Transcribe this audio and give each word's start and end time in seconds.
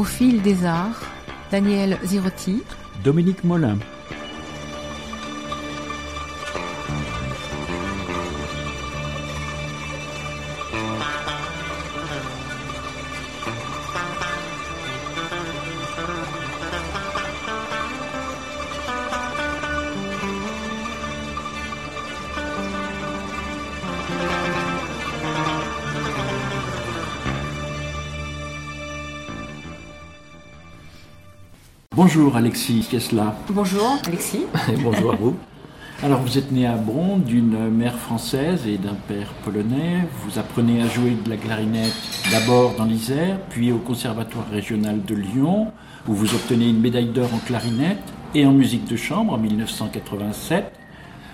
au 0.00 0.04
fil 0.04 0.40
des 0.40 0.64
arts, 0.64 1.02
Daniel 1.50 1.98
Zirotti, 2.02 2.62
Dominique 3.04 3.44
Molin. 3.44 3.76
Bonjour 32.02 32.34
Alexis 32.34 32.86
Kiesla. 32.90 33.36
Bonjour 33.50 33.98
Alexis. 34.06 34.46
Bonjour 34.82 35.12
à 35.12 35.16
vous. 35.16 35.36
Alors 36.02 36.20
vous 36.22 36.38
êtes 36.38 36.50
né 36.50 36.66
à 36.66 36.72
Bron 36.72 37.18
d'une 37.18 37.68
mère 37.68 37.98
française 37.98 38.66
et 38.66 38.78
d'un 38.78 38.94
père 39.06 39.34
polonais. 39.44 40.08
Vous 40.24 40.38
apprenez 40.38 40.80
à 40.80 40.88
jouer 40.88 41.14
de 41.22 41.28
la 41.28 41.36
clarinette 41.36 41.92
d'abord 42.32 42.74
dans 42.78 42.86
l'Isère, 42.86 43.38
puis 43.50 43.70
au 43.70 43.76
Conservatoire 43.76 44.48
régional 44.50 45.04
de 45.04 45.14
Lyon, 45.14 45.72
où 46.08 46.14
vous 46.14 46.34
obtenez 46.34 46.70
une 46.70 46.80
médaille 46.80 47.10
d'or 47.10 47.28
en 47.34 47.38
clarinette 47.38 47.98
et 48.34 48.46
en 48.46 48.52
musique 48.52 48.88
de 48.88 48.96
chambre 48.96 49.34
en 49.34 49.38
1987. 49.38 50.72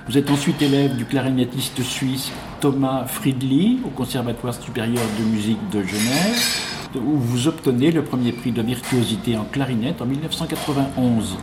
Vous 0.08 0.18
êtes 0.18 0.32
ensuite 0.32 0.60
élève 0.62 0.96
du 0.96 1.04
clarinettiste 1.04 1.80
suisse 1.84 2.32
Thomas 2.60 3.04
Friedli 3.06 3.78
au 3.84 3.90
Conservatoire 3.90 4.54
supérieur 4.54 5.04
de 5.16 5.24
musique 5.26 5.70
de 5.70 5.84
Genève 5.84 6.65
où 6.96 7.16
vous 7.18 7.48
obtenez 7.48 7.90
le 7.90 8.02
premier 8.02 8.32
prix 8.32 8.52
de 8.52 8.62
virtuosité 8.62 9.36
en 9.36 9.44
clarinette 9.44 10.00
en 10.00 10.06
1991. 10.06 11.36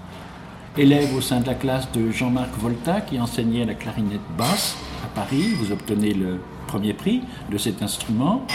Élève 0.78 1.16
au 1.16 1.22
sein 1.22 1.40
de 1.40 1.46
la 1.46 1.54
classe 1.54 1.92
de 1.92 2.12
Jean-Marc 2.12 2.58
Volta 2.58 3.02
qui 3.02 3.20
enseignait 3.20 3.66
la 3.66 3.76
clarinette 3.76 4.22
basse 4.38 4.76
à 5.04 5.08
Paris, 5.08 5.54
vous 5.60 5.72
obtenez 5.72 6.14
le 6.14 6.40
premier 6.68 6.94
prix 6.94 7.22
de 7.52 7.58
cet 7.58 7.84
instrument, 7.84 8.46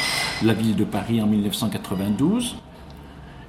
la 0.43 0.55
ville 0.55 0.75
de 0.75 0.85
Paris 0.85 1.23
en 1.23 1.27
1992. 1.27 2.57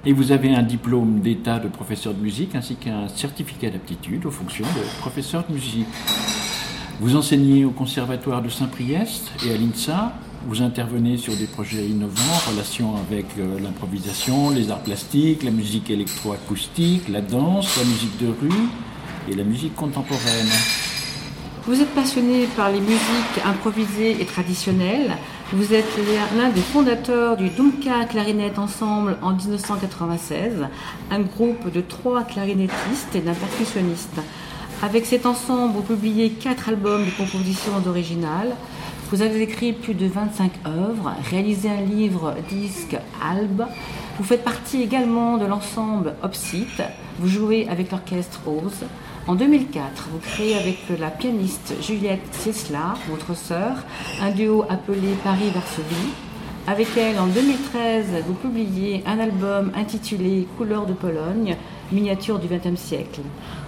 Et 0.05 0.13
vous 0.13 0.31
avez 0.31 0.53
un 0.55 0.63
diplôme 0.63 1.19
d'état 1.19 1.59
de 1.59 1.67
professeur 1.67 2.13
de 2.13 2.21
musique 2.21 2.55
ainsi 2.55 2.75
qu'un 2.75 3.07
certificat 3.07 3.69
d'aptitude 3.69 4.25
aux 4.25 4.31
fonctions 4.31 4.65
de 4.65 4.99
professeur 4.99 5.43
de 5.47 5.53
musique. 5.53 5.87
Vous 7.01 7.15
enseignez 7.15 7.65
au 7.65 7.71
Conservatoire 7.71 8.41
de 8.41 8.49
Saint-Priest 8.49 9.31
et 9.45 9.51
à 9.51 9.57
l'INSA 9.57 10.13
vous 10.47 10.61
intervenez 10.61 11.17
sur 11.17 11.35
des 11.35 11.47
projets 11.47 11.85
innovants 11.85 12.33
en 12.33 12.51
relation 12.51 12.95
avec 12.95 13.25
euh, 13.37 13.59
l'improvisation, 13.59 14.49
les 14.49 14.71
arts 14.71 14.81
plastiques, 14.81 15.43
la 15.43 15.51
musique 15.51 15.89
électroacoustique, 15.89 17.09
la 17.09 17.21
danse, 17.21 17.77
la 17.77 17.83
musique 17.83 18.17
de 18.17 18.27
rue 18.27 18.67
et 19.29 19.35
la 19.35 19.43
musique 19.43 19.75
contemporaine. 19.75 20.47
Vous 21.65 21.81
êtes 21.81 21.93
passionné 21.93 22.47
par 22.55 22.71
les 22.71 22.79
musiques 22.79 23.45
improvisées 23.45 24.21
et 24.21 24.25
traditionnelles. 24.25 25.11
Vous 25.51 25.73
êtes 25.73 25.99
l'un 26.37 26.49
des 26.49 26.61
fondateurs 26.61 27.35
du 27.35 27.49
Dumka 27.49 28.05
Clarinette 28.05 28.57
Ensemble 28.59 29.17
en 29.21 29.33
1996, 29.33 30.67
un 31.11 31.19
groupe 31.19 31.71
de 31.71 31.81
trois 31.81 32.23
clarinettistes 32.23 33.13
et 33.13 33.19
d'un 33.19 33.33
percussionniste. 33.33 34.21
Avec 34.81 35.05
cet 35.05 35.25
ensemble, 35.25 35.73
vous 35.73 35.81
publiez 35.81 36.29
quatre 36.29 36.69
albums 36.69 37.05
de 37.05 37.11
compositions 37.11 37.73
originales. 37.85 38.55
Vous 39.11 39.23
avez 39.23 39.41
écrit 39.41 39.73
plus 39.73 39.95
de 39.95 40.05
25 40.05 40.51
œuvres, 40.67 41.15
réalisé 41.31 41.67
un 41.67 41.81
livre, 41.81 42.35
disque, 42.47 42.95
albe. 43.19 43.65
Vous 44.19 44.23
faites 44.23 44.43
partie 44.43 44.83
également 44.83 45.37
de 45.37 45.47
l'ensemble 45.47 46.13
Opsite. 46.21 46.83
Vous 47.17 47.27
jouez 47.27 47.67
avec 47.69 47.89
l'orchestre 47.89 48.39
Rose. 48.45 48.85
En 49.25 49.33
2004, 49.33 50.09
vous 50.11 50.19
créez 50.19 50.55
avec 50.55 50.77
la 50.99 51.09
pianiste 51.09 51.73
Juliette 51.81 52.21
Cesla, 52.33 52.93
votre 53.09 53.35
sœur, 53.35 53.77
un 54.21 54.29
duo 54.29 54.63
appelé 54.69 55.15
Paris-Varsovie. 55.23 56.13
Avec 56.67 56.89
elle, 56.95 57.17
en 57.17 57.25
2013, 57.25 58.23
vous 58.27 58.35
publiez 58.35 59.01
un 59.07 59.17
album 59.17 59.71
intitulé 59.75 60.47
Couleurs 60.55 60.85
de 60.85 60.93
Pologne, 60.93 61.57
miniature 61.91 62.39
du 62.39 62.47
XXe 62.47 62.79
siècle. 62.79 63.21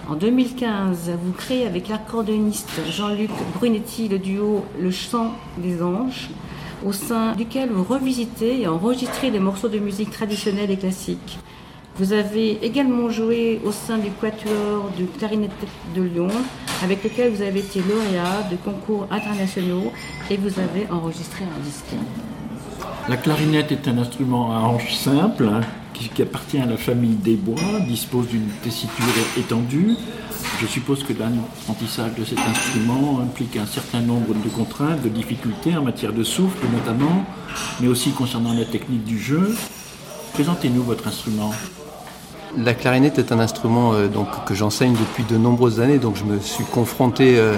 En 0.08 0.14
2015, 0.14 1.10
vous 1.22 1.32
créez 1.32 1.66
avec 1.66 1.88
l'accordéoniste 1.88 2.70
Jean-Luc 2.90 3.30
Brunetti 3.54 4.08
le 4.08 4.18
duo 4.18 4.64
Le 4.80 4.90
Chant 4.90 5.32
des 5.58 5.82
Anges, 5.82 6.30
au 6.84 6.92
sein 6.92 7.32
duquel 7.32 7.70
vous 7.70 7.84
revisitez 7.84 8.62
et 8.62 8.68
enregistrez 8.68 9.30
des 9.30 9.38
morceaux 9.38 9.68
de 9.68 9.78
musique 9.78 10.10
traditionnelle 10.10 10.70
et 10.70 10.76
classique. 10.76 11.38
Vous 11.96 12.12
avez 12.12 12.64
également 12.64 13.10
joué 13.10 13.60
au 13.64 13.70
sein 13.70 13.98
du 13.98 14.10
Quatuor 14.10 14.90
du 14.96 15.04
Clarinette 15.04 15.50
de 15.94 16.02
Lyon, 16.02 16.28
avec 16.82 17.04
lequel 17.04 17.32
vous 17.32 17.42
avez 17.42 17.60
été 17.60 17.80
lauréat 17.80 18.48
de 18.50 18.56
concours 18.56 19.06
internationaux 19.10 19.92
et 20.30 20.36
vous 20.36 20.58
avez 20.58 20.90
enregistré 20.90 21.44
un 21.44 21.64
disque. 21.64 21.94
La 23.08 23.16
clarinette 23.16 23.72
est 23.72 23.88
un 23.88 23.98
instrument 23.98 24.56
à 24.56 24.60
hanches 24.60 24.94
simples 24.94 25.50
qui, 25.92 26.22
appartient 26.22 26.58
à 26.58 26.66
la 26.66 26.76
famille 26.76 27.14
des 27.14 27.36
bois, 27.36 27.80
dispose 27.86 28.28
d'une 28.28 28.48
tessiture 28.62 29.04
étendue. 29.38 29.94
Je 30.60 30.66
suppose 30.66 31.02
que 31.04 31.12
l'apprentissage 31.12 32.14
de 32.18 32.24
cet 32.24 32.38
instrument 32.38 33.20
implique 33.20 33.56
un 33.56 33.66
certain 33.66 34.00
nombre 34.00 34.34
de 34.34 34.48
contraintes, 34.48 35.02
de 35.02 35.08
difficultés 35.08 35.76
en 35.76 35.82
matière 35.82 36.12
de 36.12 36.24
souffle 36.24 36.66
notamment, 36.72 37.24
mais 37.80 37.88
aussi 37.88 38.10
concernant 38.10 38.52
la 38.52 38.64
technique 38.64 39.04
du 39.04 39.18
jeu. 39.18 39.54
Présentez-nous 40.34 40.82
votre 40.82 41.06
instrument. 41.08 41.52
La 42.56 42.74
clarinette 42.74 43.18
est 43.18 43.32
un 43.32 43.40
instrument 43.40 43.94
euh, 43.94 44.08
donc, 44.08 44.28
que 44.46 44.54
j'enseigne 44.54 44.92
depuis 44.92 45.24
de 45.24 45.38
nombreuses 45.38 45.80
années, 45.80 45.98
donc 45.98 46.16
je 46.16 46.24
me 46.24 46.38
suis 46.38 46.64
confronté 46.64 47.38
euh, 47.38 47.56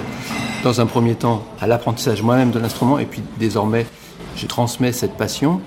dans 0.63 0.79
un 0.79 0.85
premier 0.85 1.15
temps 1.15 1.43
à 1.59 1.67
l'apprentissage 1.67 2.21
moi-même 2.21 2.51
de 2.51 2.59
l'instrument, 2.59 2.97
et 2.97 3.05
puis 3.05 3.21
désormais 3.37 3.85
je 4.37 4.47
transmets 4.47 4.93
cette 4.93 5.17
passion. 5.17 5.61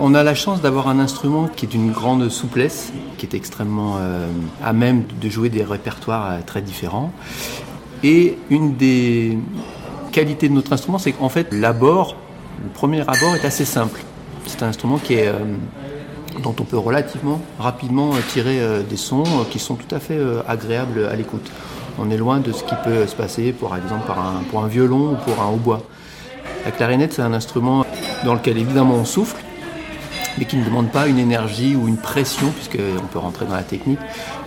On 0.00 0.14
a 0.14 0.22
la 0.22 0.36
chance 0.36 0.60
d'avoir 0.60 0.86
un 0.86 1.00
instrument 1.00 1.48
qui 1.48 1.66
est 1.66 1.68
d'une 1.68 1.90
grande 1.90 2.28
souplesse, 2.28 2.92
qui 3.16 3.26
est 3.26 3.34
extrêmement 3.34 3.96
euh, 3.98 4.28
à 4.62 4.72
même 4.72 5.02
de 5.20 5.28
jouer 5.28 5.48
des 5.48 5.64
répertoires 5.64 6.30
euh, 6.30 6.38
très 6.46 6.62
différents. 6.62 7.10
Et 8.04 8.38
une 8.48 8.76
des 8.76 9.36
qualités 10.12 10.48
de 10.48 10.54
notre 10.54 10.72
instrument, 10.72 10.98
c'est 10.98 11.10
qu'en 11.10 11.28
fait, 11.28 11.52
l'abord, 11.52 12.14
le 12.62 12.70
premier 12.70 13.00
abord 13.00 13.34
est 13.34 13.44
assez 13.44 13.64
simple. 13.64 14.00
C'est 14.46 14.62
un 14.62 14.68
instrument 14.68 15.00
euh, 15.10 15.32
dont 16.44 16.54
on 16.60 16.62
peut 16.62 16.78
relativement 16.78 17.40
rapidement 17.58 18.12
tirer 18.28 18.60
des 18.88 18.96
sons 18.96 19.24
qui 19.50 19.58
sont 19.58 19.74
tout 19.74 19.92
à 19.92 19.98
fait 19.98 20.20
agréables 20.46 21.08
à 21.10 21.16
l'écoute. 21.16 21.50
On 21.98 22.08
est 22.12 22.16
loin 22.16 22.38
de 22.38 22.52
ce 22.52 22.62
qui 22.62 22.74
peut 22.84 23.04
se 23.08 23.16
passer, 23.16 23.50
par 23.50 23.76
exemple, 23.76 24.12
pour 24.48 24.62
un 24.62 24.68
violon 24.68 25.14
ou 25.14 25.16
pour 25.16 25.42
un 25.42 25.48
hautbois. 25.48 25.82
La 26.64 26.70
clarinette, 26.70 27.14
c'est 27.14 27.22
un 27.22 27.32
instrument 27.32 27.84
dans 28.24 28.34
lequel 28.34 28.58
évidemment 28.58 28.94
on 28.94 29.04
souffle, 29.04 29.36
mais 30.38 30.44
qui 30.44 30.56
ne 30.56 30.64
demande 30.64 30.90
pas 30.90 31.08
une 31.08 31.18
énergie 31.18 31.74
ou 31.74 31.88
une 31.88 31.96
pression, 31.96 32.50
puisqu'on 32.50 33.06
peut 33.06 33.18
rentrer 33.18 33.46
dans 33.46 33.54
la 33.54 33.62
technique, 33.62 33.98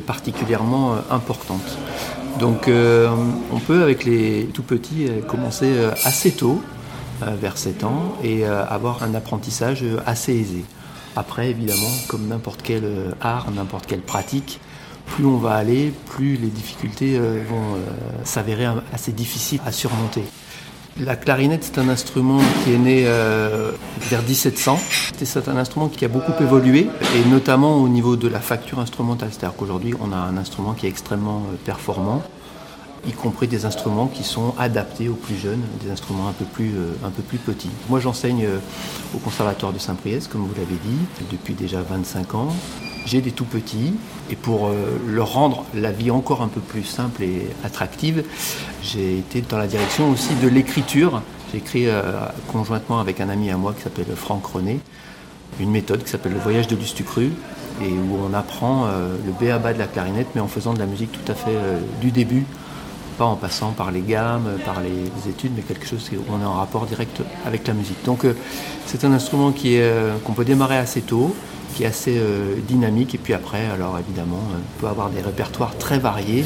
particulièrement 0.08 0.94
euh, 0.94 0.98
importante. 1.10 1.78
Donc 2.40 2.68
euh, 2.68 3.10
on 3.52 3.60
peut 3.60 3.84
avec 3.84 4.06
les 4.06 4.50
tout 4.54 4.64
petits 4.64 5.08
euh, 5.08 5.22
commencer 5.22 5.72
assez 6.04 6.32
tôt, 6.32 6.62
vers 7.22 7.56
7 7.56 7.84
ans, 7.84 8.16
et 8.24 8.46
avoir 8.46 9.04
un 9.04 9.14
apprentissage 9.14 9.86
assez 10.08 10.34
aisé. 10.34 10.66
Après, 11.16 11.52
évidemment, 11.52 11.92
comme 12.08 12.28
n'importe 12.28 12.62
quel 12.64 12.84
art, 13.22 13.52
n'importe 13.52 13.86
quelle 13.86 14.02
pratique, 14.02 14.60
plus 15.06 15.28
on 15.28 15.38
va 15.38 15.54
aller, 15.54 15.94
plus 16.08 16.36
les 16.38 16.48
difficultés 16.48 17.20
vont 17.20 17.78
s'avérer 18.24 18.66
assez 18.92 19.12
difficiles 19.12 19.62
à 19.68 19.72
surmonter. 19.72 20.24
La 21.00 21.16
clarinette, 21.16 21.64
c'est 21.64 21.80
un 21.80 21.88
instrument 21.88 22.40
qui 22.64 22.74
est 22.74 22.78
né 22.78 23.04
euh, 23.06 23.72
vers 24.10 24.22
1700. 24.22 24.78
C'est 25.24 25.48
un 25.48 25.56
instrument 25.56 25.88
qui 25.88 26.04
a 26.04 26.10
beaucoup 26.10 26.34
évolué, 26.42 26.90
et 27.16 27.30
notamment 27.30 27.78
au 27.78 27.88
niveau 27.88 28.18
de 28.18 28.28
la 28.28 28.42
facture 28.42 28.80
instrumentale. 28.80 29.30
C'est-à-dire 29.32 29.56
qu'aujourd'hui, 29.56 29.94
on 30.02 30.12
a 30.12 30.18
un 30.18 30.36
instrument 30.36 30.74
qui 30.74 30.88
est 30.88 30.90
extrêmement 30.90 31.44
euh, 31.52 31.56
performant, 31.64 32.22
y 33.08 33.14
compris 33.14 33.48
des 33.48 33.66
instruments 33.66 34.08
qui 34.08 34.24
sont 34.24 34.54
adaptés 34.60 35.08
aux 35.08 35.16
plus 35.16 35.38
jeunes, 35.38 35.62
des 35.82 35.92
instruments 35.92 36.28
un 36.28 36.34
peu 36.34 36.46
plus, 36.46 36.74
euh, 36.76 37.38
petits. 37.46 37.72
Moi, 37.90 38.02
j'enseigne 38.02 38.46
au 39.16 39.18
Conservatoire 39.20 39.72
de 39.72 39.80
Saint-Priest, 39.80 40.30
comme 40.30 40.42
vous 40.42 40.54
l'avez 40.56 40.78
dit, 40.84 41.28
depuis 41.32 41.54
déjà 41.54 41.82
25 41.82 42.36
ans 42.36 42.50
j'ai 43.06 43.22
des 43.22 43.32
tout 43.32 43.46
petits 43.46 43.94
et 44.30 44.36
pour 44.36 44.68
euh, 44.68 44.74
leur 45.08 45.34
rendre 45.34 45.66
la 45.74 45.92
vie 45.92 46.12
encore 46.12 46.42
un 46.42 46.48
peu 46.48 46.62
plus 46.62 46.84
simple 46.84 47.24
et 47.24 47.48
attractive, 47.64 48.24
j'ai 48.84 49.18
été 49.18 49.42
dans 49.42 49.58
la 49.58 49.68
direction 49.68 50.10
aussi 50.12 50.34
de 50.36 50.48
l'écriture. 50.48 51.22
J'ai 51.52 51.58
écrit 51.58 51.88
euh, 51.88 52.02
conjointement 52.52 53.00
avec 53.00 53.20
un 53.20 53.30
ami 53.30 53.50
à 53.50 53.58
moi 53.58 53.74
qui 53.74 53.84
s'appelle 53.84 54.06
Franck 54.16 54.46
René 54.46 54.80
une 55.60 55.70
méthode 55.70 56.04
qui 56.04 56.10
s'appelle 56.10 56.32
le 56.32 56.40
voyage 56.40 56.68
de 56.68 56.78
l'Ustucru 56.78 57.30
et 57.84 57.90
où 57.90 58.18
on 58.26 58.34
apprend 58.34 58.86
euh, 58.86 59.16
le 59.26 59.32
béaba 59.34 59.74
de 59.74 59.80
la 59.80 59.86
clarinette 59.86 60.28
mais 60.34 60.42
en 60.42 60.48
faisant 60.48 60.74
de 60.74 60.80
la 60.80 60.86
musique 60.86 61.12
tout 61.12 61.30
à 61.30 61.36
fait 61.36 61.56
du 62.00 62.10
début, 62.10 62.46
pas 63.18 63.26
en 63.26 63.36
passant 63.36 63.72
par 63.72 63.92
les 63.92 64.00
gammes, 64.00 64.48
par 64.66 64.82
les, 64.82 65.30
études, 65.30 65.52
mais 65.56 65.62
quelque 65.62 65.86
chose 65.86 66.10
où 66.14 66.34
on 66.34 66.42
est 66.42 66.46
en 66.46 66.54
rapport 66.54 66.86
direct 66.86 67.22
avec 67.46 67.68
la 67.68 67.74
musique. 67.74 68.04
Donc 68.06 68.26
c'est 68.88 69.04
un 69.04 69.12
instrument 69.12 69.54
qu'on 70.24 70.34
peut 70.34 70.46
démarrer 70.46 70.78
assez 70.78 71.02
tôt 71.02 71.36
qui 71.76 71.84
est 71.84 71.88
assez 71.88 72.22
dynamique. 72.68 73.16
Et 73.16 73.18
puis 73.18 73.34
après, 73.34 73.66
alors 73.68 73.98
évidemment, 74.00 74.40
on 74.54 74.82
peut 74.82 74.88
avoir 74.88 75.10
des 75.10 75.22
répertoires 75.22 75.78
très 75.78 76.00
variés. 76.00 76.46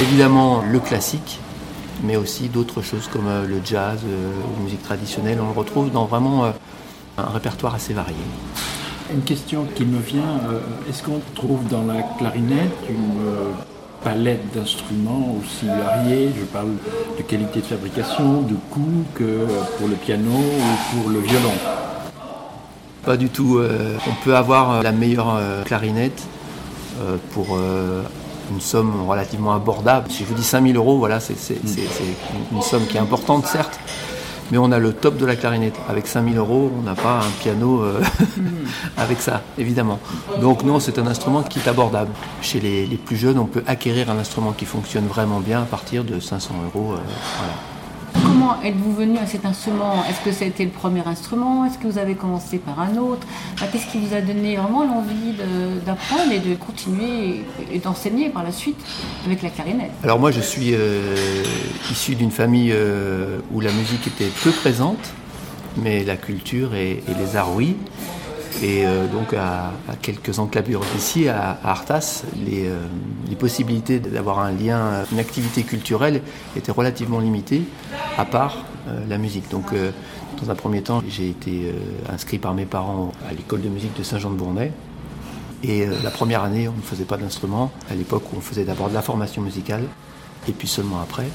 Évidemment, 0.00 0.62
le 0.62 0.80
classique, 0.80 1.38
mais 2.02 2.16
aussi 2.16 2.48
d'autres 2.48 2.82
choses 2.82 3.08
comme 3.12 3.26
le 3.46 3.60
jazz, 3.64 4.00
la 4.02 4.62
musique 4.62 4.82
traditionnelle. 4.82 5.38
On 5.40 5.52
le 5.52 5.58
retrouve 5.58 5.90
dans 5.90 6.06
vraiment 6.06 6.46
un 7.16 7.30
répertoire 7.32 7.74
assez 7.74 7.92
varié. 7.92 8.16
Une 9.12 9.22
question 9.22 9.66
qui 9.74 9.84
me 9.84 10.00
vient, 10.00 10.40
est-ce 10.88 11.02
qu'on 11.02 11.20
trouve 11.34 11.66
dans 11.68 11.84
la 11.84 12.02
clarinette 12.18 12.72
une 12.88 13.20
palette 14.02 14.54
d'instruments 14.54 15.36
aussi 15.38 15.66
variés? 15.66 16.30
Je 16.38 16.44
parle 16.44 16.70
de 17.18 17.22
qualité 17.22 17.60
de 17.60 17.66
fabrication, 17.66 18.42
de 18.42 18.54
coût 18.70 19.04
que 19.14 19.46
pour 19.78 19.88
le 19.88 19.94
piano 19.94 20.30
ou 20.30 20.96
pour 20.96 21.10
le 21.10 21.20
violon. 21.20 21.52
Pas 23.04 23.16
du 23.16 23.28
tout. 23.28 23.58
Euh, 23.58 23.96
on 24.08 24.24
peut 24.24 24.34
avoir 24.36 24.82
la 24.82 24.92
meilleure 24.92 25.34
euh, 25.36 25.62
clarinette 25.62 26.22
euh, 27.00 27.16
pour 27.32 27.58
une 28.50 28.60
somme 28.60 29.06
relativement 29.08 29.54
abordable. 29.54 30.10
Si 30.10 30.24
je 30.24 30.28
vous 30.28 30.34
dis 30.34 30.44
5000 30.44 30.76
euros, 30.76 30.98
voilà, 30.98 31.20
c'est 31.20 31.34
une 32.52 32.62
somme 32.62 32.86
qui 32.86 32.96
est 32.96 33.00
importante, 33.00 33.46
certes, 33.46 33.78
mais 34.50 34.58
on 34.58 34.70
a 34.72 34.78
le 34.78 34.92
top 34.92 35.16
de 35.16 35.26
la 35.26 35.36
clarinette. 35.36 35.76
Avec 35.88 36.06
5000 36.06 36.36
euros, 36.36 36.70
on 36.78 36.82
n'a 36.82 36.94
pas 36.94 37.20
un 37.20 37.30
piano 37.40 37.82
euh, 37.82 38.00
avec 38.96 39.20
ça, 39.20 39.42
évidemment. 39.58 39.98
Donc 40.40 40.62
non, 40.64 40.80
c'est 40.80 40.98
un 40.98 41.06
instrument 41.06 41.42
qui 41.42 41.58
est 41.58 41.68
abordable. 41.68 42.10
Chez 42.42 42.60
les, 42.60 42.86
plus 42.96 43.16
jeunes, 43.16 43.38
on 43.38 43.46
peut 43.46 43.64
acquérir 43.66 44.10
un 44.10 44.18
instrument 44.18 44.52
qui 44.52 44.64
fonctionne 44.64 45.06
vraiment 45.06 45.40
bien 45.40 45.62
à 45.62 45.66
partir 45.66 46.04
de 46.04 46.20
500 46.20 46.54
euros. 46.66 46.92
Euh, 46.92 46.98
Comment 48.34 48.60
êtes-vous 48.64 48.92
venu 48.92 49.18
à 49.18 49.26
cet 49.28 49.46
instrument? 49.46 50.04
Est-ce 50.10 50.20
que 50.28 50.44
été 50.44 50.64
le 50.64 50.72
premier 50.72 51.06
instrument? 51.06 51.64
Est-ce 51.66 51.78
que 51.78 51.86
vous 51.86 51.98
avez 51.98 52.16
commencé 52.16 52.58
par 52.58 52.80
un 52.80 52.96
autre? 52.96 53.24
Qu'est-ce 53.70 53.86
qui 53.86 54.00
vous 54.00 54.12
a 54.12 54.20
donné 54.20 54.56
vraiment 54.56 54.82
l'envie 54.82 55.34
d'apprendre 55.86 56.32
et 56.32 56.40
de 56.40 56.56
continuer 56.56 57.44
et 57.72 57.78
d'enseigner 57.78 58.30
par 58.30 58.42
la 58.42 58.50
suite 58.50 58.76
avec 59.24 59.40
la 59.40 59.50
clarinette? 59.50 59.92
Alors 60.02 60.18
moi 60.18 60.32
je 60.32 60.40
suis 60.40 60.70
euh, 60.74 61.14
issu 61.92 62.16
d'une 62.16 62.32
famille 62.32 62.72
euh, 62.72 63.38
où 63.52 63.60
la 63.60 63.70
musique 63.70 64.08
était 64.08 64.32
peu 64.42 64.50
présente, 64.50 65.12
mais 65.76 66.02
la 66.02 66.16
culture 66.16 66.74
et, 66.74 67.04
les 67.06 67.36
arts 67.36 67.54
oui. 67.54 67.76
Et 68.62 68.86
euh, 68.86 69.06
donc 69.06 69.34
à, 69.34 69.72
quelques 70.02 70.38
enclavures 70.38 70.84
d'ici, 70.94 71.28
à, 71.28 71.58
Artas, 71.64 72.24
les, 72.36 72.68
les 73.28 73.36
possibilités 73.36 73.98
d'avoir 74.00 74.38
un 74.38 74.52
lien, 74.52 75.04
une 75.12 75.18
activité 75.18 75.62
culturelle 75.62 76.22
étaient 76.56 76.72
relativement 76.72 77.20
limitées 77.20 77.62
à 78.16 78.24
part 78.24 78.64
euh, 78.88 79.00
la 79.08 79.16
musique. 79.16 79.50
Donc, 79.50 79.72
euh, 79.72 79.92
dans 80.42 80.50
un 80.50 80.54
premier 80.54 80.82
temps, 80.82 81.02
j'ai 81.08 81.30
été 81.30 81.70
euh, 81.70 82.12
inscrit 82.12 82.38
par 82.38 82.52
mes 82.52 82.66
parents 82.66 83.12
à 83.28 83.32
l'école 83.32 83.62
de 83.62 83.68
musique 83.70 83.96
de 83.96 84.02
Saint-Jean-de-Bournay. 84.02 84.72
Et 85.62 85.86
la 85.86 86.10
première 86.10 86.42
année, 86.42 86.68
on 86.68 86.76
ne 86.76 86.82
faisait 86.82 87.06
pas 87.06 87.16
d'instrument. 87.16 87.72
À 87.90 87.94
l'époque, 87.94 88.24
on 88.36 88.40
faisait 88.42 88.64
d'abord 88.64 88.90
de 88.90 88.94
la 88.94 89.00
formation 89.00 89.40
musicale, 89.40 89.84
et 90.46 90.52
puis 90.52 90.68
seulement 90.68 91.00
après. 91.00 91.26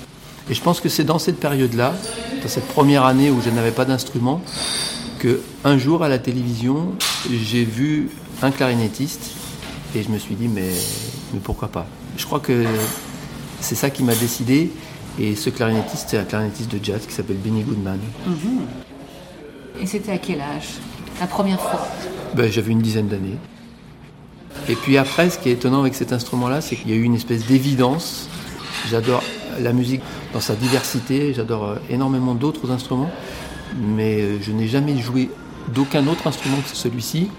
Et 0.52 0.54
je 0.54 0.62
pense 0.62 0.80
que 0.82 0.88
c'est 0.88 1.04
dans 1.04 1.18
cette 1.18 1.40
période-là, 1.40 1.96
dans 2.44 2.48
cette 2.48 2.68
première 2.68 3.06
année 3.06 3.32
où 3.32 3.42
je 3.42 3.50
n'avais 3.50 3.72
pas 3.72 3.86
d'instrument, 3.86 4.42
que 5.20 5.42
un 5.64 5.78
jour 5.78 6.04
à 6.04 6.10
la 6.10 6.18
télévision, 6.18 6.94
j'ai 7.30 7.64
vu 7.64 8.10
un 8.42 8.52
clarinettiste 8.52 9.32
et 9.96 10.02
je 10.02 10.10
me 10.10 10.18
suis 10.18 10.36
dit 10.36 10.48
mais, 10.48 10.72
mais 11.34 11.40
pourquoi 11.44 11.68
pas? 11.68 11.86
Je 12.18 12.26
crois 12.26 12.40
que 12.40 12.66
c'est 13.60 13.76
ça 13.76 13.90
qui 13.90 14.04
m'a 14.04 14.16
décidé 14.16 14.72
et 15.20 15.36
ce 15.36 15.50
clarinettiste, 15.50 16.08
c'est 16.10 16.18
un 16.18 16.24
clarinettiste 16.24 16.72
de 16.72 16.84
jazz 16.84 17.06
qui 17.06 17.14
s'appelle 17.14 17.38
Benny 17.38 17.64
Goodman. 17.64 18.00
Mhm. 18.26 18.62
Et 19.82 19.86
c'était 19.86 20.14
à 20.14 20.18
quel 20.18 20.42
âge? 20.42 20.80
La 21.20 21.28
première 21.28 21.60
fois? 21.60 21.86
Ben, 22.34 22.52
J'avais 22.52 22.72
une 22.72 22.82
dizaine 22.82 23.08
d'années. 23.08 23.38
Et 24.68 24.76
puis 24.76 24.98
après, 24.98 25.30
ce 25.30 25.38
qui 25.38 25.50
est 25.50 25.54
étonnant 25.54 25.82
avec 25.82 25.96
cet 25.96 26.14
instrument-là, 26.14 26.62
c'est 26.62 26.76
qu'il 26.76 26.90
y 26.90 26.94
a 26.94 26.96
eu 26.96 27.04
une 27.04 27.16
espèce 27.16 27.46
d'évidence. 27.46 28.30
J'adore 28.90 29.24
la 29.60 29.74
musique 29.74 30.02
dans 30.34 30.40
sa 30.40 30.56
diversité, 30.56 31.34
j'adore 31.34 31.66
euh, 31.66 31.76
énormément 31.90 32.36
d'autres 32.36 32.72
instruments, 32.72 33.12
mais 33.78 34.22
euh, 34.22 34.38
je 34.42 34.52
n'ai 34.52 34.68
jamais 34.68 34.98
joué 34.98 35.30
d'aucun 35.74 36.06
autre 36.08 36.28
instrument 36.28 36.58
que 36.58 36.76
celui-ci, 36.76 37.30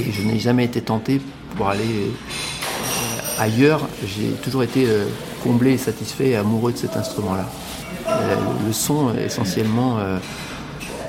et 0.00 0.12
je 0.12 0.22
n'ai 0.22 0.38
jamais 0.38 0.64
été 0.64 0.80
tenté 0.80 1.20
pour 1.56 1.68
aller 1.68 1.84
euh, 1.84 3.42
ailleurs. 3.42 3.88
J'ai 4.06 4.30
toujours 4.42 4.62
été 4.62 4.86
comblé, 5.42 5.76
satisfait 5.76 6.30
et 6.30 6.36
amoureux 6.36 6.72
de 6.72 6.76
cet 6.78 6.96
instrument-là. 6.96 7.48
Euh, 8.08 8.36
le 8.66 8.72
son, 8.72 9.14
essentiellement, 9.16 9.98
euh, 9.98 10.18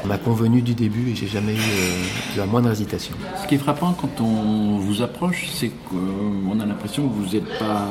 m'a 0.05 0.17
convenu 0.17 0.61
du 0.61 0.73
début 0.73 1.11
et 1.11 1.15
j'ai 1.15 1.27
jamais 1.27 1.53
eu 1.53 1.57
euh, 1.57 2.03
la 2.37 2.45
moindre 2.45 2.71
hésitation. 2.71 3.15
Ce 3.41 3.47
qui 3.47 3.55
est 3.55 3.59
frappant 3.59 3.93
quand 3.93 4.21
on 4.21 4.77
vous 4.77 5.01
approche, 5.01 5.47
c'est 5.53 5.71
qu'on 5.89 6.59
a 6.59 6.65
l'impression 6.65 7.07
que 7.07 7.13
vous 7.13 7.33
n'êtes 7.33 7.57
pas 7.57 7.87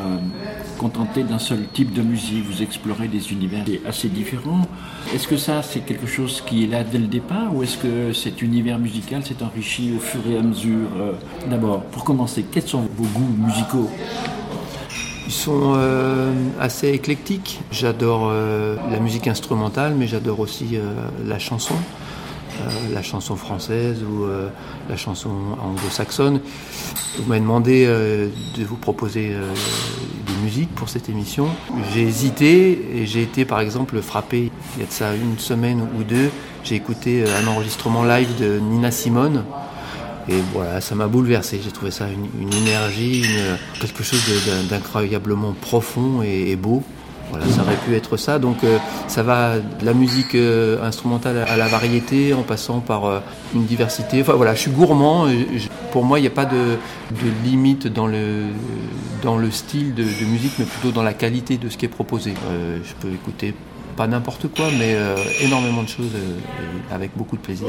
contenté 0.79 1.23
d'un 1.23 1.39
seul 1.39 1.67
type 1.73 1.93
de 1.93 2.03
musique, 2.03 2.45
vous 2.45 2.63
explorez 2.63 3.09
des 3.09 3.33
univers 3.33 3.65
assez 3.87 4.09
différents. 4.09 4.67
Est-ce 5.15 5.29
que 5.29 5.37
ça, 5.37 5.63
c'est 5.63 5.81
quelque 5.81 6.07
chose 6.07 6.43
qui 6.47 6.65
est 6.65 6.67
là 6.67 6.85
dès 6.85 6.99
le 6.99 7.07
départ 7.07 7.55
ou 7.55 7.63
est-ce 7.63 7.79
que 7.79 8.13
cet 8.13 8.43
univers 8.43 8.79
musical 8.79 9.25
s'est 9.25 9.43
enrichi 9.43 9.93
au 9.97 10.01
fur 10.01 10.21
et 10.31 10.37
à 10.37 10.43
mesure 10.43 10.89
D'abord, 11.49 11.83
pour 11.85 12.05
commencer, 12.05 12.45
quels 12.51 12.67
sont 12.67 12.83
vos 12.97 13.05
goûts 13.05 13.37
musicaux? 13.39 13.91
Sont 15.33 15.75
euh, 15.77 16.33
assez 16.61 16.89
éclectiques. 16.89 17.61
J'adore 17.71 18.29
euh, 18.31 18.77
la 18.91 19.01
musique 19.01 19.27
instrumentale, 19.27 19.95
mais 19.97 20.07
j'adore 20.07 20.41
aussi 20.41 20.71
euh, 20.75 20.93
la 21.27 21.39
chanson, 21.39 21.75
la 22.93 23.03
chanson 23.03 23.35
française 23.35 24.05
ou 24.05 24.27
la 24.89 24.97
chanson 24.97 25.31
anglo-saxonne. 25.61 26.41
Vous 27.19 27.25
m'avez 27.27 27.41
demandé 27.41 27.87
de 27.87 28.65
vous 28.65 28.77
proposer 28.77 29.31
des 29.31 30.45
musiques 30.45 30.73
pour 30.75 30.89
cette 30.89 31.09
émission. 31.09 31.49
J'ai 31.93 32.03
hésité 32.03 32.79
et 32.95 33.07
j'ai 33.07 33.23
été 33.23 33.47
par 33.47 33.59
exemple 33.61 34.01
frappé 34.03 34.53
il 34.77 34.81
y 34.81 34.85
a 34.85 34.87
de 34.87 34.93
ça 34.93 35.15
une 35.15 35.39
semaine 35.39 35.81
ou 35.99 36.05
deux. 36.05 36.31
J'ai 36.63 36.77
écouté 36.77 37.25
un 37.25 37.49
enregistrement 37.49 38.05
live 38.05 38.29
de 38.39 38.61
Nina 38.61 38.91
Simone 38.91 39.45
et 40.29 40.37
voilà, 40.53 40.81
ça 40.81 40.95
m'a 40.95 41.09
bouleversé. 41.09 41.61
J'ai 41.63 41.73
trouvé 41.73 41.91
ça 41.91 42.07
une, 42.09 42.53
énergie, 42.53 43.25
quelque 43.81 44.03
chose 44.03 44.23
d'incroyablement 44.69 45.53
profond 45.61 46.23
et, 46.23 46.57
beau. 46.57 46.83
Voilà, 47.31 47.47
ça 47.47 47.63
aurait 47.63 47.77
pu 47.77 47.95
être 47.95 48.19
ça. 48.19 48.39
Donc 48.39 48.63
euh, 48.63 48.79
ça 49.09 49.23
va 49.23 49.59
de 49.59 49.87
la 49.87 49.95
musique 49.95 50.35
euh, 50.35 50.85
instrumentale 50.85 51.39
à 51.49 51.57
la 51.57 51.67
variété, 51.67 52.35
en 52.35 52.43
passant 52.43 52.81
par 52.81 53.07
euh, 53.07 53.21
une 53.55 53.65
diversité. 53.65 54.21
Enfin 54.21 54.35
voilà, 54.35 54.55
je 54.55 54.61
suis 54.61 54.71
gourmand. 54.71 55.27
pour 55.93 56.05
moi, 56.05 56.19
il 56.19 56.23
n'y 56.23 56.29
a 56.29 56.31
pas 56.31 56.45
de, 56.45 56.77
limite 57.43 57.87
dans 57.87 58.07
le, 58.07 58.45
dans 59.23 59.39
le 59.39 59.51
style 59.51 59.95
de, 59.95 60.03
de, 60.03 60.25
musique, 60.27 60.53
mais 60.59 60.67
plutôt 60.67 60.91
dans 60.91 61.03
la 61.03 61.15
qualité 61.15 61.57
de 61.57 61.71
ce 61.71 61.79
qui 61.79 61.87
est 61.87 61.89
proposé. 61.89 62.35
je 62.85 62.93
peux 63.01 63.13
écouter 63.13 63.55
pas 63.97 64.07
n'importe 64.07 64.49
quoi, 64.55 64.67
mais 64.79 64.97
énormément 65.41 65.83
de 65.83 65.89
choses 65.89 66.13
avec 66.91 67.13
beaucoup 67.17 67.37
de 67.37 67.43
plaisir. 67.43 67.69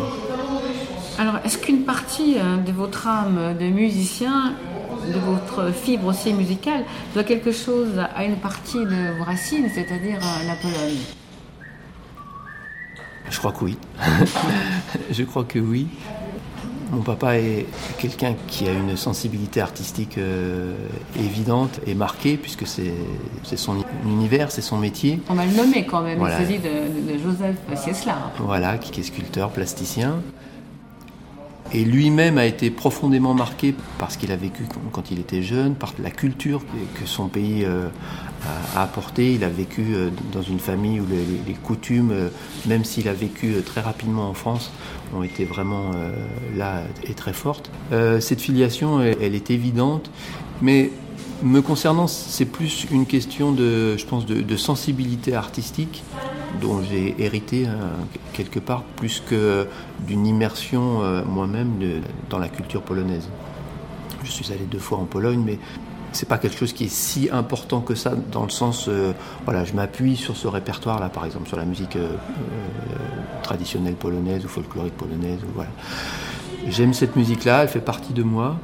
Alors, 1.20 1.36
est-ce 1.46 1.58
qu'une 1.60 1.84
partie 1.84 2.38
euh, 2.38 2.58
de 2.58 2.72
votre 2.72 3.08
âme 3.08 3.56
de 3.60 3.66
musicien, 3.66 4.54
de 5.08 5.20
votre 5.20 5.72
fibre 5.72 6.08
aussi 6.08 6.34
musicale, 6.34 6.84
doit 7.14 7.24
quelque 7.24 7.52
chose 7.52 8.00
à 8.16 8.24
une 8.26 8.38
partie 8.38 8.80
de 8.80 9.18
vos 9.18 9.24
racines, 9.24 9.70
c'est-à-dire 9.74 10.18
euh, 10.18 10.48
la 10.48 10.56
Pologne? 10.56 10.98
Je 13.30 13.38
crois 13.38 13.52
que 13.52 13.64
oui. 13.64 13.78
Je 15.12 15.24
crois 15.24 15.44
que 15.44 15.60
oui. 15.60 15.88
Mon 16.92 17.02
papa 17.02 17.38
est 17.38 17.66
quelqu'un 17.98 18.36
qui 18.48 18.68
a 18.68 18.72
une 18.72 18.96
sensibilité 18.98 19.62
artistique 19.62 20.18
euh, 20.20 20.76
évidente 21.20 21.80
et 21.88 21.96
marquée, 21.96 22.38
puisque 22.38 22.68
c'est 22.68 22.94
son 23.56 23.78
univers, 24.06 24.52
c'est 24.52 24.62
son 24.62 24.78
métier. 24.78 25.20
On 25.30 25.34
va 25.34 25.46
le 25.46 25.56
nommer 25.56 25.86
quand 25.86 26.02
même, 26.02 26.20
il 26.22 26.30
s'agit 26.30 26.60
de, 26.60 27.18
Joseph 27.24 27.56
Ciesla. 27.76 28.32
Voilà, 28.40 28.78
qui 28.78 29.00
est 29.00 29.04
sculpteur, 29.04 29.50
plasticien. 29.50 30.22
Et 31.74 31.84
lui-même 31.84 32.38
a 32.38 32.46
été 32.46 32.70
profondément 32.70 33.34
marqué 33.34 33.74
par 33.98 34.12
ce 34.12 34.20
qu'il 34.20 34.32
a 34.32 34.36
vécu 34.36 34.64
quand 34.92 35.10
il 35.10 35.20
était 35.20 35.42
jeune, 35.42 35.74
par 35.74 35.94
la 36.02 36.12
culture 36.12 36.62
que 37.00 37.08
son 37.08 37.28
pays 37.28 37.66
euh, 37.66 37.88
a 38.76 38.84
apporté. 38.84 39.34
Il 39.34 39.44
a 39.44 39.50
vécu 39.50 39.84
euh, 39.94 40.10
dans 40.32 40.44
une 40.44 40.60
famille 40.60 41.00
où 41.00 41.06
les, 41.08 41.54
coutumes, 41.54 42.12
euh, 42.12 42.30
même 42.68 42.84
s'il 42.86 43.08
a 43.08 43.14
vécu 43.14 43.56
très 43.66 43.82
rapidement 43.82 44.30
en 44.30 44.36
France, 44.36 44.72
ont 45.16 45.24
été 45.24 45.46
vraiment 45.46 45.92
là 46.56 46.82
et 47.04 47.14
très 47.14 47.34
fortes. 47.34 47.70
Cette 48.20 48.42
filiation, 48.42 49.00
elle 49.00 49.36
est 49.36 49.52
évidente, 49.52 50.10
mais 50.60 50.90
me 51.44 51.62
concernant, 51.62 52.08
c'est 52.08 52.46
plus 52.46 52.88
une 52.90 53.06
question 53.06 53.52
de, 53.52 53.96
je 53.96 54.06
pense, 54.06 54.26
de, 54.26 54.58
sensibilité 54.58 55.36
artistique 55.36 56.04
dont 56.62 56.82
j'ai 56.82 57.16
hérité 57.20 57.66
hein, 57.68 57.78
quelque 58.34 58.60
part 58.60 58.84
plus 58.84 59.22
que 59.26 59.68
d'une 60.08 60.26
immersion 60.26 61.04
euh, 61.04 61.24
moi-même 61.26 61.80
dans 62.30 62.40
la 62.40 62.50
culture 62.50 62.82
polonaise. 62.82 63.28
Je 64.24 64.32
suis 64.32 64.52
allé 64.52 64.66
deux 64.66 64.80
fois 64.80 65.00
en 65.00 65.06
Pologne, 65.06 65.42
mais 65.46 65.60
c'est 66.14 66.28
pas 66.28 66.38
quelque 66.38 66.58
chose 66.58 66.74
qui 66.74 66.86
est 66.86 66.94
si 66.94 67.30
important 67.32 67.82
que 67.82 67.96
ça 67.96 68.14
dans 68.32 68.44
le 68.44 68.50
sens, 68.50 68.88
euh, 68.88 69.14
voilà, 69.46 69.66
je 69.66 69.74
m'appuie 69.74 70.16
sur 70.16 70.38
ce 70.38 70.48
répertoire-là, 70.48 71.10
par 71.10 71.26
exemple, 71.26 71.48
sur 71.48 71.58
la 71.58 71.66
musique 71.66 71.96
euh, 71.96 72.16
traditionnelle 73.42 73.96
polonaise 73.96 74.46
ou 74.46 74.48
folklorique 74.48 74.96
polonaise, 74.96 75.40
j'aime 76.68 76.94
cette 76.94 77.16
musique-là, 77.16 77.64
elle 77.64 77.68
fait 77.68 77.82
partie 77.82 78.14
de 78.14 78.24
moi, 78.24 78.58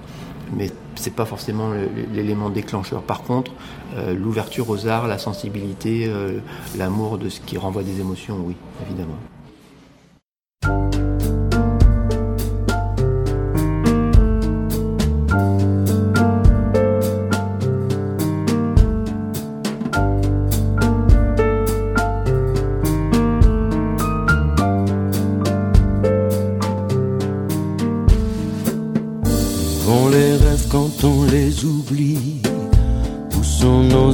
mais 0.55 0.71
c'est 0.95 1.13
pas 1.13 1.25
forcément 1.25 1.71
l'élément 2.13 2.49
déclencheur. 2.49 3.01
Par 3.01 3.23
contre, 3.23 3.51
euh, 3.95 4.13
l'ouverture 4.13 4.69
aux 4.69 4.87
arts, 4.87 5.07
la 5.07 5.17
sensibilité, 5.17 6.05
euh, 6.07 6.39
l'amour 6.77 7.17
de 7.17 7.29
ce 7.29 7.39
qui 7.39 7.57
renvoie 7.57 7.83
des 7.83 7.99
émotions, 7.99 8.37
oui, 8.45 8.55
évidemment. 8.85 9.17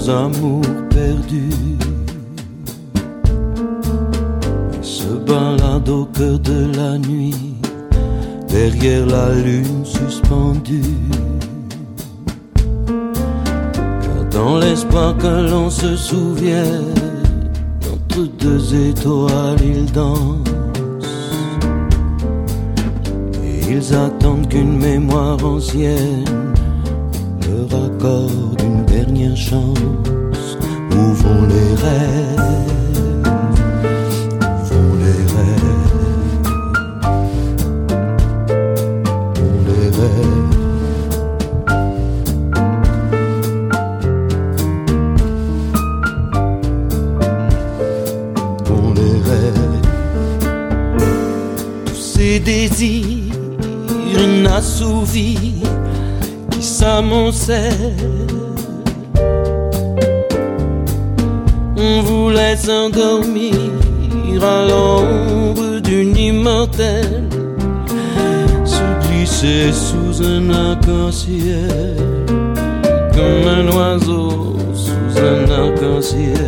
Amours 0.09 0.61
perdus 0.89 1.77
se 4.81 5.07
balade 5.25 5.89
au 5.89 6.05
cœur 6.05 6.39
de 6.39 6.75
la 6.75 6.97
nuit 6.97 7.55
derrière 8.47 9.05
la 9.05 9.33
lune 9.33 9.83
suspendue. 9.83 10.81
dans 14.35 14.57
l'espoir 14.57 15.15
que 15.17 15.49
l'on 15.49 15.69
se 15.69 15.95
souvienne, 15.95 16.93
entre 17.93 18.23
deux 18.37 18.89
étoiles 18.89 19.61
ils 19.63 19.91
dansent. 19.91 20.39
Et 23.43 23.71
ils 23.71 23.95
attendent 23.95 24.47
qu'une 24.49 24.77
mémoire 24.77 25.43
ancienne 25.43 26.25
leur 27.55 28.61
une 28.63 28.85
dernière 28.85 29.35
chance. 29.35 29.77
Où 30.91 31.13
vont 31.21 31.43
les 31.47 31.71
rêves 31.83 32.41
Où 34.71 34.81
les 35.03 35.21
rêves 35.35 35.81
Où 39.39 39.47
les 39.67 39.87
rêves 39.99 40.53
Où 48.69 48.79
les 48.99 49.17
rêves 49.29 49.81
Tous 51.85 52.01
ces 52.01 52.39
désirs 52.39 53.33
inassouvis 54.23 55.44
s'amoncellent 57.31 58.25
on 61.77 62.01
voulait 62.01 62.55
s'endormir 62.55 63.55
à 64.43 64.67
l'ombre 64.67 65.79
d'une 65.79 66.15
immortelle, 66.15 67.29
se 68.65 69.07
glisser 69.07 69.71
sous 69.71 70.23
un 70.23 70.49
arc-en-ciel, 70.49 71.95
comme 73.13 73.47
un 73.47 73.67
oiseau 73.71 74.55
sous 74.73 75.19
un 75.19 75.51
arc-en-ciel, 75.51 76.44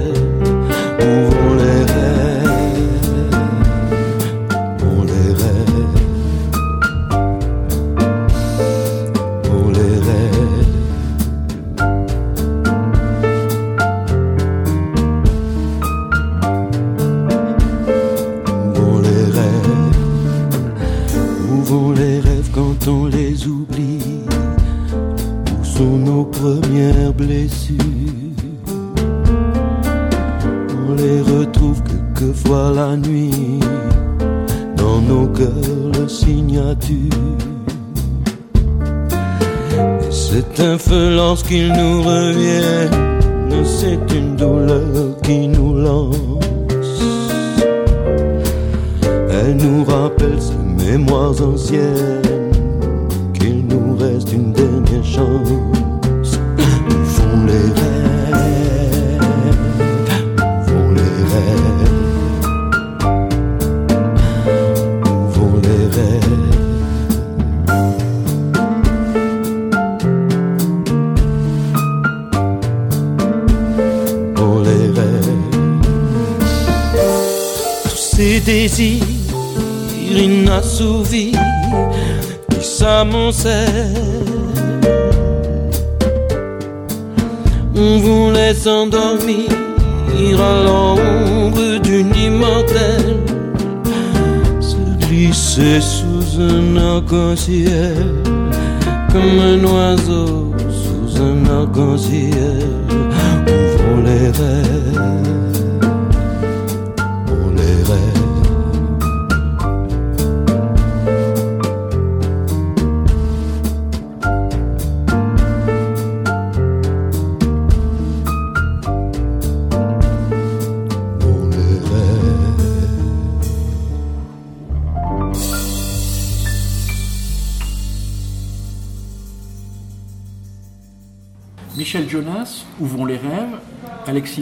un 101.79 101.84
arc-en-ciel, 101.84 102.97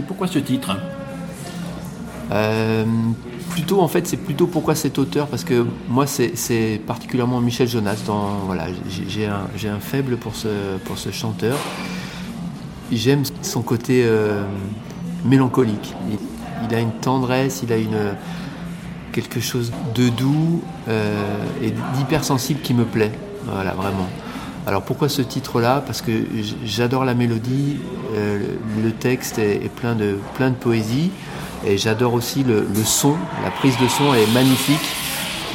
Pourquoi 0.02 0.28
ce 0.28 0.40
titre? 0.40 0.78
Euh, 2.32 2.86
plutôt 3.52 3.82
en 3.82 3.88
fait 3.88 4.08
c'est 4.08 4.18
plutôt 4.18 4.48
pourquoi 4.48 4.74
cet 4.74 4.98
auteur 4.98 5.28
parce 5.28 5.44
que 5.44 5.66
moi 5.88 6.08
c'est 6.08 6.82
particulièrement 6.88 7.40
Michel 7.40 7.68
Jonas 7.68 8.02
voilà 8.48 8.66
j'ai 8.88 9.28
un, 9.28 9.80
faible 9.80 10.18
pour 10.18 10.36
ce 10.36 10.78
pour 10.86 10.98
ce 10.98 11.12
chanteur. 11.12 11.58
J'aime 12.92 13.24
son 13.42 13.62
côté 13.62 14.04
euh, 14.06 14.44
mélancolique. 15.24 15.94
Il, 16.70 16.76
a 16.76 16.80
une 16.80 16.92
tendresse 16.92 17.62
il 17.64 17.72
a 17.72 17.78
une 17.78 18.16
quelque 19.12 19.40
chose 19.40 19.72
de 19.94 20.10
doux 20.10 20.62
euh, 20.88 21.24
et 21.62 21.72
d'hypersensible 21.96 22.62
qui 22.62 22.74
me 22.74 22.86
plaît. 22.86 23.12
Voilà 23.46 23.74
vraiment 23.74 24.08
alors 24.68 24.82
pourquoi 24.82 25.10
ce 25.10 25.22
titre-là? 25.22 25.84
Parce 25.86 26.02
que 26.02 26.12
j'adore 26.64 27.06
la 27.06 27.14
mélodie, 27.14 27.78
euh, 28.16 28.40
le 28.84 28.92
texte 28.92 29.38
est, 29.38 29.70
plein, 29.70 29.96
de, 29.96 30.18
poésie, 30.60 31.12
et 31.66 31.78
j'adore 31.78 32.14
aussi 32.14 32.44
le, 32.44 32.66
son, 32.84 33.16
la 33.44 33.52
prise 33.52 33.78
de 33.78 33.88
son 33.88 34.14
est 34.14 34.32
magnifique. 34.34 34.86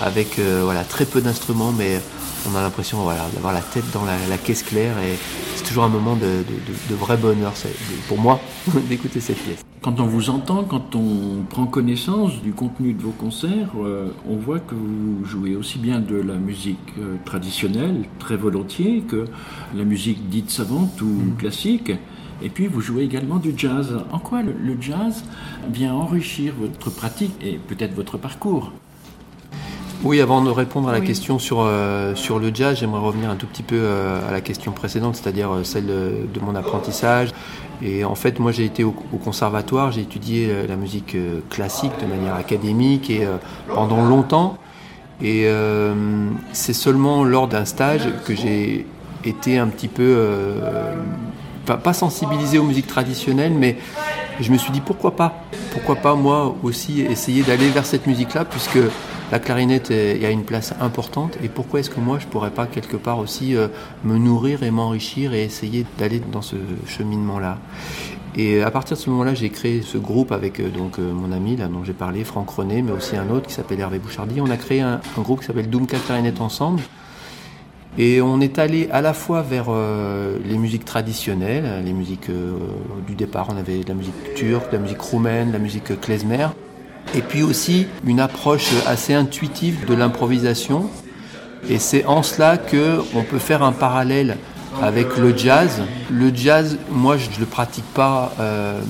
avec 0.03 0.39
euh, 0.39 0.63
voilà, 0.65 0.85
très 0.85 1.05
peu 1.05 1.21
d'instruments, 1.21 1.73
mais 1.77 2.01
on 2.49 2.57
a 2.57 2.63
l'impression 2.63 2.99
voilà, 3.03 3.27
d'avoir 3.35 3.53
la 3.53 3.61
tête 3.61 3.85
dans 3.93 4.05
la, 4.05 4.39
caisse 4.39 4.63
claire 4.63 4.99
et 4.99 5.19
c'est 5.57 5.65
toujours 5.65 5.85
un 5.85 5.89
moment 5.89 6.17
de, 6.17 6.45
vrai 6.95 7.17
bonheur 7.17 7.53
pour 8.09 8.19
moi 8.19 8.41
d'écouter 8.89 9.21
cette 9.21 9.39
pièce. 9.39 9.65
Quand 9.83 9.99
on 9.99 10.07
vous 10.07 10.29
entend, 10.29 10.65
quand 10.65 10.95
on 10.95 11.43
prend 11.49 11.67
connaissance 11.67 12.43
du 12.43 12.53
contenu 12.53 12.93
de 12.93 13.01
vos 13.01 13.13
concerts, 13.13 13.71
euh, 13.83 14.09
on 14.29 14.37
voit 14.37 14.61
que 14.61 14.75
vous 14.75 15.25
jouez 15.25 15.57
aussi 15.57 15.79
bien 15.79 16.01
de 16.01 16.17
la 16.17 16.35
musique 16.35 16.79
euh, 16.99 17.17
traditionnelle, 17.25 18.05
très 18.19 18.37
volontiers, 18.37 19.03
que 19.09 19.25
la 19.75 19.85
musique 19.85 20.29
dite 20.29 20.51
savante 20.51 21.01
ou 21.01 21.07
mm. 21.07 21.37
classique. 21.39 21.93
Et 22.43 22.51
puis 22.51 22.67
vous 22.67 22.83
jouez 22.83 23.05
également 23.05 23.37
du 23.37 23.55
jazz. 23.57 23.99
En 24.13 24.19
quoi 24.19 24.43
le 24.43 24.77
jazz 24.81 25.25
vient 25.73 25.95
enrichir 25.95 26.55
votre 26.59 26.91
pratique 26.91 27.33
et 27.43 27.57
peut-être 27.57 27.95
votre 27.95 28.19
parcours? 28.19 28.73
Oui, 30.03 30.23
avant 30.23 30.41
de 30.41 30.51
répondre 30.51 30.89
à 30.89 30.93
la 30.93 31.03
question 31.03 31.39
sur, 31.39 31.61
euh, 31.61 32.15
sur 32.15 32.39
le 32.39 32.51
jazz, 32.55 32.79
j'aimerais 32.79 33.01
revenir 33.01 33.29
un 33.29 33.37
tout 33.37 33.47
petit 33.47 33.63
peu 33.63 33.77
euh, 33.79 34.27
à 34.27 34.33
la 34.33 34.41
question 34.41 34.73
précédente, 34.73 35.17
c'est-à-dire 35.17 35.53
euh, 35.53 35.65
celle 35.65 35.87
de, 35.87 36.41
mon 36.41 36.55
apprentissage. 36.55 37.31
Et 37.83 38.03
en 38.05 38.15
fait, 38.15 38.39
moi 38.39 38.51
j'ai 38.51 38.65
été 38.65 38.83
au, 38.83 38.93
conservatoire, 38.93 39.93
j'ai 39.93 40.01
étudié 40.01 40.51
la 40.69 40.77
musique 40.77 41.17
classique 41.51 41.93
de 42.01 42.07
manière 42.07 42.35
académique 42.35 43.09
et 43.09 43.27
pendant 43.75 44.03
longtemps. 44.03 44.59
Et 45.23 45.47
c'est 46.53 46.75
seulement 46.75 47.25
lors 47.25 47.49
d'un 47.49 47.65
stage 47.65 48.07
que 48.27 48.35
j'ai 48.35 48.87
été 49.25 49.57
un 49.57 49.69
petit 49.69 49.89
peu, 49.89 50.29
pas, 51.65 51.79
pas 51.79 51.95
sensibilisé 51.95 52.59
aux 52.59 52.65
musiques 52.65 52.87
traditionnelles, 52.87 53.55
mais 53.55 53.79
je 54.41 54.53
me 54.53 54.59
suis 54.59 54.73
dit 54.73 54.81
pourquoi 54.81 55.17
pas? 55.17 55.45
Pourquoi 55.73 55.97
pas 55.97 56.15
moi 56.15 56.55
aussi 56.63 57.01
essayer 57.03 57.43
d'aller 57.43 57.69
vers 57.69 57.87
cette 57.87 58.07
musique-là, 58.07 58.45
puisque 58.45 58.79
la 59.33 59.39
clarinette 59.39 59.91
y 59.91 60.25
a 60.25 60.31
une 60.31 60.45
place 60.45 60.75
importante 60.81 61.39
et 61.43 61.49
pourquoi 61.49 61.81
est-ce 61.81 61.91
que 61.91 62.01
moi 62.01 62.19
je 62.19 62.27
pourrais 62.27 62.51
pas 62.51 62.67
quelque 62.67 62.97
part 62.97 63.19
aussi 63.19 63.55
euh, 63.55 63.69
me 64.03 64.19
nourrir 64.19 64.65
et 64.65 64.71
m'enrichir 64.73 65.33
et 65.35 65.45
essayer 65.45 65.87
d'aller 65.99 66.21
dans 66.21 66.43
ce 66.43 66.57
cheminement-là? 66.87 67.59
Et 68.37 68.63
à 68.63 68.71
partir 68.71 68.97
de 68.97 69.03
ce 69.03 69.11
moment-là, 69.11 69.35
j'ai 69.35 69.51
créé 69.51 69.83
ce 69.83 69.99
groupe 69.99 70.31
avec 70.31 70.61
euh, 70.61 70.69
donc 70.69 70.99
euh, 70.99 71.13
mon 71.13 71.33
ami 71.33 71.57
là 71.57 71.67
dont 71.67 71.83
j'ai 71.83 71.93
parlé, 71.93 72.23
Franck 72.23 72.51
René, 72.51 72.83
mais 72.83 72.93
aussi 72.93 73.17
un 73.17 73.29
autre 73.31 73.49
qui 73.49 73.55
s'appelle 73.55 73.81
Hervé 73.81 73.99
Bouchardy. 73.99 74.41
On 74.41 74.51
a 74.51 74.57
créé 74.57 74.81
un, 74.81 75.01
groupe 75.19 75.41
qui 75.41 75.47
s'appelle 75.47 75.69
Doomka 75.69 75.99
Clarinette 75.99 76.41
Ensemble. 76.41 76.83
Et 77.99 78.21
on 78.21 78.41
est 78.41 78.59
allé 78.59 78.89
à 78.93 79.01
la 79.01 79.13
fois 79.13 79.43
vers 79.43 79.67
les 80.45 80.59
musiques 80.59 80.85
traditionnelles, 80.85 81.83
les 81.85 81.93
musiques 81.93 82.31
du 83.07 83.15
départ, 83.15 83.49
on 83.53 83.57
avait 83.57 83.81
la 83.87 83.95
musique 83.95 84.35
turque, 84.35 84.73
la 84.73 84.79
musique 84.79 85.01
roumaine, 85.01 85.53
la 85.53 85.59
musique 85.59 86.01
klezmer, 86.01 86.47
et 87.15 87.21
puis 87.21 87.43
aussi 87.43 87.87
une 88.07 88.21
approche 88.21 88.71
assez 88.87 89.15
intuitive 89.15 89.85
de 89.87 89.95
l'improvisation. 89.95 90.89
Et 91.69 91.79
c'est 91.79 92.07
en 92.07 92.23
cela 92.23 92.57
que 92.57 93.01
on 93.15 93.23
peut 93.23 93.39
faire 93.39 93.63
un 93.63 93.73
parallèle 93.73 94.39
avec 94.81 95.17
le 95.19 95.37
jazz. 95.37 95.83
Le 96.11 96.35
jazz, 96.35 96.79
moi, 96.91 97.17
je 97.17 97.29
ne 97.31 97.41
le 97.41 97.47
pratique 97.47 97.85
pas 97.95 98.33
euh, 98.41 98.81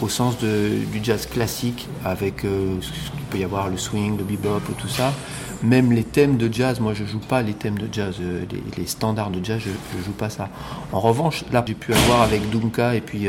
au 0.00 0.08
sens 0.08 0.36
du 0.38 1.00
jazz 1.02 1.26
classique, 1.26 1.86
avec 2.04 2.44
euh, 2.44 2.76
ce 2.80 2.90
qu'il 2.90 3.24
peut 3.30 3.38
y 3.38 3.44
avoir, 3.44 3.68
le 3.68 3.76
swing, 3.76 4.16
le 4.16 4.24
bebop 4.24 4.60
tout 4.78 4.88
ça. 4.88 5.12
Même 5.62 5.92
les 5.92 6.04
thèmes 6.04 6.36
de 6.36 6.52
jazz, 6.52 6.78
moi 6.80 6.94
je 6.94 7.04
joue 7.04 7.18
pas 7.18 7.42
les 7.42 7.52
thèmes 7.52 7.78
de 7.78 7.88
jazz, 7.90 8.16
euh, 8.20 8.44
les, 8.76 8.86
standards 8.86 9.30
de 9.30 9.44
jazz, 9.44 9.60
je, 9.60 9.70
ne 9.98 10.04
joue 10.04 10.12
pas 10.12 10.30
ça. 10.30 10.48
En 10.92 11.00
revanche, 11.00 11.44
là 11.52 11.64
j'ai 11.66 11.74
pu 11.74 11.92
avoir 11.92 12.22
avec 12.22 12.48
Dunka 12.50 12.94
et 12.94 13.00
puis 13.00 13.26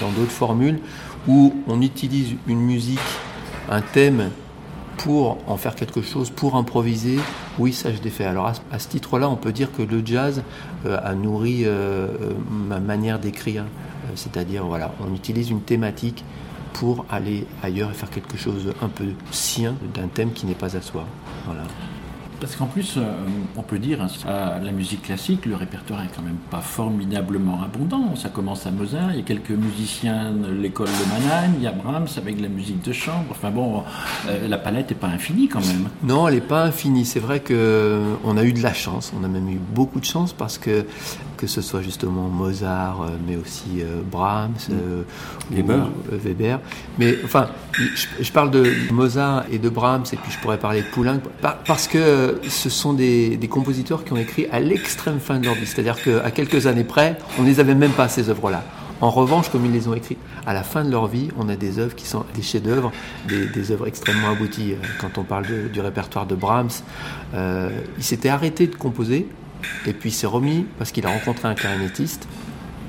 dans 0.00 0.10
d'autres 0.10 0.30
formules 0.30 0.78
où 1.26 1.54
on 1.66 1.80
utilise 1.82 2.34
une 2.46 2.60
musique 2.60 3.00
un 3.68 3.80
thème 3.80 4.30
pour 4.96 5.38
en 5.46 5.56
faire 5.56 5.74
quelque 5.74 6.02
chose, 6.02 6.30
pour 6.30 6.56
improviser, 6.56 7.18
oui, 7.58 7.72
ça 7.72 7.92
je 7.92 8.00
l'ai 8.02 8.10
fait. 8.10 8.24
Alors 8.24 8.46
à, 8.70 8.78
ce 8.78 8.88
titre-là, 8.88 9.28
on 9.28 9.36
peut 9.36 9.52
dire 9.52 9.72
que 9.72 9.82
le 9.82 10.04
jazz 10.04 10.42
euh, 10.86 10.98
a 11.02 11.14
nourri 11.14 11.64
euh, 11.64 11.68
euh, 11.68 12.32
ma 12.48 12.80
manière 12.80 13.18
d'écrire. 13.18 13.64
C'est-à-dire, 14.16 14.64
voilà, 14.64 14.92
on 15.00 15.14
utilise 15.14 15.50
une 15.50 15.62
thématique 15.62 16.24
pour 16.74 17.06
aller 17.08 17.46
ailleurs 17.62 17.90
et 17.90 17.94
faire 17.94 18.10
quelque 18.10 18.36
chose 18.36 18.74
un 18.82 18.88
peu 18.88 19.06
sien 19.30 19.74
d'un 19.94 20.08
thème 20.08 20.32
qui 20.32 20.44
n'est 20.44 20.54
pas 20.54 20.76
à 20.76 20.82
soi. 20.82 21.06
Voilà. 21.46 21.62
Parce 22.40 22.56
qu'en 22.56 22.66
plus, 22.66 22.96
euh, 22.98 23.02
on 23.56 23.62
peut 23.62 23.78
dire, 23.78 24.02
hein, 24.02 24.08
à 24.28 24.58
la 24.58 24.72
musique 24.72 25.02
classique, 25.02 25.46
le 25.46 25.54
répertoire 25.54 26.02
est 26.02 26.10
quand 26.14 26.22
même 26.22 26.36
pas 26.50 26.60
formidablement 26.60 27.62
abondant. 27.62 28.16
Ça 28.16 28.28
commence 28.28 28.66
à 28.66 28.70
Mozart, 28.70 29.12
il 29.12 29.16
y 29.16 29.20
a 29.20 29.22
quelques 29.22 29.50
musiciens 29.50 30.32
de 30.32 30.52
l'école 30.52 30.88
de 30.88 31.08
Mannheim, 31.10 31.54
il 31.56 31.62
y 31.62 31.66
a 31.66 31.72
Brahms 31.72 32.08
avec 32.18 32.36
de 32.36 32.42
la 32.42 32.48
musique 32.48 32.82
de 32.82 32.92
chambre. 32.92 33.24
Enfin 33.30 33.50
bon, 33.50 33.84
euh, 34.28 34.48
la 34.48 34.58
palette 34.58 34.90
n'est 34.90 34.96
pas 34.96 35.06
infinie 35.06 35.48
quand 35.48 35.64
même. 35.64 35.88
Non, 36.02 36.28
elle 36.28 36.34
n'est 36.34 36.40
pas 36.40 36.64
infinie. 36.64 37.04
C'est 37.04 37.20
vrai 37.20 37.40
qu'on 37.40 37.54
euh, 37.54 38.36
a 38.36 38.44
eu 38.44 38.52
de 38.52 38.62
la 38.62 38.74
chance, 38.74 39.12
on 39.18 39.24
a 39.24 39.28
même 39.28 39.48
eu 39.48 39.60
beaucoup 39.74 40.00
de 40.00 40.04
chance 40.04 40.32
parce 40.32 40.58
que 40.58 40.84
que 41.44 41.50
ce 41.50 41.60
soit 41.60 41.82
justement 41.82 42.28
Mozart, 42.28 43.06
mais 43.26 43.36
aussi 43.36 43.82
Brahms, 44.10 44.54
mm. 44.68 45.54
Weber. 45.54 45.88
Weber. 46.10 46.60
Mais 46.98 47.16
enfin, 47.24 47.48
je, 48.20 48.32
parle 48.32 48.50
de 48.50 48.64
Mozart 48.92 49.44
et 49.50 49.58
de 49.58 49.68
Brahms, 49.68 50.04
et 50.12 50.16
puis 50.16 50.32
je 50.32 50.38
pourrais 50.38 50.58
parler 50.58 50.82
de 50.82 50.86
Poulenc, 50.86 51.20
parce 51.66 51.86
que 51.88 52.40
ce 52.48 52.70
sont 52.70 52.92
des, 52.92 53.38
compositeurs 53.50 54.04
qui 54.04 54.12
ont 54.12 54.16
écrit 54.16 54.46
à 54.50 54.60
l'extrême 54.60 55.20
fin 55.20 55.38
de 55.38 55.44
leur 55.44 55.54
vie. 55.54 55.66
C'est-à-dire 55.66 56.02
qu'à 56.02 56.30
quelques 56.30 56.66
années 56.66 56.84
près, 56.84 57.18
on 57.38 57.42
ne 57.42 57.48
les 57.48 57.60
avait 57.60 57.74
même 57.74 57.92
pas, 57.92 58.08
ces 58.08 58.28
œuvres-là. 58.30 58.64
En 59.00 59.10
revanche, 59.10 59.50
comme 59.50 59.66
ils 59.66 59.72
les 59.72 59.88
ont 59.88 59.94
écrites 59.94 60.18
à 60.46 60.54
la 60.54 60.62
fin 60.62 60.84
de 60.84 60.90
leur 60.90 61.08
vie, 61.08 61.28
on 61.36 61.48
a 61.48 61.56
des 61.56 61.78
œuvres 61.78 61.94
qui 61.94 62.06
sont 62.06 62.24
des 62.34 62.42
chefs-d'œuvre, 62.42 62.92
des, 63.28 63.72
œuvres 63.72 63.86
extrêmement 63.86 64.30
abouties. 64.30 64.74
Quand 65.00 65.18
on 65.18 65.24
parle 65.24 65.46
du 65.72 65.80
répertoire 65.80 66.26
de 66.26 66.34
Brahms, 66.34 66.70
euh, 67.34 67.70
il 67.98 68.04
s'était 68.04 68.28
arrêté 68.28 68.66
de 68.66 68.76
composer, 68.76 69.28
et 69.86 69.92
puis 69.92 70.10
il 70.10 70.12
s'est 70.12 70.26
remis 70.26 70.66
parce 70.78 70.92
qu'il 70.92 71.06
a 71.06 71.10
rencontré 71.10 71.48
un 71.48 71.54
clarinettiste, 71.54 72.28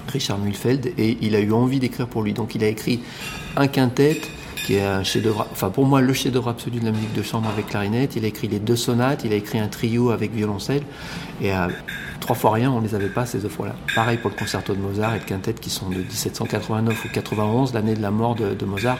Richard 0.07 0.37
Mühlfeld, 0.39 0.93
et 0.97 1.17
il 1.21 1.35
a 1.35 1.39
eu 1.39 1.51
envie 1.51 1.79
d'écrire 1.79 2.07
pour 2.07 2.23
lui. 2.23 2.33
Donc 2.33 2.55
il 2.55 2.63
a 2.63 2.67
écrit 2.67 3.01
un 3.55 3.67
quintet, 3.67 4.21
qui 4.65 4.75
est 4.75 4.83
un 4.83 5.03
chef-d'œuvre, 5.03 5.47
enfin 5.51 5.69
pour 5.69 5.85
moi 5.85 6.01
le 6.01 6.11
chef-d'œuvre 6.11 6.49
absolu 6.49 6.79
de 6.79 6.85
la 6.85 6.91
musique 6.91 7.13
de 7.13 7.21
chambre 7.21 7.47
avec 7.47 7.67
clarinette. 7.67 8.15
Il 8.15 8.25
a 8.25 8.27
écrit 8.27 8.47
les 8.47 8.57
deux 8.57 8.75
sonates, 8.75 9.23
il 9.23 9.31
a 9.31 9.35
écrit 9.35 9.59
un 9.59 9.67
trio 9.67 10.09
avec 10.09 10.31
violoncelle, 10.31 10.81
et 11.39 11.51
à 11.51 11.67
trois 12.19 12.35
fois 12.35 12.53
rien, 12.53 12.71
on 12.71 12.81
ne 12.81 12.87
les 12.87 12.95
avait 12.95 13.09
pas 13.09 13.27
ces 13.27 13.45
œuvres-là. 13.45 13.75
Pareil 13.93 14.17
pour 14.17 14.31
le 14.31 14.35
concerto 14.35 14.73
de 14.73 14.79
Mozart 14.79 15.13
et 15.13 15.19
le 15.19 15.25
quintet 15.25 15.53
qui 15.53 15.69
sont 15.69 15.89
de 15.89 15.97
1789 15.97 17.05
ou 17.05 17.09
91, 17.09 17.75
l'année 17.75 17.93
de 17.93 18.01
la 18.01 18.09
mort 18.09 18.33
de, 18.33 18.65
Mozart. 18.65 18.97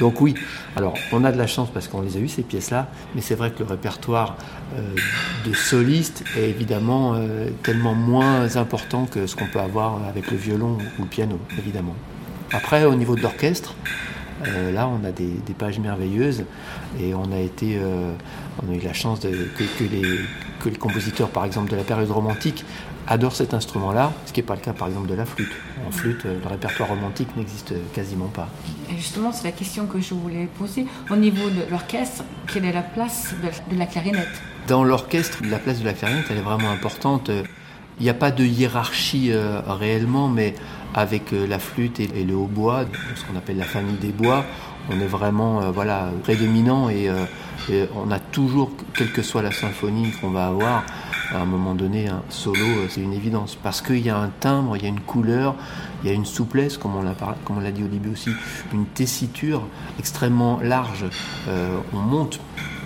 Donc 0.00 0.22
oui, 0.22 0.34
alors 0.76 0.94
on 1.12 1.24
a 1.24 1.32
de 1.32 1.36
la 1.36 1.46
chance 1.46 1.68
parce 1.72 1.88
qu'on 1.88 2.00
les 2.00 2.16
a 2.16 2.20
eu 2.20 2.28
ces 2.28 2.42
pièces-là, 2.42 2.88
mais 3.14 3.20
c'est 3.20 3.34
vrai 3.34 3.50
que 3.50 3.58
le 3.58 3.66
répertoire 3.66 4.38
euh, 4.78 4.94
de 5.44 5.52
soliste 5.52 6.24
est 6.38 6.48
évidemment 6.48 7.12
euh, 7.14 7.50
tellement 7.62 7.94
moins 7.94 8.56
important 8.56 9.04
que 9.04 9.26
ce 9.26 9.36
qu'on 9.36 9.46
peut 9.46 9.60
avoir 9.60 10.02
avec 10.08 10.30
le 10.30 10.38
violon 10.38 10.78
ou 10.98 11.02
le 11.02 11.08
piano, 11.08 11.38
évidemment. 11.58 11.96
Après, 12.50 12.84
au 12.84 12.94
niveau 12.94 13.14
de 13.14 13.20
l'orchestre, 13.20 13.74
euh, 14.46 14.72
là, 14.72 14.88
on 14.88 15.04
a 15.04 15.12
des, 15.12 15.34
pages 15.58 15.78
merveilleuses 15.78 16.44
et 17.00 17.14
on 17.14 17.30
a 17.32 17.38
été, 17.38 17.78
euh, 17.78 18.12
on 18.62 18.72
a 18.72 18.74
eu 18.74 18.80
la 18.80 18.92
chance 18.92 19.20
de, 19.20 19.30
que, 19.30 19.84
les, 19.84 20.78
compositeurs, 20.78 21.28
par 21.28 21.44
exemple, 21.44 21.70
de 21.70 21.76
la 21.76 21.84
période 21.84 22.10
romantique 22.10 22.64
adorent 23.06 23.34
cet 23.34 23.52
instrument-là, 23.52 24.12
ce 24.26 24.32
qui 24.32 24.40
n'est 24.40 24.46
pas 24.46 24.54
le 24.54 24.60
cas, 24.60 24.72
par 24.72 24.88
exemple, 24.88 25.08
de 25.08 25.14
la 25.14 25.26
flûte. 25.26 25.52
En 25.86 25.90
flûte, 25.90 26.24
euh, 26.24 26.38
le 26.42 26.48
répertoire 26.48 26.88
romantique 26.88 27.28
n'existe 27.36 27.74
quasiment 27.92 28.28
pas. 28.28 28.48
Et 28.90 28.96
justement, 28.96 29.32
c'est 29.32 29.44
la 29.44 29.52
question 29.52 29.86
que 29.86 30.00
je 30.00 30.14
voulais 30.14 30.48
poser. 30.58 30.86
Au 31.10 31.16
niveau 31.16 31.50
de 31.50 31.70
l'orchestre, 31.70 32.24
quelle 32.52 32.64
est 32.64 32.72
la 32.72 32.82
place 32.82 33.34
de 33.70 33.76
la 33.76 33.86
clarinette? 33.86 34.42
Dans 34.68 34.84
l'orchestre, 34.84 35.38
la 35.44 35.58
place 35.58 35.80
de 35.80 35.84
la 35.84 35.92
clarinette, 35.92 36.26
elle 36.30 36.38
est 36.38 36.42
vraiment 36.42 36.70
importante. 36.70 37.30
Il 37.98 38.04
n'y 38.04 38.10
a 38.10 38.14
pas 38.14 38.30
de 38.30 38.44
hiérarchie 38.44 39.32
réellement, 39.66 40.28
mais 40.28 40.54
avec 40.94 41.32
euh, 41.32 41.46
la 41.46 41.58
flûte 41.58 42.00
et, 42.00 42.24
le 42.24 42.34
hautbois, 42.34 42.84
ce 43.14 43.24
qu'on 43.24 43.36
appelle 43.36 43.56
la 43.56 43.64
famille 43.64 43.96
des 43.96 44.12
bois, 44.12 44.44
on 44.90 45.00
est 45.00 45.06
vraiment 45.06 45.62
euh, 45.62 45.70
voilà, 45.70 46.10
prédominant 46.22 46.88
euh, 46.90 47.24
et, 47.70 47.84
on 47.94 48.10
a 48.10 48.18
toujours, 48.18 48.72
quelle 48.94 49.12
que 49.12 49.22
soit 49.22 49.42
la 49.42 49.52
symphonie 49.52 50.10
qu'on 50.20 50.30
va 50.30 50.46
avoir, 50.46 50.84
à 51.32 51.38
un 51.38 51.46
moment 51.46 51.74
donné, 51.74 52.08
un 52.08 52.22
solo, 52.28 52.88
c'est 52.88 53.00
une 53.00 53.14
évidence. 53.14 53.56
Parce 53.62 53.80
qu'il 53.80 54.00
y 54.00 54.10
a 54.10 54.18
un 54.18 54.30
timbre, 54.40 54.76
il 54.76 54.82
y 54.82 54.86
a 54.86 54.88
une 54.88 55.00
couleur, 55.00 55.54
il 56.02 56.08
y 56.08 56.12
a 56.12 56.14
une 56.14 56.26
souplesse, 56.26 56.76
comme 56.76 56.96
on 56.96 57.02
l'a, 57.02 57.14
comme 57.44 57.58
on 57.58 57.60
l'a 57.60 57.70
dit 57.70 57.84
au 57.84 57.88
début 57.88 58.10
aussi, 58.10 58.30
une 58.74 58.84
tessiture 58.86 59.62
extrêmement 59.98 60.60
large. 60.62 61.06
on 61.94 61.98
monte 61.98 62.40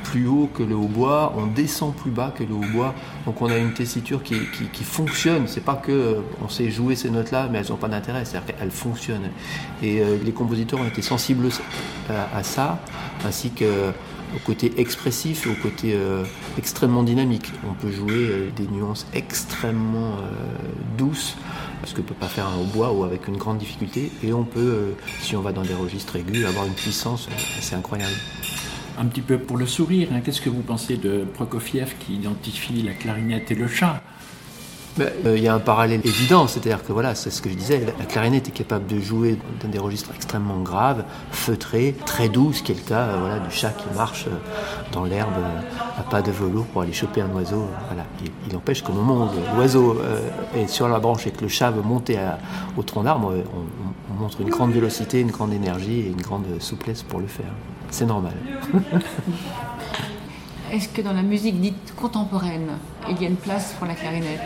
plus 0.06 0.26
haut 0.28 0.48
que 0.52 0.62
le 0.62 0.76
hautbois, 0.76 1.32
on 1.36 1.46
descend 1.46 1.94
plus 1.94 2.10
bas 2.10 2.32
que 2.36 2.44
le 2.44 2.54
hautbois. 2.54 2.94
Donc 3.24 3.42
on 3.42 3.46
a 3.46 3.56
une 3.56 3.72
tessiture 3.72 4.22
qui, 4.22 4.36
qui, 4.72 4.84
fonctionne. 4.84 5.48
C'est 5.48 5.64
pas 5.64 5.74
que 5.74 5.92
euh, 5.92 6.20
on 6.44 6.48
sait 6.48 6.70
jouer 6.70 6.94
ces 6.94 7.10
notes-là, 7.10 7.48
mais 7.50 7.58
elles 7.58 7.70
n'ont 7.70 7.76
pas 7.76 7.88
d'intérêt. 7.88 8.24
C'est-à-dire 8.24 8.54
qu'elles 8.54 8.70
fonctionnent. 8.70 9.30
Et 9.82 10.00
euh, 10.00 10.16
les 10.24 10.32
compositeurs 10.32 10.80
ont 10.80 10.86
été 10.86 11.02
sensibles 11.02 11.48
à, 12.08 12.42
ça, 12.42 12.78
ainsi 13.24 13.50
que 13.50 13.92
au 14.34 14.38
côté 14.44 14.72
expressif 14.78 15.46
et 15.46 15.50
au 15.50 15.54
côté 15.54 15.94
euh, 15.94 16.24
extrêmement 16.56 17.02
dynamique. 17.02 17.52
On 17.68 17.74
peut 17.74 17.90
jouer 17.90 18.52
des 18.54 18.66
nuances 18.68 19.06
extrêmement 19.12 20.16
douces, 20.96 21.36
ce 21.84 21.94
que 21.94 22.00
peut 22.00 22.14
pas 22.14 22.28
faire 22.28 22.46
un 22.46 22.60
hautbois 22.60 22.92
ou 22.92 23.02
avec 23.02 23.26
une 23.28 23.36
grande 23.36 23.58
difficulté. 23.58 24.12
Et 24.22 24.32
on 24.32 24.44
peut, 24.44 24.94
si 25.20 25.34
on 25.36 25.42
va 25.42 25.52
dans 25.52 25.62
des 25.62 25.74
registres 25.74 26.14
aigus, 26.16 26.46
avoir 26.46 26.66
une 26.66 26.74
puissance 26.74 27.28
assez 27.58 27.74
incroyable. 27.74 28.14
Un 28.98 29.06
petit 29.06 29.20
peu 29.20 29.38
pour 29.38 29.56
le 29.56 29.66
sourire, 29.66 30.08
hein, 30.12 30.20
qu'est-ce 30.24 30.40
que 30.40 30.50
vous 30.50 30.62
pensez 30.62 30.96
de 30.96 31.24
Prokofiev 31.34 31.94
qui 31.98 32.14
identifie 32.14 32.82
la 32.82 32.92
clarinette 32.92 33.50
et 33.50 33.54
le 33.54 33.68
chat 33.68 34.02
euh, 34.98 35.36
il 35.36 35.42
y 35.42 35.48
a 35.48 35.54
un 35.54 35.58
parallèle 35.58 36.00
évident, 36.04 36.46
c'est-à-dire 36.46 36.82
que 36.82 36.92
voilà, 36.92 37.14
c'est 37.14 37.30
ce 37.30 37.42
que 37.42 37.50
je 37.50 37.54
disais, 37.54 37.82
la 37.98 38.06
clarinette 38.06 38.48
est 38.48 38.52
capable 38.52 38.86
de 38.86 38.98
jouer 38.98 39.38
dans 39.62 39.68
des 39.68 39.78
registres 39.78 40.10
extrêmement 40.14 40.60
graves, 40.60 41.04
feutrés, 41.30 41.94
très 42.06 42.30
doux, 42.30 42.52
ce 42.54 42.62
qui 42.62 42.72
est 42.72 42.76
le 42.76 42.80
cas 42.80 43.02
euh, 43.02 43.16
voilà, 43.20 43.38
du 43.40 43.50
chat 43.50 43.70
qui 43.70 43.84
marche 43.94 44.26
euh, 44.26 44.30
dans 44.92 45.04
l'herbe 45.04 45.34
à 45.98 46.02
pas 46.02 46.22
de 46.22 46.30
velours 46.30 46.64
pour 46.66 46.82
aller 46.82 46.94
choper 46.94 47.20
un 47.20 47.30
oiseau. 47.34 47.66
Voilà. 47.88 48.06
Il, 48.48 48.56
empêche 48.56 48.82
qu'au 48.82 48.92
moment 48.92 49.26
où 49.26 49.56
l'oiseau 49.56 50.00
est 50.54 50.66
sur 50.66 50.88
la 50.88 50.98
branche 50.98 51.26
et 51.26 51.30
que 51.30 51.42
le 51.42 51.48
chat 51.48 51.70
veut 51.70 51.82
monter 51.82 52.18
au 52.76 52.82
tronc 52.82 53.02
d'arbre, 53.02 53.34
on, 53.54 54.14
on 54.14 54.22
montre 54.22 54.40
une 54.40 54.48
grande 54.48 54.72
vélocité, 54.72 55.20
une 55.20 55.30
grande 55.30 55.52
énergie 55.52 56.00
et 56.00 56.06
une 56.08 56.22
grande 56.22 56.46
souplesse 56.60 57.02
pour 57.02 57.20
le 57.20 57.26
faire. 57.26 57.52
C'est 57.90 58.06
normal. 58.06 58.34
Est-ce 60.72 60.88
que 60.88 61.00
dans 61.00 61.12
la 61.12 61.22
musique 61.22 61.60
dite 61.60 61.94
contemporaine, 61.94 62.70
il 63.08 63.22
y 63.22 63.24
a 63.24 63.28
une 63.28 63.36
place 63.36 63.74
pour 63.78 63.86
la 63.86 63.94
clarinette? 63.94 64.40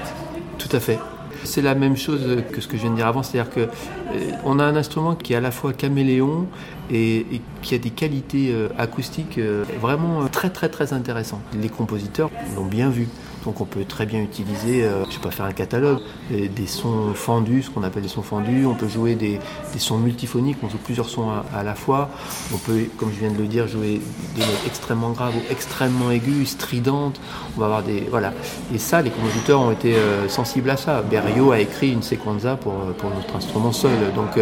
Tout 0.58 0.68
à 0.76 0.80
fait. 0.80 0.98
C'est 1.44 1.62
la 1.62 1.74
même 1.74 1.96
chose 1.96 2.42
que 2.52 2.60
ce 2.60 2.68
que 2.68 2.76
je 2.76 2.82
viens 2.82 2.90
de 2.90 2.96
dire 2.96 3.06
avant, 3.06 3.22
c'est-à-dire 3.22 3.50
qu'on 3.50 4.58
euh, 4.58 4.62
a 4.62 4.64
un 4.64 4.76
instrument 4.76 5.14
qui 5.14 5.32
est 5.32 5.36
à 5.36 5.40
la 5.40 5.50
fois 5.50 5.72
caméléon 5.72 6.46
et, 6.90 7.24
qui 7.62 7.74
a 7.74 7.78
des 7.78 7.90
qualités 7.90 8.52
euh, 8.52 8.68
acoustiques 8.76 9.38
euh, 9.38 9.64
vraiment 9.80 10.28
très 10.28 10.50
très 10.50 10.68
très 10.68 10.92
intéressantes. 10.92 11.40
Les 11.58 11.70
compositeurs 11.70 12.30
l'ont 12.54 12.66
bien 12.66 12.90
vu. 12.90 13.08
Donc 13.44 13.60
on 13.60 13.64
peut 13.64 13.84
très 13.84 14.04
bien 14.04 14.20
utiliser, 14.20 14.84
euh, 14.84 15.04
je 15.04 15.10
ne 15.10 15.14
vais 15.14 15.20
pas 15.22 15.30
faire 15.30 15.46
un 15.46 15.52
catalogue, 15.52 16.00
des, 16.30 16.66
sons 16.66 17.14
fendus, 17.14 17.62
ce 17.62 17.70
qu'on 17.70 17.82
appelle 17.82 18.02
des 18.02 18.08
sons 18.08 18.22
fendus. 18.22 18.66
On 18.66 18.74
peut 18.74 18.88
jouer 18.88 19.14
des, 19.14 19.40
sons 19.78 19.98
multiphoniques, 19.98 20.58
on 20.62 20.68
joue 20.68 20.78
plusieurs 20.78 21.08
sons 21.08 21.30
à, 21.54 21.62
la 21.62 21.74
fois. 21.74 22.10
On 22.54 22.58
peut, 22.58 22.84
comme 22.98 23.10
je 23.12 23.20
viens 23.20 23.30
de 23.30 23.38
le 23.38 23.46
dire, 23.46 23.66
jouer 23.66 24.00
des 24.34 24.40
notes 24.40 24.66
extrêmement 24.66 25.10
graves 25.10 25.34
ou 25.36 25.42
extrêmement 25.50 26.10
aiguës, 26.10 26.48
stridentes. 26.48 27.20
On 27.56 27.60
va 27.60 27.66
avoir 27.66 27.82
des 27.82 28.00
voilà. 28.10 28.32
Et 28.74 28.78
ça, 28.78 29.00
les 29.00 29.10
compositeurs 29.10 29.60
ont 29.60 29.70
été 29.70 29.94
euh, 29.94 30.28
sensibles 30.28 30.68
à 30.68 30.76
ça. 30.76 31.02
Berio 31.02 31.52
a 31.52 31.60
écrit 31.60 31.92
une 31.92 32.02
sequenza 32.02 32.56
pour, 32.56 32.74
euh, 32.74 32.92
pour 32.96 33.10
notre 33.10 33.34
instrument 33.36 33.72
seul. 33.72 34.12
Donc 34.14 34.38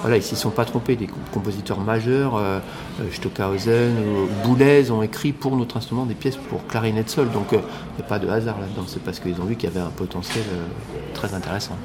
voilà, 0.00 0.16
ils 0.16 0.22
s'y 0.22 0.36
sont 0.36 0.50
pas 0.50 0.64
trompés. 0.64 0.96
Les 0.96 1.08
compositeurs 1.32 1.80
majeurs, 1.80 2.40
Stockhausen 3.12 3.96
ou 3.98 4.46
Boulez 4.46 4.90
ont 4.90 5.02
écrit 5.02 5.32
pour 5.32 5.56
notre 5.56 5.76
instrument 5.76 6.06
des 6.06 6.14
pièces 6.14 6.36
pour 6.36 6.66
clarinette 6.66 7.10
seule. 7.10 7.30
Donc 7.30 7.48
il 7.52 7.58
n'y 7.58 8.04
a 8.04 8.08
pas 8.08 8.18
de 8.18 8.26
là-dedans, 8.46 8.84
c'est 8.86 9.02
parce 9.02 9.20
qu'ils 9.20 9.40
ont 9.40 9.44
vu 9.44 9.56
qu'il 9.56 9.68
y 9.68 9.72
avait 9.72 9.84
un 9.84 9.90
potentiel 9.90 10.44
euh, 10.52 10.66
très 11.14 11.34
intéressant. 11.34 11.76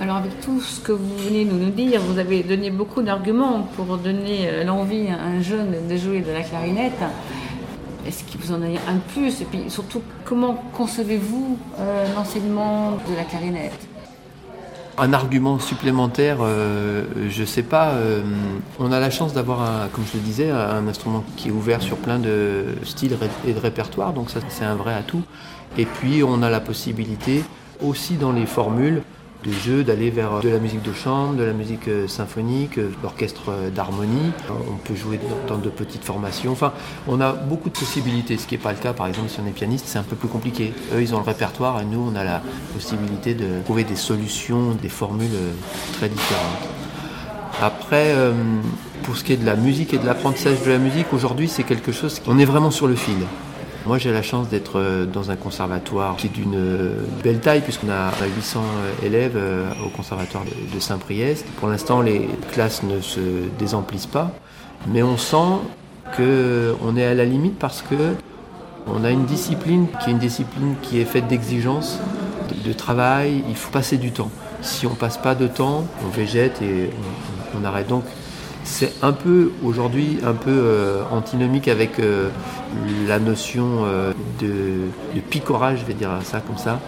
Alors 0.00 0.16
avec 0.16 0.40
tout 0.40 0.60
ce 0.60 0.80
que 0.80 0.92
vous 0.92 1.16
venez 1.16 1.44
de 1.44 1.52
nous 1.52 1.70
dire, 1.70 2.00
vous 2.00 2.18
avez 2.18 2.42
donné 2.42 2.70
beaucoup 2.70 3.02
d'arguments 3.02 3.68
pour 3.76 3.96
donner 3.96 4.48
euh, 4.48 4.64
l'envie 4.64 5.08
à 5.08 5.22
un 5.22 5.40
jeune 5.40 5.88
de 5.88 5.96
jouer 5.96 6.20
de 6.20 6.32
la 6.32 6.42
clarinette. 6.42 7.02
Est-ce 8.06 8.24
qu'il 8.24 8.40
vous 8.40 8.52
en 8.52 8.62
a 8.62 8.66
un 8.66 8.98
plus? 9.12 9.40
Et 9.40 9.44
puis 9.44 9.64
surtout, 9.68 10.02
comment 10.24 10.62
concevez-vous 10.74 11.58
euh, 11.78 12.06
l'enseignement 12.14 12.92
de 13.08 13.16
la 13.16 13.24
clarinette? 13.24 13.88
Un 14.98 15.12
argument 15.12 15.58
supplémentaire, 15.58 16.38
je 16.38 17.40
ne 17.40 17.46
sais 17.46 17.62
pas. 17.62 17.92
on 18.78 18.90
a 18.92 18.98
la 18.98 19.10
chance 19.10 19.34
d'avoir, 19.34 19.90
comme 19.90 20.04
je 20.10 20.16
le 20.16 20.22
disais, 20.22 20.50
un 20.50 20.88
instrument 20.88 21.22
qui 21.36 21.48
est 21.48 21.50
ouvert 21.50 21.82
sur 21.82 21.98
plein 21.98 22.18
de 22.18 22.64
styles 22.82 23.14
et 23.46 23.52
de 23.52 23.58
répertoires, 23.58 24.14
donc 24.14 24.30
ça 24.30 24.40
c'est 24.48 24.64
un 24.64 24.74
vrai 24.74 24.94
atout. 24.94 25.22
Et 25.78 25.86
puis 25.86 26.22
on 26.22 26.42
a 26.42 26.50
la 26.50 26.60
possibilité 26.60 27.44
aussi 27.80 28.14
dans 28.14 28.32
les 28.32 28.46
formules 28.46 29.02
de 29.44 29.52
jeu 29.52 29.84
d'aller 29.84 30.10
vers 30.10 30.40
de 30.40 30.48
la 30.48 30.58
musique 30.58 30.82
de 30.82 30.92
chambre, 30.92 31.34
de 31.34 31.44
la 31.44 31.52
musique 31.52 31.88
euh, 31.88 32.08
symphonique, 32.08 32.78
euh, 32.78 32.90
l'orchestre 33.02 33.50
euh, 33.50 33.70
d'harmonie. 33.70 34.32
On 34.50 34.76
peut 34.76 34.96
jouer 34.96 35.20
dans 35.46 35.58
de 35.58 35.68
petites 35.68 36.04
formations. 36.04 36.52
Enfin, 36.52 36.72
on 37.06 37.20
a 37.20 37.32
beaucoup 37.32 37.68
de 37.68 37.78
possibilités, 37.78 38.38
ce 38.38 38.46
qui 38.46 38.54
n'est 38.54 38.62
pas 38.62 38.72
le 38.72 38.78
cas 38.78 38.92
par 38.92 39.06
exemple 39.06 39.28
si 39.28 39.38
on 39.40 39.46
est 39.46 39.52
pianiste, 39.52 39.86
c'est 39.88 39.98
un 39.98 40.02
peu 40.02 40.16
plus 40.16 40.28
compliqué. 40.28 40.72
Eux, 40.94 41.02
ils 41.02 41.14
ont 41.14 41.18
le 41.18 41.24
répertoire 41.24 41.80
et 41.80 41.84
nous, 41.84 42.10
on 42.12 42.16
a 42.16 42.24
la 42.24 42.42
possibilité 42.74 43.34
de 43.34 43.62
trouver 43.64 43.84
des 43.84 43.96
solutions, 43.96 44.72
des 44.80 44.88
formules 44.88 45.28
très 45.94 46.08
différentes. 46.08 46.68
Après, 47.62 48.14
pour 49.04 49.16
ce 49.16 49.24
qui 49.24 49.32
est 49.32 49.38
de 49.38 49.46
la 49.46 49.56
musique 49.56 49.94
et 49.94 49.98
de 49.98 50.04
l'apprentissage 50.04 50.62
de 50.62 50.70
la 50.70 50.78
musique, 50.78 51.12
aujourd'hui, 51.12 51.48
c'est 51.48 51.62
quelque 51.62 51.92
chose, 51.92 52.20
on 52.26 52.38
est 52.38 52.44
vraiment 52.44 52.70
sur 52.70 52.86
le 52.86 52.96
fil. 52.96 53.16
Moi, 53.86 53.98
j'ai 53.98 54.12
la 54.12 54.22
chance 54.22 54.48
d'être 54.48 54.80
euh, 54.80 55.06
dans 55.06 55.30
un 55.30 55.36
conservatoire 55.36 56.16
qui 56.16 56.26
est 56.26 56.30
d'une 56.30 56.56
euh, 56.56 57.04
belle 57.22 57.38
taille, 57.38 57.60
puisqu'on 57.60 57.88
a 57.88 58.10
800 58.36 58.60
euh, 58.60 59.06
élèves 59.06 59.38
au 59.84 59.88
conservatoire 59.90 60.42
de 60.44 60.80
Saint-Priest. 60.80 61.46
Pour 61.58 61.68
l'instant, 61.68 62.00
les 62.00 62.28
classes 62.50 62.82
ne 62.82 63.00
se 63.00 63.20
désemplissent 63.60 64.06
pas, 64.06 64.32
mais 64.88 65.04
on 65.04 65.16
sent 65.16 65.60
qu'on 66.16 66.96
est 66.96 67.04
à 67.04 67.14
la 67.14 67.24
limite 67.24 67.60
parce 67.60 67.82
que 67.82 68.14
on 68.88 69.04
a 69.04 69.10
une 69.10 69.24
discipline 69.24 69.86
qui 70.02 70.10
est 70.10 70.12
une 70.12 70.18
discipline 70.18 70.74
qui 70.82 71.00
est 71.00 71.04
faite 71.04 71.28
d'exigences, 71.28 72.00
de, 72.64 72.72
travail. 72.72 73.44
Il 73.48 73.56
faut 73.56 73.70
passer 73.70 73.98
du 73.98 74.10
temps. 74.10 74.30
Si 74.62 74.86
on 74.86 74.94
passe 74.94 75.18
pas 75.18 75.36
de 75.36 75.46
temps, 75.46 75.84
on 76.04 76.08
végète 76.08 76.60
et 76.60 76.90
on 77.56 77.64
arrête. 77.64 77.88
Donc, 77.88 78.04
c'est 78.66 78.92
un 79.02 79.12
peu 79.12 79.52
aujourd'hui 79.64 80.18
un 80.24 80.34
peu 80.34 80.50
euh, 80.50 81.02
antinomique 81.10 81.68
avec 81.68 81.98
euh, 81.98 82.28
la 83.06 83.18
notion 83.18 83.84
euh, 83.84 84.12
de, 84.40 85.20
picorage, 85.30 85.80
je 85.80 85.84
vais 85.84 85.94
dire 85.94 86.10
ça 86.24 86.40
comme 86.40 86.58
ça, 86.58 86.80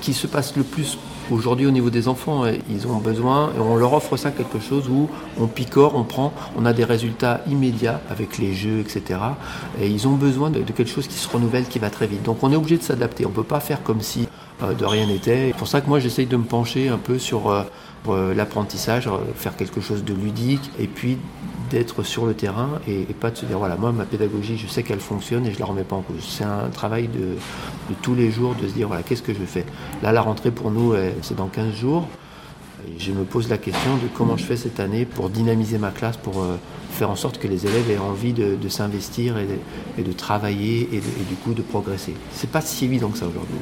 qui 0.00 0.14
se 0.14 0.26
passe 0.26 0.56
le 0.56 0.62
plus 0.62 0.98
aujourd'hui 1.30 1.66
au 1.66 1.70
niveau 1.70 1.90
des 1.90 2.08
enfants. 2.08 2.44
Ils 2.70 2.86
ont 2.86 2.96
besoin, 2.98 3.52
et 3.56 3.60
on 3.60 3.76
leur 3.76 3.92
offre 3.92 4.16
ça 4.16 4.30
quelque 4.30 4.58
chose 4.58 4.88
où 4.88 5.08
on 5.38 5.46
picore, 5.46 5.94
on 5.94 6.04
prend, 6.04 6.32
on 6.56 6.64
a 6.64 6.72
des 6.72 6.84
résultats 6.84 7.42
immédiats 7.48 8.00
avec 8.10 8.38
les 8.38 8.54
jeux, 8.54 8.80
etc. 8.80 9.20
Et 9.80 9.88
ils 9.88 10.08
ont 10.08 10.14
besoin 10.14 10.50
de, 10.50 10.60
de 10.62 10.72
quelque 10.72 10.90
chose 10.90 11.06
qui 11.06 11.18
se 11.18 11.28
renouvelle, 11.28 11.66
qui 11.66 11.78
va 11.78 11.90
très 11.90 12.06
vite. 12.06 12.22
Donc 12.22 12.42
on 12.42 12.50
est 12.50 12.56
obligé 12.56 12.78
de 12.78 12.82
s'adapter. 12.82 13.26
On 13.26 13.30
ne 13.30 13.34
peut 13.34 13.42
pas 13.42 13.60
faire 13.60 13.82
comme 13.82 14.00
si 14.00 14.26
de 14.62 14.84
rien 14.86 15.06
n'était. 15.06 15.48
C'est 15.48 15.58
pour 15.58 15.68
ça 15.68 15.82
que 15.82 15.88
moi 15.88 16.00
j'essaye 16.00 16.26
de 16.26 16.36
me 16.36 16.44
pencher 16.44 16.88
un 16.88 16.98
peu 16.98 17.18
sur 17.18 17.52
l'apprentissage, 18.14 19.06
euh, 19.06 19.18
faire 19.34 19.56
quelque 19.56 19.80
chose 19.80 20.04
de 20.04 20.14
ludique 20.14 20.70
et 20.78 20.86
puis 20.86 21.18
d'être 21.70 22.02
sur 22.04 22.26
le 22.26 22.34
terrain 22.34 22.80
et, 22.86 23.04
pas 23.20 23.30
de 23.30 23.36
se 23.36 23.44
dire 23.46 23.58
voilà 23.58 23.74
moi 23.74 23.90
ma 23.90 24.04
pédagogie 24.04 24.56
je 24.56 24.68
sais 24.68 24.84
qu'elle 24.84 25.00
fonctionne 25.00 25.46
et 25.46 25.52
je 25.52 25.58
la 25.58 25.66
remets 25.66 25.84
pas 25.84 25.96
en 25.96 26.02
cause. 26.02 26.24
C'est 26.28 26.44
un 26.44 26.68
travail 26.68 27.08
de, 27.08 27.36
tous 28.02 28.14
les 28.14 28.30
jours 28.30 28.54
de 28.54 28.68
se 28.68 28.72
dire 28.72 28.88
voilà 28.88 29.02
qu'est-ce 29.02 29.22
que 29.22 29.34
je 29.34 29.44
fais? 29.44 29.64
Là 30.02 30.12
la 30.12 30.22
rentrée 30.22 30.50
pour 30.50 30.70
nous 30.70 30.94
c'est 31.22 31.36
dans 31.36 31.48
15 31.48 31.74
jours. 31.74 32.06
Je 32.98 33.12
me 33.12 33.24
pose 33.24 33.48
la 33.48 33.58
question 33.58 33.96
de 33.96 34.08
comment 34.14 34.36
je 34.36 34.44
fais 34.44 34.56
cette 34.56 34.80
année 34.80 35.04
pour 35.04 35.28
dynamiser 35.30 35.78
ma 35.78 35.90
classe, 35.90 36.16
pour 36.16 36.42
euh, 36.42 36.56
faire 36.90 37.10
en 37.10 37.16
sorte 37.16 37.38
que 37.38 37.48
les 37.48 37.66
élèves 37.66 37.90
aient 37.90 37.98
envie 37.98 38.32
de, 38.32 38.68
s'investir 38.68 39.36
et, 39.38 40.02
de 40.02 40.12
travailler 40.12 40.88
et, 40.92 41.00
du 41.00 41.34
coup 41.42 41.54
de 41.54 41.62
progresser. 41.62 42.14
C'est 42.32 42.50
pas 42.50 42.60
si 42.60 42.84
évident 42.84 43.08
que 43.08 43.18
ça 43.18 43.26
aujourd'hui. 43.26 43.56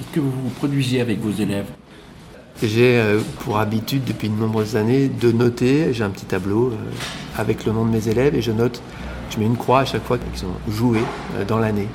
Est-ce 0.00 0.14
que 0.14 0.20
vous 0.20 0.30
vous 0.30 0.50
produisez 0.50 1.00
avec 1.00 1.20
vos 1.20 1.30
élèves? 1.30 1.66
J'ai 2.62 2.98
euh, 2.98 3.20
pour 3.40 3.58
habitude 3.58 4.04
depuis 4.04 4.28
de 4.28 4.34
nombreuses 4.34 4.76
années 4.76 5.08
de 5.08 5.32
noter, 5.32 5.92
j'ai 5.92 6.04
un 6.04 6.10
petit 6.10 6.24
tableau 6.26 6.68
euh, 6.68 6.76
avec 7.36 7.64
le 7.64 7.72
nom 7.72 7.84
de 7.84 7.90
mes 7.90 8.08
élèves 8.08 8.34
et 8.34 8.42
je 8.42 8.52
note, 8.52 8.80
je 9.30 9.38
mets 9.38 9.46
une 9.46 9.56
croix 9.56 9.80
à 9.80 9.84
chaque 9.84 10.04
fois 10.04 10.18
qu'ils 10.18 10.46
ont 10.46 10.70
joué 10.70 11.00
euh, 11.36 11.44
dans 11.44 11.58
l'année. 11.58 11.88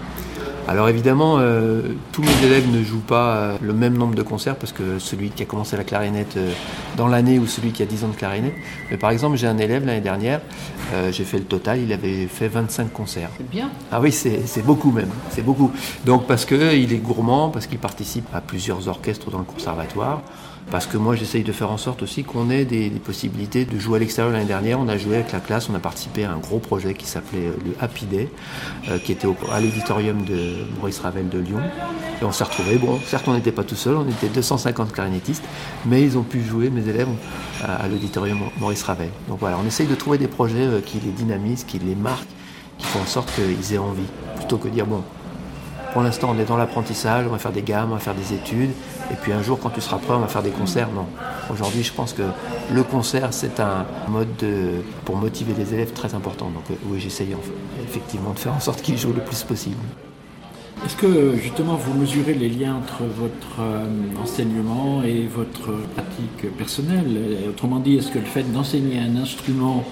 Alors 0.70 0.88
évidemment, 0.88 1.38
euh, 1.40 1.82
tous 2.12 2.22
mes 2.22 2.46
élèves 2.46 2.72
ne 2.72 2.84
jouent 2.84 3.00
pas 3.00 3.36
euh, 3.36 3.58
le 3.60 3.74
même 3.74 3.98
nombre 3.98 4.14
de 4.14 4.22
concerts 4.22 4.56
parce 4.56 4.72
que 4.72 5.00
celui 5.00 5.32
qui 5.32 5.42
a 5.42 5.48
commencé 5.48 5.76
la 5.76 5.84
clarinette 5.84 6.38
euh, 6.38 6.52
dans 6.96 7.08
l'année 7.08 7.40
ou 7.40 7.48
celui 7.48 7.72
qui 7.72 7.82
a 7.82 7.88
10 7.88 8.04
ans 8.04 8.10
de 8.10 8.16
clarinette. 8.16 8.54
Mais 8.92 8.98
par 8.98 9.10
exemple, 9.10 9.36
j'ai 9.36 9.48
un 9.48 9.58
élève 9.58 9.84
l'année 9.84 10.00
dernière, 10.00 10.42
j'ai 11.12 11.24
fait 11.24 11.40
le 11.40 11.46
total, 11.46 11.80
il 11.80 11.92
avait 11.92 12.28
fait 12.28 12.48
25 12.48 12.94
concerts. 12.94 13.32
C'est 13.38 13.50
bien. 13.50 13.72
Ah 13.92 14.00
oui, 14.00 14.12
c'est 14.12 14.64
beaucoup 14.64 14.92
même, 14.92 15.10
c'est 15.32 15.42
beaucoup. 15.42 15.72
Donc 16.06 16.28
parce 16.28 16.46
qu'il 16.46 16.94
est 16.94 16.98
gourmand, 16.98 17.50
parce 17.50 17.66
qu'il 17.66 17.80
participe 17.80 18.28
à 18.32 18.40
plusieurs 18.40 18.88
orchestres 18.88 19.32
dans 19.32 19.40
le 19.40 19.46
conservatoire. 19.46 20.22
Parce 20.72 20.86
que 20.86 20.98
moi, 20.98 21.16
j'essaye 21.16 21.44
de 21.44 21.52
faire 21.52 21.72
en 21.72 21.78
sorte 21.78 22.04
aussi 22.04 22.24
qu'on 22.24 22.52
ait 22.52 22.64
des, 22.64 22.90
possibilités 22.92 23.66
de 23.66 23.80
jouer 23.80 23.98
à 23.98 24.00
l'extérieur. 24.00 24.32
L'année 24.32 24.46
dernière, 24.46 24.80
on 24.80 24.88
a 24.88 24.98
joué 24.98 25.16
avec 25.16 25.32
la 25.32 25.40
classe, 25.40 25.68
on 25.70 25.76
a 25.76 25.80
participé 25.80 26.26
à 26.26 26.32
un 26.32 26.38
gros 26.38 26.60
projet 26.60 26.94
qui 26.94 27.08
s'appelait 27.08 27.48
le 27.66 27.76
Happy 27.80 28.06
Day, 28.06 28.30
qui 29.04 29.12
était 29.12 29.28
à 29.52 29.60
l'auditorium 29.60 30.24
de 30.26 30.58
Maurice 30.80 31.00
Ravel 31.00 31.28
de 31.28 31.40
Lyon. 31.40 31.62
Et 32.22 32.26
on 32.26 32.32
s'est 32.32 32.44
retrouvés. 32.44 32.78
Bon, 32.78 33.00
certes, 33.06 33.28
on 33.28 33.34
n'était 33.34 33.52
pas 33.52 33.64
tout 33.64 33.76
seul, 33.76 33.96
on 33.96 34.08
était 34.08 34.28
250 34.28 34.92
clarinettistes, 34.92 35.44
mais 35.86 36.04
ils 36.04 36.18
ont 36.18 36.24
pu 36.24 36.44
jouer, 36.44 36.70
mes 36.70 36.88
élèves, 36.88 37.08
à, 37.64 37.88
l'auditorium 37.88 38.40
Maurice 38.60 38.84
Ravel. 38.84 39.10
Donc 39.28 39.40
voilà, 39.40 39.58
on 39.64 39.66
essaye 39.66 39.88
de 39.88 39.96
trouver 39.96 40.18
des 40.18 40.28
projets 40.28 40.66
euh, 40.66 40.82
qui 40.82 41.00
les 41.00 41.12
dynamisent, 41.12 41.64
qui 41.64 41.80
les 41.80 41.96
marquent, 41.96 42.28
qui 42.78 42.86
font 42.86 43.00
en 43.00 43.06
sorte 43.06 43.32
qu'ils 43.34 43.74
aient 43.74 43.80
envie, 43.80 44.08
plutôt 44.36 44.58
que 44.58 44.68
de 44.68 44.74
dire 44.74 44.86
bon, 44.86 45.04
pour 45.94 46.04
l'instant, 46.04 46.34
on 46.36 46.40
est 46.40 46.46
dans 46.46 46.58
l'apprentissage, 46.58 47.26
on 47.28 47.32
va 47.32 47.40
faire 47.40 47.52
des 47.52 47.64
gammes, 47.64 47.92
on 47.92 47.96
va 47.96 48.00
faire 48.00 48.16
des 48.16 48.34
études, 48.34 48.72
et 49.12 49.16
puis 49.16 49.32
un 49.34 49.42
jour, 49.42 49.60
quand 49.60 49.70
tu 49.70 49.82
seras 49.82 49.98
prêt, 49.98 50.14
on 50.14 50.20
va 50.20 50.28
faire 50.28 50.44
des 50.44 50.52
concerts. 50.52 50.90
Non. 50.94 51.06
Aujourd'hui, 51.52 51.84
je 51.84 51.92
pense 51.92 52.14
que 52.14 52.24
le 52.72 52.84
concert, 52.84 53.30
c'est 53.32 53.60
un 53.60 53.86
mode 54.08 54.28
pour 55.06 55.16
motiver 55.16 55.54
les 55.58 55.74
élèves 55.74 55.94
très 55.94 56.14
important. 56.14 56.46
Donc 56.46 56.64
euh, 56.72 56.76
oui, 56.88 57.00
j'essaye 57.00 57.36
effectivement 57.84 58.34
de 58.34 58.40
faire 58.40 58.54
en 58.54 58.60
sorte 58.60 58.82
qu'ils 58.82 58.98
jouent 58.98 59.14
le 59.14 59.22
plus 59.22 59.44
possible. 59.44 59.78
Est-ce 60.86 60.96
que 60.96 61.36
justement 61.36 61.76
vous 61.76 61.94
mesurez 62.00 62.34
les 62.34 62.48
liens 62.48 62.76
entre 62.76 63.04
votre 63.04 63.60
euh, 63.60 63.86
enseignement 64.24 65.04
et 65.04 65.28
votre 65.28 65.74
pratique 65.96 66.56
personnelle? 66.58 67.20
Autrement 67.50 67.80
dit, 67.80 67.98
est-ce 67.98 68.12
que 68.12 68.20
le 68.20 68.26
fait 68.26 68.44
d'enseigner 68.44 69.00
un 69.00 69.18
instrument 69.18 69.84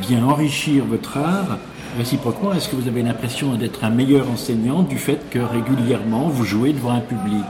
vient 0.00 0.24
enrichir 0.24 0.84
votre 0.86 1.18
art? 1.18 1.58
Réciproquement, 1.98 2.52
est-ce 2.54 2.68
que 2.68 2.76
vous 2.76 2.88
avez 2.88 3.02
l'impression 3.02 3.54
d'être 3.56 3.84
un 3.84 3.90
meilleur 3.90 4.30
enseignant 4.30 4.82
du 4.82 4.96
fait 4.96 5.28
que 5.28 5.40
régulièrement 5.40 6.28
vous 6.28 6.44
jouez 6.44 6.72
devant 6.72 6.92
un 6.92 7.00
public? 7.00 7.44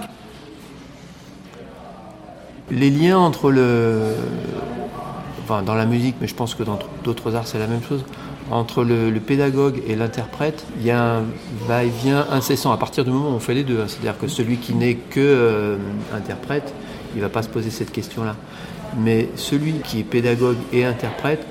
Les 2.70 2.90
liens 2.90 3.18
entre 3.18 3.50
le. 3.50 4.14
Enfin, 5.42 5.62
dans 5.62 5.74
la 5.74 5.86
musique, 5.86 6.16
mais 6.20 6.28
je 6.28 6.34
pense 6.34 6.54
que 6.54 6.62
dans 6.62 6.78
d'autres 7.02 7.34
arts, 7.34 7.46
c'est 7.46 7.58
la 7.58 7.66
même 7.66 7.82
chose. 7.82 8.04
Entre 8.50 8.84
le, 8.84 9.12
pédagogue 9.20 9.80
et 9.86 9.94
l'interprète, 9.94 10.64
il 10.78 10.86
y 10.86 10.90
a 10.90 11.18
un 11.18 11.22
va-et-vient 11.66 12.26
incessant 12.30 12.72
à 12.72 12.76
partir 12.76 13.04
du 13.04 13.10
moment 13.10 13.30
où 13.30 13.34
on 13.34 13.40
fait 13.40 13.54
les 13.54 13.64
deux. 13.64 13.80
Hein. 13.80 13.86
C'est-à-dire 13.86 14.18
que 14.18 14.28
celui 14.28 14.56
qui 14.58 14.74
n'est 14.74 14.94
que 14.94 15.20
euh, 15.20 15.76
interprète, 16.14 16.72
il 17.14 17.18
ne 17.18 17.22
va 17.22 17.28
pas 17.28 17.42
se 17.42 17.48
poser 17.48 17.70
cette 17.70 17.92
question-là. 17.92 18.36
Mais 18.98 19.28
celui 19.36 19.74
qui 19.84 20.00
est 20.00 20.04
pédagogue 20.04 20.56
et 20.72 20.84
interprète, 20.84 21.46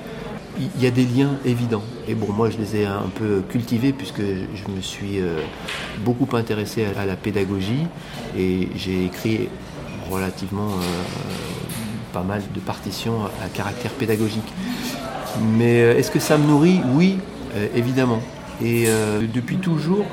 il 0.58 0.82
y 0.82 0.86
a 0.86 0.90
des 0.90 1.04
liens 1.04 1.36
évidents. 1.44 1.82
Et 2.08 2.14
bon, 2.14 2.32
moi, 2.32 2.50
je 2.50 2.58
les 2.58 2.82
ai 2.82 2.86
un 2.86 3.08
peu 3.14 3.42
cultivés 3.48 3.92
puisque 3.92 4.20
je 4.20 4.72
me 4.74 4.80
suis 4.80 5.20
euh, 5.20 5.40
beaucoup 6.04 6.28
intéressé 6.36 6.86
à 6.98 7.06
la 7.06 7.16
pédagogie 7.16 7.86
et 8.36 8.68
j'ai 8.76 9.04
écrit 9.04 9.48
relativement 10.10 10.68
euh, 10.68 12.12
pas 12.12 12.22
mal 12.22 12.42
de 12.54 12.60
partitions 12.60 13.24
à 13.44 13.48
caractère 13.48 13.92
pédagogique. 13.92 14.52
Mais 15.56 15.82
euh, 15.82 15.98
est-ce 15.98 16.10
que 16.10 16.18
ça 16.18 16.38
me 16.38 16.46
nourrit? 16.46 16.80
Oui, 16.94 17.18
évidemment. 17.74 18.20
Et 18.62 18.86
depuis 19.34 19.56
toujours, 19.56 20.04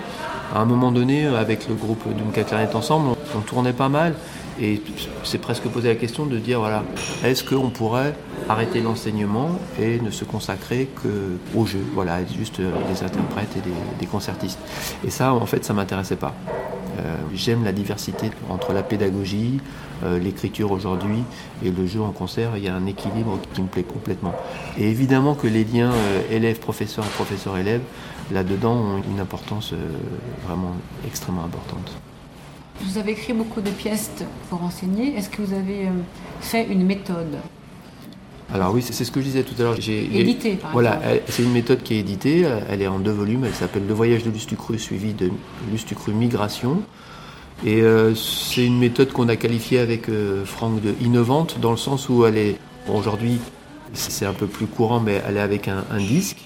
à 0.55 0.60
un 0.60 0.65
moment 0.65 0.91
donné, 0.91 1.27
avec 1.27 1.67
le 1.67 1.75
groupe 1.75 2.03
Dunka 2.17 2.43
Clarinette 2.43 2.73
Ensemble, 2.73 3.15
on 3.36 3.41
tournait 3.41 3.73
pas 3.73 3.89
mal. 3.89 4.15
Et 4.60 4.81
c'est 5.23 5.38
presque 5.38 5.67
posé 5.67 5.89
la 5.89 5.95
question 5.95 6.25
de 6.25 6.39
dire 6.39 6.60
voilà, 6.60 6.83
est-ce 7.23 7.43
qu'on 7.43 7.69
pourrait 7.69 8.15
arrêter 8.49 8.81
l'enseignement 8.81 9.49
et 9.79 9.99
ne 9.99 10.10
se 10.10 10.23
consacrer 10.23 10.89
qu'au 10.95 11.65
jeu, 11.65 11.83
voilà, 11.93 12.21
être 12.21 12.33
juste 12.33 12.60
euh, 12.60 12.71
des 12.91 13.03
interprètes 13.03 13.55
et 13.57 13.99
des, 13.99 14.05
concertistes. 14.05 14.60
Et 15.05 15.10
ça, 15.10 15.33
en 15.33 15.45
fait, 15.45 15.65
ça 15.65 15.73
m'intéressait 15.73 16.15
pas. 16.15 16.33
Euh, 16.97 17.15
j'aime 17.33 17.63
la 17.63 17.71
diversité 17.71 18.31
entre 18.49 18.73
la 18.73 18.83
pédagogie, 18.83 19.60
euh, 20.03 20.19
l'écriture 20.19 20.71
aujourd'hui 20.71 21.23
et 21.63 21.71
le 21.71 21.86
jeu 21.86 22.01
en 22.01 22.12
concert. 22.12 22.57
Il 22.57 22.63
y 22.63 22.67
a 22.67 22.75
un 22.75 22.86
équilibre 22.86 23.39
qui 23.53 23.62
me 23.62 23.67
plaît 23.67 23.83
complètement. 23.83 24.33
Et 24.77 24.89
évidemment 24.89 25.36
que 25.36 25.47
les 25.47 25.63
liens 25.63 25.91
élèves-professeurs 26.31 27.05
et 27.05 27.10
professeurs-élèves, 27.10 27.81
là-dedans, 28.31 28.73
ont 28.73 29.01
une 29.10 29.19
importance 29.19 29.73
vraiment 30.45 30.73
extrêmement 31.05 31.45
importante. 31.45 31.91
Vous 32.81 32.97
avez 32.97 33.13
écrit 33.13 33.33
beaucoup 33.33 33.62
de 33.62 33.71
pièces 33.71 34.12
pour 34.49 34.63
enseigner. 34.63 35.15
Est-ce 35.15 35.29
que 35.29 35.41
vous 35.41 35.53
avez 35.53 35.88
euh, 35.88 35.91
fait 36.41 36.67
une 36.67 36.86
méthode? 36.86 37.38
Alors 38.53 38.73
oui, 38.73 38.81
c'est 38.81 39.03
ce 39.03 39.12
que 39.12 39.19
je 39.19 39.25
disais 39.25 39.43
tout 39.43 39.55
à 39.60 39.63
l'heure. 39.63 39.75
J'ai 39.79 40.05
édité, 40.19 40.55
par 40.55 40.71
Voilà, 40.71 41.01
c'est 41.27 41.43
une 41.43 41.51
méthode 41.51 41.83
qui 41.83 41.95
est 41.95 41.99
éditée. 41.99 42.47
Elle 42.69 42.81
est 42.81 42.88
en 42.88 42.99
deux 42.99 43.12
volumes. 43.12 43.43
Elle 43.45 43.53
s'appelle 43.53 43.86
Le 43.86 43.93
voyage 43.93 44.23
de 44.23 44.29
Lustucru 44.29 44.79
suivi 44.79 45.13
de 45.13 45.29
Lustucru 45.69 46.13
Migration. 46.13 46.81
Et 47.65 47.81
euh, 47.81 48.13
c'est 48.15 48.65
une 48.65 48.79
méthode 48.79 49.12
qu'on 49.12 49.27
a 49.29 49.36
qualifiée 49.36 49.79
avec 49.79 50.10
euh, 50.10 50.45
Franck 50.45 50.79
de 50.79 50.93
innovante 51.01 51.60
dans 51.60 51.71
le 51.71 51.77
sens 51.77 52.07
où 52.07 52.25
elle 52.25 52.38
est 52.38 52.57
aujourd'hui, 52.88 53.39
c'est 53.93 54.25
un 54.25 54.33
peu 54.33 54.45
plus 54.45 54.67
courant, 54.67 54.99
mais 54.99 55.21
elle 55.27 55.38
est 55.38 55.41
avec 55.41 55.67
un, 55.67 55.83
disque 55.97 56.38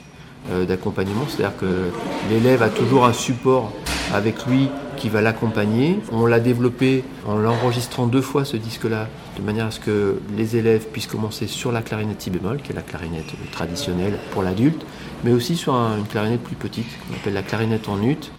d'accompagnement. 0.67 1.25
C'est-à-dire 1.27 1.55
que 1.55 1.91
l'élève 2.31 2.63
a 2.63 2.69
toujours 2.69 3.05
un 3.05 3.13
support 3.13 3.71
avec 4.11 4.47
lui 4.47 4.69
qui 4.97 5.09
va 5.09 5.21
l'accompagner. 5.21 5.99
On 6.11 6.25
l'a 6.25 6.39
développé 6.39 7.03
en 7.27 7.35
l'enregistrant 7.35 8.07
deux 8.07 8.21
fois 8.21 8.45
ce 8.45 8.57
disque-là, 8.57 9.07
de 9.37 9.41
manière 9.41 9.67
à 9.67 9.71
ce 9.71 9.79
que 9.79 10.19
les 10.35 10.57
élèves 10.57 10.87
puissent 10.87 11.07
commencer 11.07 11.47
sur 11.47 11.71
la 11.71 11.81
clarinette 11.81 12.21
si 12.21 12.29
bémol, 12.29 12.61
qui 12.61 12.71
est 12.71 12.75
la 12.75 12.81
clarinette 12.81 13.33
traditionnelle 13.51 14.17
pour 14.31 14.43
l'adulte, 14.43 14.85
mais 15.23 15.31
aussi 15.31 15.55
sur 15.55 15.73
une 15.73 16.05
clarinette 16.05 16.41
plus 16.41 16.55
petite, 16.55 16.87
qu'on 17.07 17.15
appelle 17.15 17.33
la 17.33 17.43
clarinette 17.43 17.87
en 17.87 18.01
ut. 18.01 18.31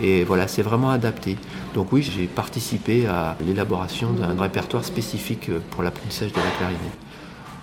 Et 0.00 0.24
voilà, 0.24 0.48
c'est 0.48 0.62
vraiment 0.62 0.90
adapté. 0.90 1.36
Donc 1.74 1.92
oui, 1.92 2.02
j'ai 2.02 2.26
participé 2.26 3.06
à 3.06 3.36
l'élaboration 3.46 4.12
d'un 4.12 4.40
répertoire 4.40 4.84
spécifique 4.84 5.50
pour 5.70 5.82
l'apprentissage 5.82 6.32
de 6.32 6.38
la 6.38 6.50
clarinette. 6.58 6.98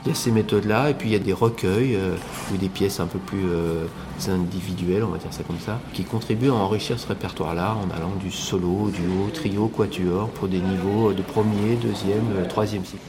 Il 0.03 0.07
y 0.07 0.11
a 0.11 0.15
ces 0.15 0.31
méthodes-là, 0.31 0.89
et 0.89 0.93
puis 0.95 1.09
il 1.09 1.11
y 1.13 1.15
a 1.15 1.19
des 1.19 1.31
recueils 1.33 1.95
euh, 1.95 2.15
ou 2.51 2.57
des 2.57 2.69
pièces 2.69 2.99
un 2.99 3.05
peu 3.05 3.19
plus 3.19 3.45
euh, 3.47 3.85
individuelles, 4.29 5.03
on 5.03 5.09
va 5.09 5.19
dire 5.19 5.31
ça 5.31 5.43
comme 5.43 5.59
ça, 5.59 5.79
qui 5.93 6.03
contribuent 6.03 6.49
à 6.49 6.55
enrichir 6.55 6.99
ce 6.99 7.07
répertoire-là 7.07 7.75
en 7.75 7.95
allant 7.95 8.15
du 8.19 8.31
solo, 8.31 8.89
duo, 8.89 9.29
trio, 9.31 9.67
quatuor 9.67 10.29
pour 10.29 10.47
des 10.47 10.59
niveaux 10.59 11.13
de 11.13 11.21
premier, 11.21 11.75
deuxième, 11.75 12.25
euh, 12.35 12.47
troisième 12.47 12.83
cycle. 12.83 13.03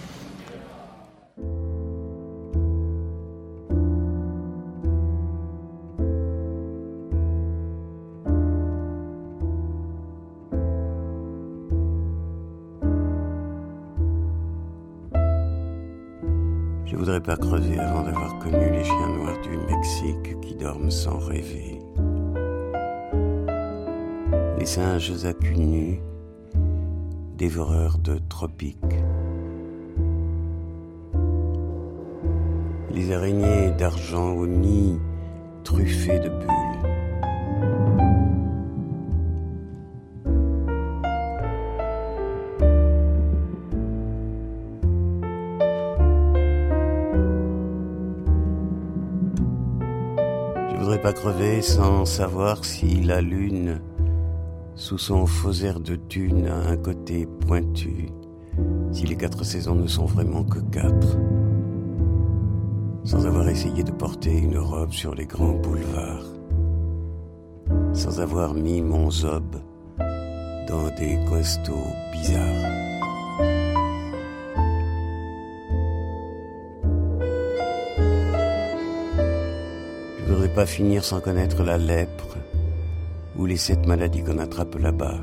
Pas 17.22 17.36
creusé 17.36 17.78
avant 17.78 18.02
d'avoir 18.02 18.38
connu 18.40 18.70
les 18.70 18.84
chiens 18.84 19.08
noirs 19.16 19.40
du 19.42 19.56
Mexique 19.72 20.40
qui 20.40 20.54
dorment 20.56 20.90
sans 20.90 21.18
rêver. 21.18 21.78
Les 24.58 24.66
singes 24.66 25.24
à 25.24 25.32
dévoreurs 27.36 27.98
de 27.98 28.18
tropiques. 28.28 28.76
Les 32.90 33.12
araignées 33.12 33.70
d'argent 33.72 34.32
au 34.32 34.46
nid 34.46 34.98
truffées 35.64 36.18
de 36.18 36.28
bulles. 36.28 36.91
Crever 51.12 51.62
sans 51.62 52.04
savoir 52.04 52.64
si 52.64 53.02
la 53.02 53.20
lune, 53.20 53.80
sous 54.74 54.98
son 54.98 55.26
faux 55.26 55.52
air 55.52 55.80
de 55.80 55.96
thune, 55.96 56.46
a 56.46 56.70
un 56.70 56.76
côté 56.76 57.26
pointu, 57.46 58.08
si 58.92 59.06
les 59.06 59.16
quatre 59.16 59.44
saisons 59.44 59.74
ne 59.74 59.86
sont 59.86 60.06
vraiment 60.06 60.44
que 60.44 60.58
quatre. 60.58 61.18
Sans 63.04 63.26
avoir 63.26 63.48
essayé 63.48 63.82
de 63.82 63.90
porter 63.90 64.36
une 64.36 64.58
robe 64.58 64.92
sur 64.92 65.14
les 65.14 65.26
grands 65.26 65.54
boulevards, 65.54 66.26
sans 67.92 68.20
avoir 68.20 68.54
mis 68.54 68.80
mon 68.80 69.10
zob 69.10 69.56
dans 70.68 70.88
des 70.98 71.18
costauds 71.28 71.92
bizarres. 72.12 72.71
Pas 80.54 80.66
finir 80.66 81.02
sans 81.02 81.20
connaître 81.20 81.62
la 81.62 81.78
lèpre 81.78 82.36
ou 83.36 83.46
les 83.46 83.56
sept 83.56 83.86
maladies 83.86 84.22
qu'on 84.22 84.38
attrape 84.38 84.78
là-bas. 84.78 85.18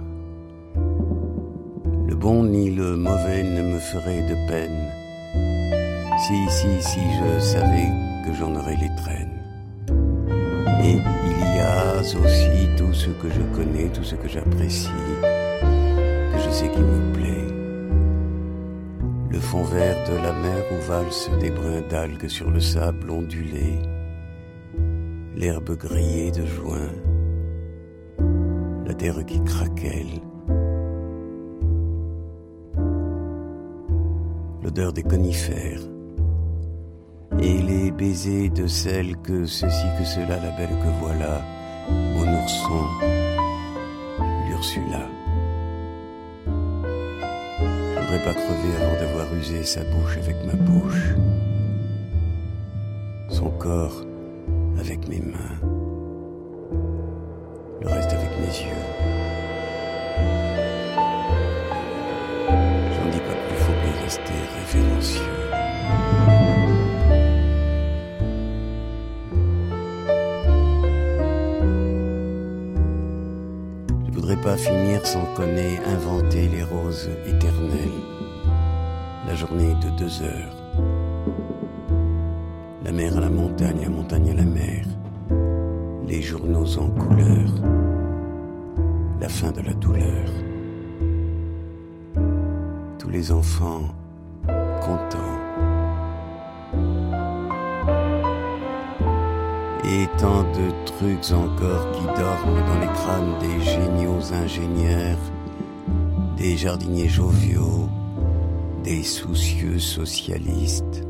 Le 2.07 2.15
bon 2.15 2.43
ni 2.43 2.71
le 2.71 2.95
mauvais 2.95 3.43
ne 3.43 3.61
me 3.61 3.79
ferait 3.79 4.23
de 4.23 4.35
peine. 4.47 4.91
Si, 6.25 6.49
si, 6.49 6.81
si 6.81 6.99
je 6.99 7.39
savais 7.39 7.89
que 8.25 8.33
j'en 8.33 8.55
aurais 8.55 8.75
les 8.77 8.89
traînes. 8.97 9.39
Et 10.83 10.97
il 11.25 11.55
y 11.57 11.59
a 11.59 11.99
aussi 11.99 12.67
tout 12.75 12.93
ce 12.93 13.09
que 13.09 13.29
je 13.29 13.41
connais, 13.55 13.89
tout 13.89 14.03
ce 14.03 14.15
que 14.15 14.27
j'apprécie, 14.27 14.89
que 15.21 16.39
je 16.43 16.49
sais 16.49 16.69
qui 16.69 16.81
me 16.81 17.13
plaît. 17.13 17.53
Le 19.29 19.39
fond 19.39 19.63
vert 19.63 19.97
de 20.09 20.15
la 20.15 20.33
mer 20.33 20.63
où 20.71 20.87
valsent 20.87 21.29
des 21.39 21.51
brins 21.51 21.83
d'algues 21.89 22.27
sur 22.27 22.49
le 22.49 22.59
sable 22.59 23.11
ondulé 23.11 23.79
l'herbe 25.39 25.77
grillée 25.77 26.31
de 26.31 26.45
juin, 26.45 26.89
la 28.85 28.93
terre 28.93 29.25
qui 29.25 29.41
craquelle, 29.41 30.19
l'odeur 34.61 34.91
des 34.91 35.03
conifères, 35.03 35.79
et 37.39 37.57
les 37.61 37.89
baisers 37.91 38.49
de 38.49 38.67
celle 38.67 39.15
que 39.21 39.45
ceci, 39.45 39.85
que 39.97 40.03
cela, 40.03 40.35
la 40.43 40.51
belle 40.57 40.75
que 40.83 40.99
voilà, 40.99 41.41
mon 41.89 42.43
ourson, 42.43 42.83
l'Ursula. 44.49 45.07
Je 47.95 48.01
voudrais 48.01 48.23
pas 48.25 48.33
crever 48.33 48.75
avant 48.81 48.99
d'avoir 48.99 49.33
usé 49.35 49.63
sa 49.63 49.85
bouche 49.85 50.17
avec 50.17 50.35
ma 50.45 50.55
bouche, 50.55 51.15
son 53.29 53.49
corps 53.51 54.08
mes 55.09 55.19
mains, 55.19 55.57
le 57.81 57.87
reste 57.87 58.13
avec 58.13 58.29
mes 58.39 58.45
yeux. 58.45 58.83
J'en 62.93 63.09
dis 63.11 63.19
pas 63.19 63.37
plus, 63.47 63.57
faut 63.57 63.79
bien 63.83 64.03
rester 64.03 64.33
révérencieux. 64.55 65.23
Je 74.05 74.11
voudrais 74.13 74.37
pas 74.37 74.57
finir 74.57 75.05
sans 75.07 75.25
connaître, 75.35 75.81
inventer 75.87 76.47
les 76.49 76.63
roses 76.63 77.09
éternelles. 77.25 77.99
La 79.27 79.33
journée 79.35 79.73
de 79.83 79.89
deux 79.97 80.21
heures. 80.21 80.55
La 82.85 82.91
mer 82.91 83.17
à 83.17 83.21
la 83.21 83.29
montagne, 83.29 83.81
la 83.81 83.89
montagne 83.89 84.31
à 84.31 84.33
la 84.33 84.45
mer. 84.45 84.85
Les 86.09 86.23
journaux 86.23 86.65
en 86.79 86.89
couleur. 86.89 87.51
La 89.21 89.29
fin 89.29 89.51
de 89.51 89.61
la 89.61 89.73
douleur. 89.73 90.25
Tous 92.97 93.09
les 93.09 93.31
enfants 93.31 93.93
contents. 94.81 95.37
Et 99.85 100.07
tant 100.17 100.41
de 100.41 100.85
trucs 100.87 101.31
encore 101.31 101.91
qui 101.91 102.05
dorment 102.19 102.65
dans 102.65 102.79
les 102.79 102.87
crânes 102.87 103.39
des 103.39 103.61
géniaux 103.61 104.33
ingénieurs, 104.33 105.19
des 106.37 106.57
jardiniers 106.57 107.07
joviaux, 107.07 107.87
des 108.83 109.03
soucieux 109.03 109.77
socialistes, 109.77 111.03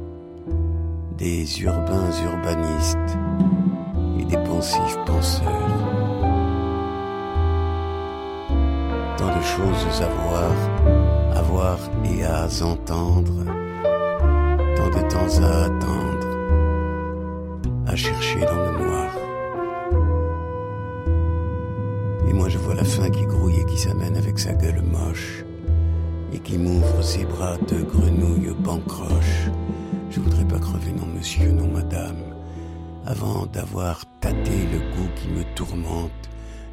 des 1.17 1.61
urbains 1.61 2.11
urbanistes 2.25 3.17
penseurs. 5.05 5.45
Tant 9.17 9.37
de 9.37 9.43
choses 9.43 10.01
à 10.01 10.07
voir, 10.07 10.51
à 11.35 11.41
voir 11.41 11.79
et 12.05 12.23
à 12.23 12.45
entendre, 12.63 13.45
tant 14.75 14.89
de 14.89 15.07
temps 15.07 15.43
à 15.43 15.65
attendre, 15.65 16.27
à 17.87 17.95
chercher 17.95 18.41
dans 18.41 18.55
le 18.55 18.71
noir. 18.83 19.11
Et 22.27 22.33
moi 22.33 22.49
je 22.49 22.57
vois 22.57 22.75
la 22.75 22.83
faim 22.83 23.09
qui 23.09 23.25
grouille 23.25 23.59
et 23.61 23.65
qui 23.65 23.77
s'amène 23.77 24.17
avec 24.17 24.39
sa 24.39 24.53
gueule 24.53 24.81
moche 24.81 25.45
et 26.33 26.39
qui 26.39 26.57
m'ouvre 26.57 27.01
ses 27.01 27.25
bras 27.25 27.57
de 27.67 27.81
grenouille 27.81 28.53
pancroche. 28.63 29.49
Je 30.09 30.19
voudrais 30.19 30.45
pas 30.45 30.59
crever, 30.59 30.91
non 30.91 31.05
monsieur, 31.05 31.51
non 31.51 31.67
madame, 31.67 32.17
avant 33.05 33.45
d'avoir 33.45 34.03
le 34.45 34.79
goût 34.95 35.09
qui 35.15 35.27
me 35.29 35.43
tourmente, 35.55 36.11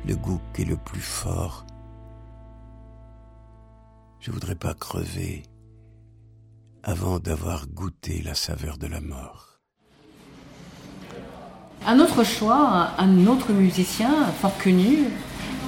le 0.07 0.17
goût 0.17 0.41
qui 0.55 0.63
est 0.63 0.67
le 0.67 0.77
plus 0.77 1.01
fort. 1.01 1.65
Je 4.21 4.31
voudrais 4.31 4.55
pas 4.55 4.75
crever 4.75 5.43
avant 6.83 7.19
d'avoir 7.19 7.67
goûté 7.69 8.23
la 8.25 8.35
saveur 8.35 8.79
de 8.79 8.87
la 8.87 9.01
mort. 9.01 9.59
Un 11.87 12.01
autre 12.01 12.25
choix, 12.25 12.91
un 12.99 13.27
autre 13.27 13.53
musicien 13.53 14.11
fort 14.41 14.57
connu, 14.59 15.05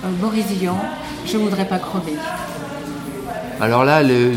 euh, 0.05 0.11
Boris 0.21 0.47
Vian, 0.47 0.79
Je 1.27 1.37
voudrais 1.37 1.69
pas 1.69 1.79
crever. 1.79 2.15
Alors 3.61 3.85
là, 3.85 4.03
le- 4.03 4.31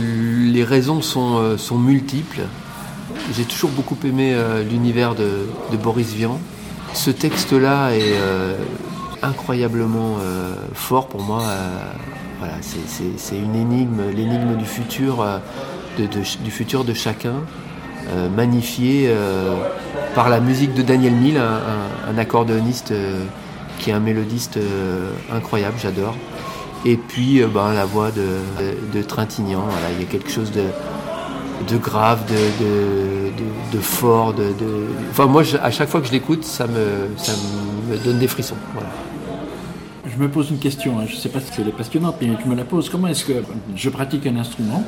les 0.51 0.63
raisons 0.63 1.01
sont, 1.01 1.37
euh, 1.37 1.57
sont 1.57 1.77
multiples. 1.77 2.41
J'ai 3.33 3.45
toujours 3.45 3.69
beaucoup 3.69 3.97
aimé 4.03 4.33
euh, 4.33 4.61
l'univers 4.63 5.15
de, 5.15 5.47
de 5.71 5.77
Boris 5.77 6.11
Vian. 6.13 6.37
Ce 6.93 7.09
texte-là 7.11 7.91
est 7.95 8.01
euh, 8.03 8.55
incroyablement 9.23 10.17
euh, 10.21 10.53
fort 10.73 11.07
pour 11.07 11.21
moi. 11.23 11.41
euh, 11.43 11.69
voilà, 12.39 12.55
c'est- 12.61 13.37
une 13.37 13.55
énigme, 13.55 14.01
l'énigme 14.15 14.55
du 14.57 14.65
futur, 14.65 15.23
de, 15.99 16.07
du 16.07 16.49
futur 16.51 16.83
de 16.83 16.93
chacun, 16.93 17.35
magnifié 18.35 19.05
euh, 19.09 19.53
par 20.15 20.27
la 20.29 20.39
musique 20.39 20.73
de 20.73 20.81
Daniel 20.81 21.13
Mill, 21.13 21.37
un, 21.37 21.59
un- 22.13 22.17
accordéoniste 22.17 22.93
qui 23.79 23.91
est 23.91 23.93
un 23.93 23.99
mélodiste 23.99 24.57
incroyable, 25.31 25.75
j'adore. 25.81 26.15
Et 26.83 26.97
puis 26.97 27.43
ben, 27.53 27.73
la 27.73 27.85
voix 27.85 28.09
de, 28.09 28.21
de, 28.21 28.97
de 28.99 29.03
Trintignant, 29.03 29.61
voilà, 29.69 29.91
il 29.95 29.99
y 30.03 30.03
a 30.03 30.07
quelque 30.09 30.31
chose 30.31 30.51
de, 30.51 30.63
de 31.67 31.77
grave, 31.77 32.23
de, 32.29 33.79
fort, 33.79 34.33
de, 34.33 34.53
Enfin 35.11 35.25
moi 35.25 35.43
à 35.61 35.71
chaque 35.71 35.89
fois 35.89 36.01
que 36.01 36.07
je 36.07 36.11
l'écoute, 36.11 36.43
ça 36.43 36.67
me, 36.67 37.97
donne 38.03 38.19
des 38.19 38.27
frissons. 38.27 38.55
Je 40.05 40.21
me 40.21 40.29
pose 40.29 40.49
une 40.51 40.59
question, 40.59 40.99
hein, 40.99 41.03
je 41.07 41.15
ne 41.15 41.19
sais 41.19 41.29
pas 41.29 41.39
si 41.39 41.61
elle 41.61 41.69
est 41.69 41.71
passionnante, 41.71 42.15
mais 42.21 42.29
je 42.43 42.49
me 42.49 42.55
la 42.55 42.65
pose. 42.65 42.89
Comment 42.89 43.07
est-ce 43.07 43.25
que 43.25 43.33
je 43.75 43.89
pratique 43.89 44.27
un 44.27 44.37
instrument, 44.37 44.83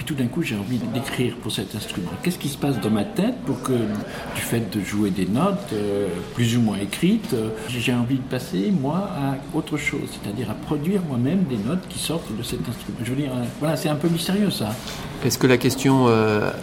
puis 0.00 0.06
tout 0.06 0.14
d'un 0.14 0.28
coup 0.28 0.42
j'ai 0.42 0.56
envie 0.56 0.78
d'écrire 0.94 1.36
pour 1.42 1.52
cet 1.52 1.74
instrument 1.74 2.08
Qu'est-ce 2.22 2.38
qui 2.38 2.48
se 2.48 2.56
passe 2.56 2.80
dans 2.80 2.88
ma 2.88 3.04
tête 3.04 3.34
pour 3.44 3.60
que, 3.60 3.74
du 3.74 4.40
fait 4.40 4.74
de 4.74 4.82
jouer 4.82 5.10
des 5.10 5.26
notes, 5.26 5.74
euh, 5.74 6.08
plus 6.34 6.56
ou 6.56 6.62
moins 6.62 6.78
écrites, 6.78 7.34
euh, 7.34 7.50
j'ai 7.68 7.92
envie 7.92 8.16
de 8.16 8.22
passer, 8.22 8.72
moi, 8.72 9.10
à 9.14 9.36
autre 9.54 9.76
chose, 9.76 10.08
c'est-à-dire 10.10 10.50
à 10.50 10.54
produire 10.54 11.02
moi-même 11.06 11.44
des 11.44 11.58
notes 11.58 11.86
qui 11.90 11.98
sortent 11.98 12.34
de 12.34 12.42
cet 12.42 12.60
instrument 12.66 12.96
Je 13.04 13.10
veux 13.10 13.16
dire, 13.16 13.30
euh, 13.30 13.44
voilà, 13.58 13.76
c'est 13.76 13.90
un 13.90 13.94
peu 13.94 14.08
mystérieux 14.08 14.50
ça. 14.50 14.74
Est-ce 15.22 15.36
que 15.36 15.46
la 15.46 15.58
question, 15.58 16.08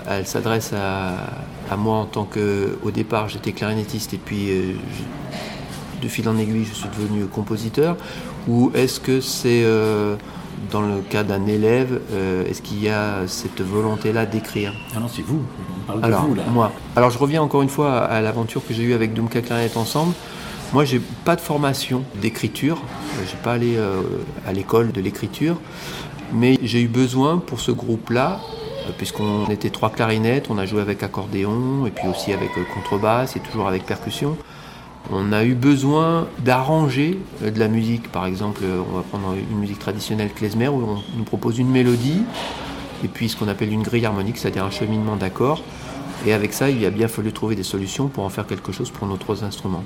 elle 0.10 0.26
s'adresse 0.26 0.74
à, 0.74 1.78
moi 1.78 1.98
en 1.98 2.06
tant 2.06 2.26
que, 2.26 2.80
au 2.82 2.90
départ, 2.90 3.30
j'étais 3.30 3.52
clarinettiste 3.52 4.16
et 4.16 4.18
puis 4.18 4.48
de 6.02 6.08
fil 6.08 6.28
en 6.28 6.40
aiguille, 6.40 6.66
je 6.66 6.74
suis 6.74 6.90
devenu 6.90 7.26
compositeur, 7.28 7.98
ou 8.48 8.72
est-ce 8.74 9.00
que 9.00 9.22
c'est 9.22 9.64
dans 10.72 10.82
le 10.82 11.02
cas 11.02 11.24
d'un 11.24 11.46
élève, 11.46 12.00
euh, 12.14 12.46
est-ce 12.46 12.62
qu'il 12.62 12.82
y 12.84 12.90
a 12.90 13.28
cette 13.28 13.62
volonté-là 13.62 14.26
d'écrire? 14.26 14.74
Ah 14.96 15.00
non, 15.00 15.08
c'est 15.08 15.22
vous, 15.22 15.42
on 15.80 15.88
parle 15.88 16.04
Alors, 16.06 16.24
de 16.24 16.28
vous 16.28 16.36
là. 16.36 16.44
moi. 16.52 16.72
Alors, 16.96 17.10
je 17.10 17.18
reviens 17.18 17.42
encore 17.42 17.62
une 17.62 17.70
fois 17.70 17.94
à, 18.00 18.06
à 18.18 18.22
l'aventure 18.22 18.62
que 18.68 18.74
j'ai 18.74 18.84
eue 18.84 18.94
avec 18.94 19.14
Doomka 19.14 19.42
Clarinette 19.42 19.78
ensemble. 19.78 20.14
Moi, 20.74 20.84
j'ai 20.84 21.00
pas 21.24 21.36
de 21.36 21.42
formation 21.42 22.04
d'écriture. 22.22 22.78
Euh, 23.20 23.24
J'ai 23.30 23.38
pas 23.38 23.54
allé 23.54 23.76
euh, 23.78 24.02
à 24.46 24.52
l'école 24.52 24.92
de 24.92 25.00
l'écriture, 25.00 25.58
mais 26.34 26.58
j'ai 26.62 26.82
eu 26.82 26.88
besoin 26.90 27.38
pour 27.38 27.60
ce 27.62 27.72
groupe-là, 27.72 28.40
puisqu'on 28.98 29.46
était 29.50 29.70
trois 29.70 29.90
clarinettes, 29.90 30.48
on 30.50 30.58
a 30.58 30.66
joué 30.66 30.82
avec 30.82 31.04
accordéon 31.04 31.86
et 31.86 31.92
puis 31.92 32.08
aussi 32.08 32.34
avec 32.34 32.50
contrebasse 32.74 33.36
et 33.36 33.40
toujours 33.40 33.68
avec 33.68 33.86
percussion. 33.86 34.38
On 35.12 35.32
a 35.32 35.46
eu 35.46 35.54
besoin 35.54 36.28
d'arranger 36.44 37.18
euh, 37.44 37.52
de 37.52 37.60
la 37.60 37.68
musique. 37.68 38.12
Par 38.12 38.26
exemple, 38.26 38.62
euh, 38.64 38.82
on 38.92 38.98
va 38.98 39.04
prendre 39.04 39.36
une 39.50 39.60
musique 39.60 39.80
traditionnelle 39.80 40.30
klezmer 40.34 40.68
où 40.68 40.84
on 40.84 41.18
nous 41.18 41.24
propose 41.24 41.60
une 41.60 41.70
mélodie 41.70 42.22
et 43.04 43.08
puis 43.08 43.30
ce 43.30 43.38
qu'on 43.38 43.48
appelle 43.48 43.72
une 43.72 43.84
grille 43.84 44.06
harmonique, 44.06 44.38
c'est-à-dire 44.38 44.66
un 44.66 44.72
cheminement 44.72 45.16
d'accords. 45.16 45.64
Et 46.26 46.34
avec 46.34 46.52
ça, 46.52 46.70
il 46.70 46.84
a 46.84 46.90
bien 46.90 47.08
fallu 47.08 47.32
trouver 47.32 47.56
des 47.56 47.64
solutions 47.64 48.08
pour 48.08 48.26
en 48.26 48.30
faire 48.30 48.48
quelque 48.48 48.72
chose 48.72 48.90
pour 48.90 49.08
nos 49.08 49.18
trois 49.18 49.44
instruments. 49.44 49.84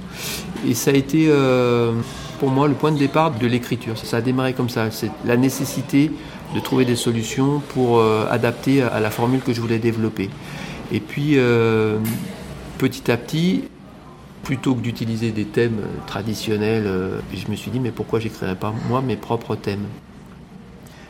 Et 0.66 0.74
ça 0.74 0.92
a 0.92 0.94
été 0.94 1.26
euh, 1.30 1.92
pour 2.40 2.50
moi 2.50 2.68
le 2.70 2.74
point 2.74 2.92
de 2.92 2.98
départ 2.98 3.32
de 3.32 3.46
l'écriture. 3.46 3.98
Ça 3.98 4.18
a 4.18 4.22
démarré 4.22 4.54
comme 4.54 4.70
ça. 4.70 4.90
C'est 4.92 5.12
la 5.26 5.36
nécessité 5.36 6.10
de 6.56 6.60
trouver 6.62 6.86
des 6.86 6.96
solutions 6.96 7.62
pour 7.74 8.04
adapter 8.30 8.82
à 8.82 9.00
la 9.00 9.10
formule 9.10 9.40
que 9.42 9.54
je 9.54 9.62
voulais 9.62 9.80
développer. 9.80 10.30
Et 10.92 11.00
puis 11.00 11.38
petit 12.78 13.10
à 13.10 13.16
petit, 13.16 13.64
plutôt 14.44 14.76
que 14.76 14.82
d'utiliser 14.82 15.32
des 15.32 15.46
thèmes 15.46 15.82
traditionnels, 16.08 16.84
euh, 16.86 17.20
je 17.34 17.50
me 17.50 17.56
suis 17.56 17.72
dit 17.72 17.80
mais 17.80 17.92
pourquoi 17.92 18.20
j'écrirais 18.20 18.56
pas 18.56 18.74
moi 18.90 19.02
mes 19.02 19.16
propres 19.16 19.56
thèmes? 19.56 19.86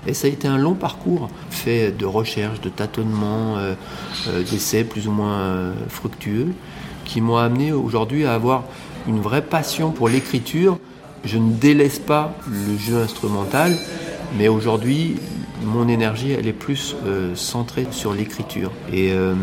Et 0.08 0.14
ça 0.14 0.28
a 0.28 0.32
été 0.32 0.48
un 0.48 0.58
long 0.58 0.74
parcours 0.74 1.30
fait 1.50 1.92
de 1.92 2.06
recherches, 2.06 2.60
de 2.62 2.70
tâtonnements, 2.70 3.58
euh, 3.58 3.76
euh, 4.28 4.44
d'essais 4.44 4.84
plus 4.84 5.08
ou 5.08 5.12
moins 5.12 5.40
euh, 5.40 5.74
fructueux, 5.90 6.48
qui 7.06 7.22
m'ont 7.22 7.38
amené 7.38 7.72
aujourd'hui 7.72 8.26
à 8.26 8.34
avoir 8.34 8.64
une 9.08 9.20
vraie 9.20 9.44
passion 9.44 9.92
pour 9.92 10.10
l'écriture. 10.10 10.80
Je 11.24 11.38
ne 11.38 11.54
délaisse 11.54 12.00
pas 12.00 12.34
le 12.50 12.78
jeu 12.78 12.98
instrumental, 12.98 13.78
mais 14.38 14.48
aujourd'hui, 14.48 15.18
mon 15.64 15.88
énergie, 15.88 16.32
elle 16.32 16.48
est 16.48 16.54
plus 16.54 16.96
euh, 17.06 17.36
centrée 17.36 17.86
sur 17.92 18.14
l'écriture. 18.14 18.72
Et 18.92 19.12
euh, 19.12 19.36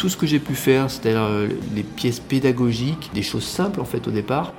tout 0.00 0.08
ce 0.08 0.16
que 0.16 0.26
j'ai 0.26 0.38
pu 0.38 0.54
faire, 0.54 0.90
c'est-à-dire 0.90 1.20
euh, 1.20 1.48
les 1.74 1.82
pièces 1.82 2.20
pédagogiques, 2.20 3.10
des 3.12 3.22
choses 3.22 3.44
simples 3.44 3.82
en 3.82 3.84
fait 3.84 4.08
au 4.08 4.10
départ, 4.10 4.54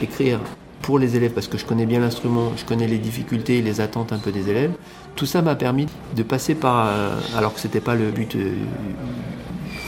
écrire 0.00 0.40
pour 0.80 0.98
les 0.98 1.14
élèves 1.14 1.32
parce 1.32 1.46
que 1.46 1.58
je 1.58 1.66
connais 1.66 1.84
bien 1.84 2.00
l'instrument, 2.00 2.52
je 2.56 2.64
connais 2.64 2.86
les 2.86 2.96
difficultés 2.96 3.58
et 3.58 3.62
les 3.62 3.82
attentes 3.82 4.14
un 4.14 4.18
peu 4.18 4.32
des 4.32 4.48
élèves. 4.48 4.70
Tout 5.14 5.26
ça 5.26 5.42
m'a 5.42 5.56
permis 5.56 5.88
de 6.16 6.22
passer 6.22 6.54
par, 6.54 6.86
euh, 6.86 7.10
alors 7.36 7.52
que 7.52 7.60
c'était 7.60 7.82
pas 7.82 7.94
le 7.94 8.10
but 8.10 8.34
euh, 8.34 8.54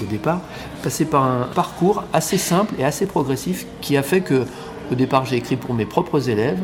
au 0.02 0.04
départ, 0.04 0.42
passer 0.82 1.06
par 1.06 1.24
un 1.24 1.48
parcours 1.54 2.04
assez 2.12 2.36
simple 2.36 2.74
et 2.78 2.84
assez 2.84 3.06
progressif 3.06 3.66
qui 3.80 3.96
a 3.96 4.02
fait 4.02 4.20
que 4.20 4.44
au 4.92 4.96
départ 4.96 5.24
j'ai 5.24 5.36
écrit 5.36 5.56
pour 5.56 5.72
mes 5.72 5.86
propres 5.86 6.28
élèves, 6.28 6.60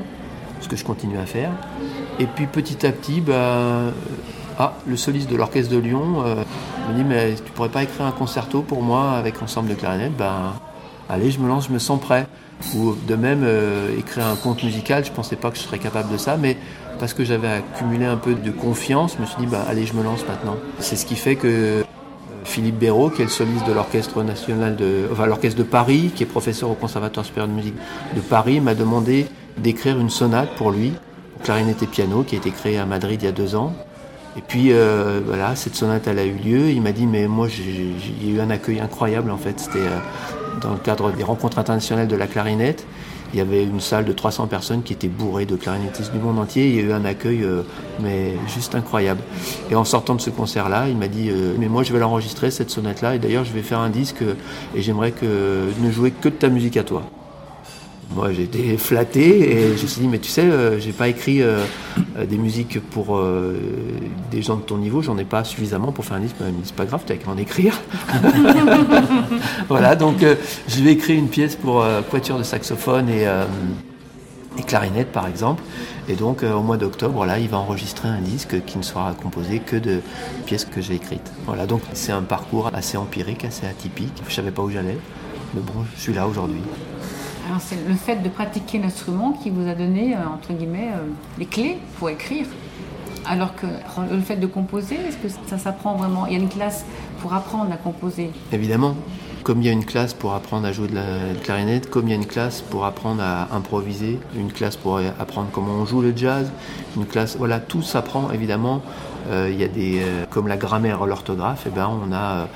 ce 0.60 0.68
que 0.68 0.76
je 0.76 0.84
continue 0.84 1.16
à 1.16 1.24
faire, 1.24 1.52
et 2.18 2.26
puis 2.26 2.46
petit 2.46 2.86
à 2.86 2.92
petit, 2.92 3.22
bah, 3.22 3.92
ah, 4.58 4.72
le 4.86 4.96
soliste 4.96 5.30
de 5.30 5.36
l'orchestre 5.36 5.72
de 5.72 5.78
Lyon 5.78 6.22
euh, 6.24 6.36
me 6.88 6.94
dit 6.96 7.04
mais 7.04 7.34
tu 7.34 7.52
pourrais 7.52 7.68
pas 7.68 7.82
écrire 7.82 8.06
un 8.06 8.12
concerto 8.12 8.62
pour 8.62 8.82
moi 8.82 9.12
avec 9.12 9.40
l'ensemble 9.40 9.68
de 9.68 9.74
clarinette? 9.74 10.16
Ben 10.16 10.54
allez, 11.08 11.30
je 11.30 11.40
me 11.40 11.48
lance, 11.48 11.66
je 11.68 11.72
me 11.72 11.78
sens 11.78 12.00
prêt. 12.00 12.26
Ou 12.74 12.94
de 13.06 13.14
même 13.16 13.42
euh, 13.44 13.98
écrire 13.98 14.26
un 14.26 14.36
conte 14.36 14.62
musical, 14.62 15.04
je 15.04 15.12
pensais 15.12 15.36
pas 15.36 15.50
que 15.50 15.58
je 15.58 15.62
serais 15.62 15.78
capable 15.78 16.10
de 16.10 16.16
ça, 16.16 16.38
mais 16.38 16.56
parce 16.98 17.12
que 17.12 17.22
j'avais 17.22 17.48
accumulé 17.48 18.06
un 18.06 18.16
peu 18.16 18.34
de 18.34 18.50
confiance, 18.50 19.16
je 19.16 19.20
me 19.20 19.26
suis 19.26 19.36
dit 19.40 19.46
bah 19.46 19.62
allez, 19.68 19.84
je 19.84 19.92
me 19.92 20.02
lance 20.02 20.24
maintenant. 20.26 20.56
C'est 20.78 20.96
ce 20.96 21.04
qui 21.04 21.16
fait 21.16 21.36
que 21.36 21.46
euh, 21.46 21.82
Philippe 22.44 22.78
Béraud, 22.78 23.10
qui 23.10 23.20
est 23.20 23.26
le 23.26 23.30
soliste 23.30 23.66
de 23.66 23.74
l'orchestre 23.74 24.22
national 24.22 24.76
de, 24.76 25.08
l'orchestre 25.26 25.58
de 25.58 25.64
Paris, 25.64 26.12
qui 26.14 26.22
est 26.22 26.26
professeur 26.26 26.70
au 26.70 26.74
Conservatoire 26.74 27.26
supérieur 27.26 27.48
de 27.48 27.52
musique 27.52 27.74
de 28.14 28.20
Paris, 28.20 28.60
m'a 28.60 28.74
demandé 28.74 29.26
d'écrire 29.58 29.98
une 29.98 30.10
sonate 30.10 30.48
pour 30.56 30.70
lui, 30.70 30.94
clarinette 31.42 31.82
et 31.82 31.86
piano 31.86 32.22
qui 32.22 32.36
a 32.36 32.38
été 32.38 32.50
créé 32.50 32.78
à 32.78 32.86
Madrid 32.86 33.20
il 33.20 33.26
y 33.26 33.28
a 33.28 33.32
deux 33.32 33.54
ans. 33.54 33.74
Et 34.36 34.42
puis 34.42 34.72
euh, 34.72 35.20
voilà, 35.24 35.56
cette 35.56 35.74
sonate 35.74 36.06
elle 36.06 36.18
a 36.18 36.24
eu 36.24 36.34
lieu. 36.34 36.70
Il 36.70 36.82
m'a 36.82 36.92
dit 36.92 37.06
mais 37.06 37.26
moi 37.26 37.48
j'ai 37.48 38.30
eu 38.30 38.40
un 38.40 38.50
accueil 38.50 38.80
incroyable 38.80 39.30
en 39.30 39.38
fait. 39.38 39.58
C'était 39.58 39.78
euh, 39.78 39.98
dans 40.60 40.72
le 40.72 40.78
cadre 40.78 41.10
des 41.12 41.24
rencontres 41.24 41.58
internationales 41.58 42.08
de 42.08 42.16
la 42.16 42.26
clarinette. 42.26 42.86
Il 43.32 43.38
y 43.38 43.42
avait 43.42 43.64
une 43.64 43.80
salle 43.80 44.04
de 44.04 44.12
300 44.12 44.46
personnes 44.46 44.82
qui 44.82 44.92
était 44.92 45.08
bourrée 45.08 45.46
de 45.46 45.56
clarinettistes 45.56 46.12
du 46.12 46.18
monde 46.18 46.38
entier. 46.38 46.68
Il 46.68 46.76
y 46.76 46.78
a 46.78 46.82
eu 46.82 46.92
un 46.92 47.04
accueil 47.04 47.42
euh, 47.42 47.62
mais 48.00 48.34
juste 48.54 48.74
incroyable. 48.74 49.20
Et 49.70 49.74
en 49.74 49.84
sortant 49.84 50.14
de 50.14 50.20
ce 50.20 50.30
concert-là, 50.30 50.88
il 50.88 50.96
m'a 50.96 51.08
dit 51.08 51.30
mais 51.58 51.68
moi 51.68 51.82
je 51.82 51.92
vais 51.92 51.98
l'enregistrer 51.98 52.50
cette 52.50 52.70
sonate-là 52.70 53.14
et 53.14 53.18
d'ailleurs 53.18 53.44
je 53.44 53.52
vais 53.52 53.62
faire 53.62 53.80
un 53.80 53.90
disque 53.90 54.22
et 54.74 54.82
j'aimerais 54.82 55.12
que 55.12 55.70
ne 55.80 55.90
jouer 55.90 56.10
que 56.10 56.28
de 56.28 56.34
ta 56.34 56.48
musique 56.50 56.76
à 56.76 56.84
toi. 56.84 57.02
Moi, 58.14 58.32
j'ai 58.32 58.44
été 58.44 58.76
flatté 58.78 59.50
et 59.50 59.76
je 59.76 59.82
me 59.82 59.88
suis 59.88 60.00
dit, 60.00 60.08
mais 60.08 60.18
tu 60.18 60.30
sais, 60.30 60.42
euh, 60.42 60.78
j'ai 60.78 60.92
pas 60.92 61.08
écrit 61.08 61.42
euh, 61.42 61.64
euh, 62.16 62.24
des 62.24 62.38
musiques 62.38 62.80
pour 62.80 63.20
des 64.30 64.42
gens 64.42 64.56
de 64.56 64.62
ton 64.62 64.78
niveau, 64.78 65.02
j'en 65.02 65.18
ai 65.18 65.24
pas 65.24 65.44
suffisamment 65.44 65.92
pour 65.92 66.04
faire 66.04 66.16
un 66.16 66.20
disque. 66.20 66.36
Mais 66.40 66.52
c'est 66.62 66.74
pas 66.74 66.84
grave, 66.84 67.02
tu 67.06 67.12
as 67.12 67.16
qu'à 67.16 67.30
en 67.30 67.36
écrire. 67.36 67.74
voilà, 69.68 69.96
donc 69.96 70.24
je 70.68 70.82
vais 70.82 70.92
écrire 70.92 71.18
une 71.18 71.28
pièce 71.28 71.56
pour 71.56 71.84
poiture 72.08 72.38
de 72.38 72.42
saxophone 72.42 73.08
et, 73.08 73.26
et, 74.58 74.62
clarinette, 74.62 75.10
par 75.10 75.26
exemple. 75.26 75.62
Et 76.08 76.14
donc, 76.14 76.42
au 76.44 76.62
mois 76.62 76.76
d'octobre, 76.76 77.26
là, 77.26 77.38
il 77.38 77.48
va 77.48 77.58
enregistrer 77.58 78.08
un 78.08 78.20
disque 78.20 78.64
qui 78.64 78.78
ne 78.78 78.82
sera 78.82 79.14
composé 79.20 79.58
que 79.58 79.76
de 79.76 80.00
pièces 80.46 80.64
que 80.64 80.80
j'ai 80.80 80.94
écrites. 80.94 81.32
Voilà, 81.44 81.66
donc 81.66 81.82
c'est 81.92 82.12
un 82.12 82.22
parcours 82.22 82.70
assez 82.72 82.96
empirique, 82.96 83.44
assez 83.44 83.66
atypique. 83.66 84.22
Je 84.28 84.34
savais 84.34 84.52
pas 84.52 84.62
où 84.62 84.70
j'allais, 84.70 84.98
mais 85.54 85.60
bon, 85.60 85.84
je 85.96 86.00
suis 86.00 86.14
là 86.14 86.26
aujourd'hui. 86.28 86.62
C'est 87.60 87.88
le 87.88 87.94
fait 87.94 88.16
de 88.16 88.28
pratiquer 88.28 88.78
l'instrument 88.78 89.32
qui 89.32 89.50
vous 89.50 89.68
a 89.68 89.74
donné, 89.74 90.14
euh, 90.14 90.18
entre 90.32 90.52
guillemets, 90.52 90.90
euh, 90.92 91.06
les 91.38 91.46
clés 91.46 91.78
pour 91.98 92.10
écrire. 92.10 92.46
Alors 93.28 93.56
que 93.56 93.66
le 94.12 94.20
fait 94.20 94.36
de 94.36 94.46
composer, 94.46 94.96
est-ce 94.96 95.16
que 95.16 95.28
ça 95.48 95.58
s'apprend 95.58 95.96
vraiment? 95.96 96.26
Il 96.26 96.32
y 96.32 96.36
a 96.36 96.38
une 96.38 96.48
classe 96.48 96.84
pour 97.20 97.34
apprendre 97.34 97.72
à 97.72 97.76
composer 97.76 98.30
Évidemment. 98.52 98.94
Comme 99.42 99.62
il 99.62 99.66
y 99.66 99.68
a 99.68 99.72
une 99.72 99.84
classe 99.84 100.12
pour 100.14 100.34
apprendre 100.34 100.66
à 100.66 100.72
jouer 100.72 100.88
de 100.88 100.94
la 100.94 101.34
clarinette, 101.42 101.88
comme 101.88 102.06
il 102.06 102.10
y 102.10 102.12
a 102.12 102.16
une 102.16 102.26
classe 102.26 102.62
pour 102.62 102.84
apprendre 102.84 103.22
à 103.22 103.48
improviser, 103.54 104.18
une 104.36 104.52
classe 104.52 104.76
pour 104.76 104.98
apprendre 104.98 105.48
comment 105.52 105.72
on 105.72 105.86
joue 105.86 106.02
le 106.02 106.12
jazz, 106.16 106.50
une 106.96 107.06
classe, 107.06 107.36
voilà, 107.36 107.60
tout 107.60 107.82
s'apprend 107.82 108.30
évidemment. 108.32 108.82
Euh, 109.28 109.48
il 109.50 109.60
y 109.60 109.64
a 109.64 109.68
des, 109.68 110.02
comme 110.30 110.46
la 110.46 110.56
grammaire, 110.56 111.04
l'orthographe, 111.06 111.64
eh 111.66 111.70
ben 111.70 111.88
on 111.88 112.12
a 112.12 112.48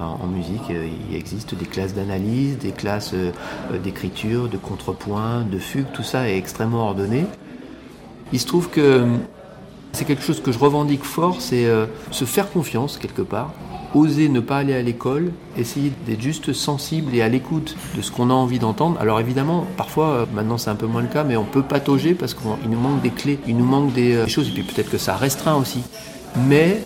en 0.00 0.26
musique, 0.26 0.70
euh, 0.70 0.88
il 1.10 1.16
existe 1.16 1.54
des 1.54 1.66
classes 1.66 1.94
d'analyse, 1.94 2.58
des 2.58 2.72
classes 2.72 3.12
euh, 3.14 3.32
d'écriture, 3.82 4.48
de 4.48 4.56
contrepoint, 4.56 5.42
de 5.42 5.58
fugue, 5.58 5.86
tout 5.92 6.02
ça 6.02 6.28
est 6.28 6.36
extrêmement 6.36 6.86
ordonné. 6.86 7.26
Il 8.32 8.40
se 8.40 8.46
trouve 8.46 8.68
que 8.70 9.06
c'est 9.92 10.04
quelque 10.04 10.22
chose 10.22 10.42
que 10.42 10.52
je 10.52 10.58
revendique 10.58 11.04
fort, 11.04 11.36
c'est 11.40 11.66
euh, 11.66 11.86
se 12.10 12.24
faire 12.24 12.50
confiance 12.50 12.98
quelque 12.98 13.22
part, 13.22 13.52
oser 13.94 14.28
ne 14.28 14.40
pas 14.40 14.58
aller 14.58 14.74
à 14.74 14.82
l'école, 14.82 15.32
essayer 15.56 15.92
d'être 16.06 16.22
juste 16.22 16.52
sensible 16.52 17.14
et 17.14 17.22
à 17.22 17.28
l'écoute 17.28 17.76
de 17.96 18.02
ce 18.02 18.10
qu'on 18.10 18.30
a 18.30 18.34
envie 18.34 18.58
d'entendre. 18.58 19.00
Alors 19.00 19.20
évidemment, 19.20 19.66
parfois, 19.76 20.26
maintenant 20.34 20.58
c'est 20.58 20.70
un 20.70 20.74
peu 20.74 20.86
moins 20.86 21.02
le 21.02 21.08
cas, 21.08 21.22
mais 21.22 21.36
on 21.36 21.44
peut 21.44 21.62
patauger 21.62 22.14
parce 22.14 22.34
qu'il 22.34 22.70
nous 22.70 22.80
manque 22.80 23.02
des 23.02 23.10
clés, 23.10 23.38
il 23.46 23.56
nous 23.56 23.64
manque 23.64 23.92
des 23.92 24.26
choses, 24.26 24.48
et 24.48 24.52
puis 24.52 24.62
peut-être 24.62 24.90
que 24.90 24.98
ça 24.98 25.16
restreint 25.16 25.54
aussi. 25.54 25.82
Mais 26.48 26.84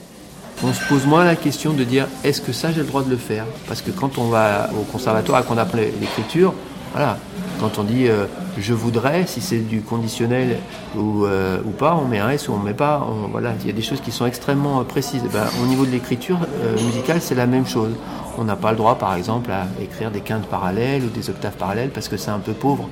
on 0.65 0.73
se 0.73 0.85
pose 0.89 1.07
moins 1.07 1.25
la 1.25 1.37
question 1.37 1.73
de 1.73 1.85
dire 1.85 2.07
est-ce 2.25 2.41
que 2.41 2.53
ça 2.53 2.73
j'ai 2.73 2.81
le 2.81 2.87
droit 2.87 3.03
de 3.03 3.11
le 3.11 3.17
faire? 3.17 3.45
Parce 3.67 3.83
que 3.83 3.91
quand 3.91 4.19
on 4.19 4.29
va 4.29 4.71
au 4.73 4.83
conservatoire 4.83 5.43
et 5.43 5.45
qu'on 5.45 5.59
apprend 5.59 5.79
l'écriture, 5.79 6.55
voilà, 6.93 7.19
quand 7.61 7.79
on 7.79 7.85
dit 7.85 8.09
euh, 8.09 8.27
je 8.59 8.75
voudrais, 8.75 9.27
si 9.27 9.41
c'est 9.41 9.59
du 9.59 9.83
conditionnel 9.83 10.57
ou, 10.97 11.25
euh, 11.25 11.59
ou, 11.65 11.71
pas, 11.71 11.97
on 11.97 12.09
met 12.09 12.19
un 12.19 12.31
S 12.31 12.49
ou 12.49 12.53
on 12.53 12.59
met 12.59 12.75
pas. 12.75 13.07
voilà, 13.31 13.53
il 13.61 13.67
y 13.67 13.71
a 13.71 13.73
des 13.73 13.83
choses 13.83 14.01
qui 14.01 14.11
sont 14.11 14.27
extrêmement 14.27 14.81
euh, 14.81 14.85
précises. 14.85 15.23
Ben, 15.33 15.47
au 15.63 15.67
niveau 15.67 15.85
de 15.85 15.91
l'écriture 15.91 16.39
musicale, 16.85 17.21
c'est 17.21 17.35
la 17.35 17.47
même 17.47 17.67
chose. 17.67 17.93
On 18.37 18.45
n'a 18.45 18.57
pas 18.57 18.71
le 18.71 18.77
droit, 18.77 18.97
par 18.97 19.15
exemple, 19.15 19.51
à 19.51 19.67
écrire 19.83 20.11
des 20.11 20.21
quintes 20.21 20.47
parallèles 20.47 21.03
ou 21.05 21.09
des 21.09 21.29
octaves 21.31 21.57
parallèles 21.57 21.91
parce 21.91 22.09
que 22.09 22.17
c'est 22.17 22.31
un 22.31 22.39
peu 22.39 22.53
pauvre. 22.53 22.89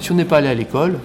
Si 0.00 0.12
on 0.12 0.14
n'est 0.14 0.24
pas 0.24 0.38
allé 0.38 0.48
à 0.48 0.54
l'école, 0.54 0.98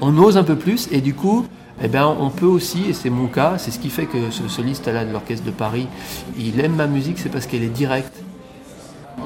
on 0.00 0.16
ose 0.18 0.36
un 0.36 0.44
peu 0.44 0.56
plus 0.56 0.88
et 0.92 1.00
du 1.00 1.14
coup, 1.14 1.46
eh 1.82 1.88
bien, 1.88 2.06
on 2.06 2.30
peut 2.30 2.46
aussi, 2.46 2.88
et 2.88 2.92
c'est 2.92 3.10
mon 3.10 3.26
cas, 3.26 3.54
c'est 3.58 3.70
ce 3.70 3.78
qui 3.78 3.90
fait 3.90 4.06
que 4.06 4.30
ce 4.30 4.48
soliste-là 4.48 5.04
de 5.04 5.12
l'Orchestre 5.12 5.44
de 5.44 5.50
Paris, 5.50 5.88
il 6.38 6.60
aime 6.60 6.76
ma 6.76 6.86
musique, 6.86 7.18
c'est 7.18 7.28
parce 7.28 7.46
qu'elle 7.46 7.64
est 7.64 7.66
directe, 7.66 8.14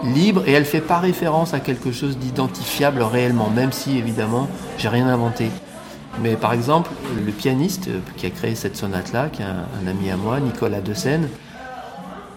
libre, 0.04 0.42
et 0.46 0.52
elle 0.52 0.64
fait 0.64 0.80
pas 0.80 0.98
référence 0.98 1.52
à 1.52 1.60
quelque 1.60 1.92
chose 1.92 2.16
d'identifiable 2.16 3.02
réellement, 3.02 3.50
même 3.50 3.72
si, 3.72 3.98
évidemment, 3.98 4.48
j'ai 4.78 4.88
rien 4.88 5.08
inventé. 5.08 5.50
Mais 6.22 6.36
par 6.36 6.52
exemple, 6.52 6.90
le 7.24 7.32
pianiste 7.32 7.90
qui 8.16 8.26
a 8.26 8.30
créé 8.30 8.54
cette 8.54 8.76
sonate-là, 8.76 9.28
qui 9.30 9.42
est 9.42 9.44
un, 9.44 9.86
ami 9.86 10.10
à 10.10 10.16
moi, 10.16 10.40
Nicolas 10.40 10.80
Seine, 10.94 11.28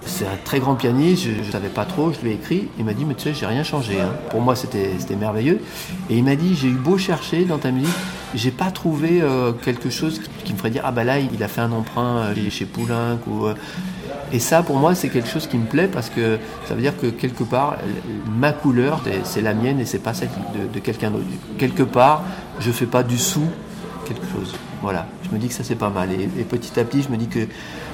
c'est 0.06 0.26
un 0.26 0.38
très 0.44 0.60
grand 0.60 0.76
pianiste, 0.76 1.24
je 1.24 1.46
ne 1.46 1.52
savais 1.52 1.70
pas 1.70 1.86
trop, 1.86 2.12
je 2.12 2.20
lui 2.22 2.32
ai 2.32 2.34
écrit, 2.34 2.68
il 2.80 2.86
m'a 2.86 2.94
dit, 2.94 3.06
mais 3.06 3.14
tu 3.14 3.24
sais, 3.24 3.34
j'ai 3.34 3.46
rien 3.46 3.64
changé. 3.64 4.02
Hein. 4.02 4.12
Pour 4.30 4.42
moi, 4.42 4.56
c'était 4.56 5.16
merveilleux. 5.16 5.62
Et 6.10 6.18
il 6.18 6.24
m'a 6.24 6.36
dit, 6.36 6.56
j'ai 6.56 6.70
eu 6.70 6.76
beau 6.76 6.98
chercher 6.98 7.46
dans 7.46 7.60
ta 7.60 7.72
musique, 7.72 7.94
j'ai 8.34 8.52
pas 8.52 8.72
trouvé 8.72 9.22
euh, 9.22 9.52
quelque 9.52 9.90
chose 9.90 10.22
qui 10.44 10.54
me 10.54 10.58
ferait 10.58 10.72
dire, 10.72 10.84
ah 10.86 10.92
bah 10.92 11.04
là, 11.04 11.20
il 11.20 11.44
a 11.44 11.48
fait 11.48 11.62
un 11.62 11.72
emprunt 11.72 12.18
euh, 12.18 12.50
chez 12.50 12.66
Poulenc. 12.66 13.20
Ou, 13.28 13.46
euh. 13.46 13.54
Et 14.34 14.40
ça, 14.40 14.64
pour 14.64 14.78
moi, 14.78 14.96
c'est 14.96 15.10
quelque 15.10 15.30
chose 15.30 15.46
qui 15.48 15.58
me 15.58 15.66
plaît 15.66 15.90
parce 15.92 16.10
que 16.10 16.40
ça 16.66 16.74
veut 16.74 16.82
dire 16.82 16.98
que 16.98 17.08
quelque 17.08 17.44
part, 17.44 17.78
ma 18.40 18.54
couleur, 18.54 19.02
c'est 19.26 19.42
la 19.42 19.54
mienne 19.54 19.80
et 19.80 19.86
c'est 19.86 20.00
pas 20.00 20.14
celle 20.14 20.30
de, 20.74 20.80
quelqu'un 20.80 21.12
d'autre. 21.12 21.26
Quelque 21.58 21.84
part, 21.84 22.24
je 22.60 22.72
fais 22.72 22.86
pas 22.86 23.04
du 23.04 23.18
sous 23.18 23.48
quelque 24.06 24.26
chose. 24.34 24.56
Voilà, 24.82 25.06
je 25.24 25.36
me 25.36 25.38
dis 25.38 25.50
que 25.50 25.54
ça 25.54 25.66
c'est 25.66 25.76
pas 25.76 25.90
mal. 25.90 26.10
et 26.14 26.44
petit 26.44 26.80
à 26.80 26.86
petit, 26.86 27.02
je 27.02 27.10
me 27.10 27.18
dis 27.18 27.28
que 27.28 27.46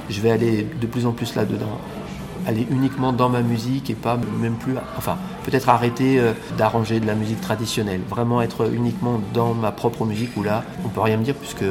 je 0.09 0.21
vais 0.21 0.31
aller 0.31 0.67
de 0.79 0.87
plus 0.87 1.05
en 1.05 1.11
plus 1.11 1.35
là-dedans. 1.35 1.79
Aller 2.47 2.65
uniquement 2.71 3.11
dans 3.11 3.27
ma 3.27 3.41
musique 3.41 3.89
et 3.89 3.93
pas 3.93 4.17
même 4.39 4.55
plus. 4.55 4.73
Enfin, 4.97 5.17
peut-être 5.43 5.67
arrêter 5.67 6.17
euh, 6.17 6.31
d'arranger 6.57 7.01
de 7.01 7.05
la 7.05 7.13
musique 7.13 7.41
traditionnelle. 7.41 7.99
Vraiment 8.09 8.41
être 8.41 8.73
uniquement 8.73 9.19
dans 9.33 9.53
ma 9.53 9.73
propre 9.73 10.05
musique 10.05 10.29
où 10.37 10.43
là, 10.43 10.63
on 10.85 10.87
peut 10.87 11.01
rien 11.01 11.17
me 11.17 11.25
dire 11.25 11.35
puisque 11.35 11.65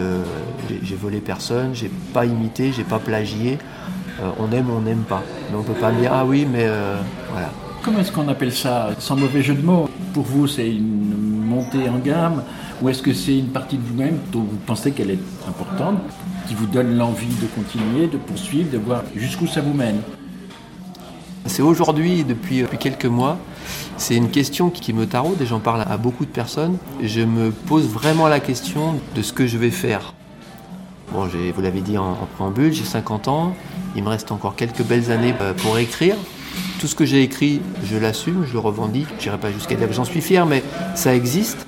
j'ai 0.83 0.97
volé 0.97 1.21
personne, 1.21 1.75
j'ai 1.75 1.91
pas 2.13 2.27
imité, 2.27 2.73
j'ai 2.73 2.85
pas 2.85 2.99
plagié. 2.99 3.57
Euh, 4.21 4.31
on 4.39 4.53
aime 4.53 4.69
ou 4.69 4.75
on 4.75 4.83
n'aime 4.83 5.05
pas. 5.09 5.23
Mais 5.51 5.57
on 5.57 5.63
peut 5.63 5.73
pas 5.73 5.93
me 5.93 6.01
dire 6.01 6.13
ah 6.13 6.27
oui, 6.27 6.47
mais 6.51 6.67
euh, 6.67 6.97
voilà. 7.33 7.51
Comment 7.83 8.01
est-ce 8.01 8.13
qu'on 8.13 8.29
appelle 8.29 8.53
ça 8.53 8.91
Sans 8.99 9.17
mauvais 9.17 9.43
jeu 9.43 9.55
de 9.55 9.63
mots? 9.63 9.89
Pour 10.13 10.25
vous, 10.25 10.47
c'est 10.47 10.69
une 10.69 11.43
montée 11.47 11.89
en 11.89 11.99
gamme 11.99 12.43
ou 12.83 12.89
est-ce 12.91 13.01
que 13.01 13.15
c'est 13.15 13.39
une 13.39 13.49
partie 13.49 13.79
de 13.79 13.83
vous-même 13.83 14.19
dont 14.33 14.41
vous 14.41 14.59
pensez 14.67 14.93
qu'elle 14.93 15.11
est 15.11 15.25
importante 15.49 15.99
qui 16.47 16.55
vous 16.55 16.67
donne 16.67 16.99
l'envie 16.99 17.35
de 17.41 17.47
continuer, 17.47 18.09
de 18.09 18.19
poursuivre, 18.19 18.71
de 18.71 18.79
voir 18.79 19.03
jusqu'où 19.15 19.47
ça 19.47 19.63
vous 19.63 19.73
mène? 19.73 20.01
C'est 21.47 21.63
aujourd'hui, 21.63 22.25
depuis, 22.25 22.65
quelques 22.79 23.07
mois, 23.07 23.39
c'est 23.97 24.17
une 24.17 24.31
question 24.31 24.71
qui 24.71 24.93
me 24.93 25.07
taraude 25.07 25.41
et 25.41 25.47
j'en 25.47 25.61
parle 25.61 25.85
à 25.89 25.97
beaucoup 25.97 26.25
de 26.25 26.31
personnes. 26.31 26.77
Je 27.03 27.21
me 27.21 27.51
pose 27.51 27.87
vraiment 27.87 28.29
la 28.29 28.41
question 28.41 28.95
de 29.15 29.23
ce 29.23 29.33
que 29.33 29.47
je 29.47 29.57
vais 29.57 29.71
faire. 29.71 30.15
Bon, 31.13 31.27
vous 31.27 31.63
l'avez 31.63 31.81
dit 31.81 31.99
en, 31.99 32.15
préambule, 32.35 32.73
j'ai 32.73 32.85
50 32.85 33.29
ans, 33.29 33.55
il 33.95 34.03
me 34.03 34.09
reste 34.09 34.33
encore 34.33 34.57
quelques 34.57 34.83
belles 34.83 35.11
années 35.11 35.35
euh, 35.41 35.55
pour 35.55 35.79
écrire. 35.79 36.17
Tout 36.81 36.89
ce 36.89 36.95
que 36.95 37.05
j'ai 37.05 37.23
écrit, 37.23 37.61
je 37.85 37.97
l'assume, 37.97 38.45
je 38.47 38.53
le 38.53 38.59
revendique. 38.59 39.09
Je 39.19 39.31
pas 39.31 39.53
jusqu'à 39.53 39.77
dire 39.77 39.89
que 39.89 39.95
j'en 39.95 40.05
suis 40.05 40.21
fier, 40.21 40.47
mais 40.47 40.63
ça 40.95 41.15
existe. 41.15 41.66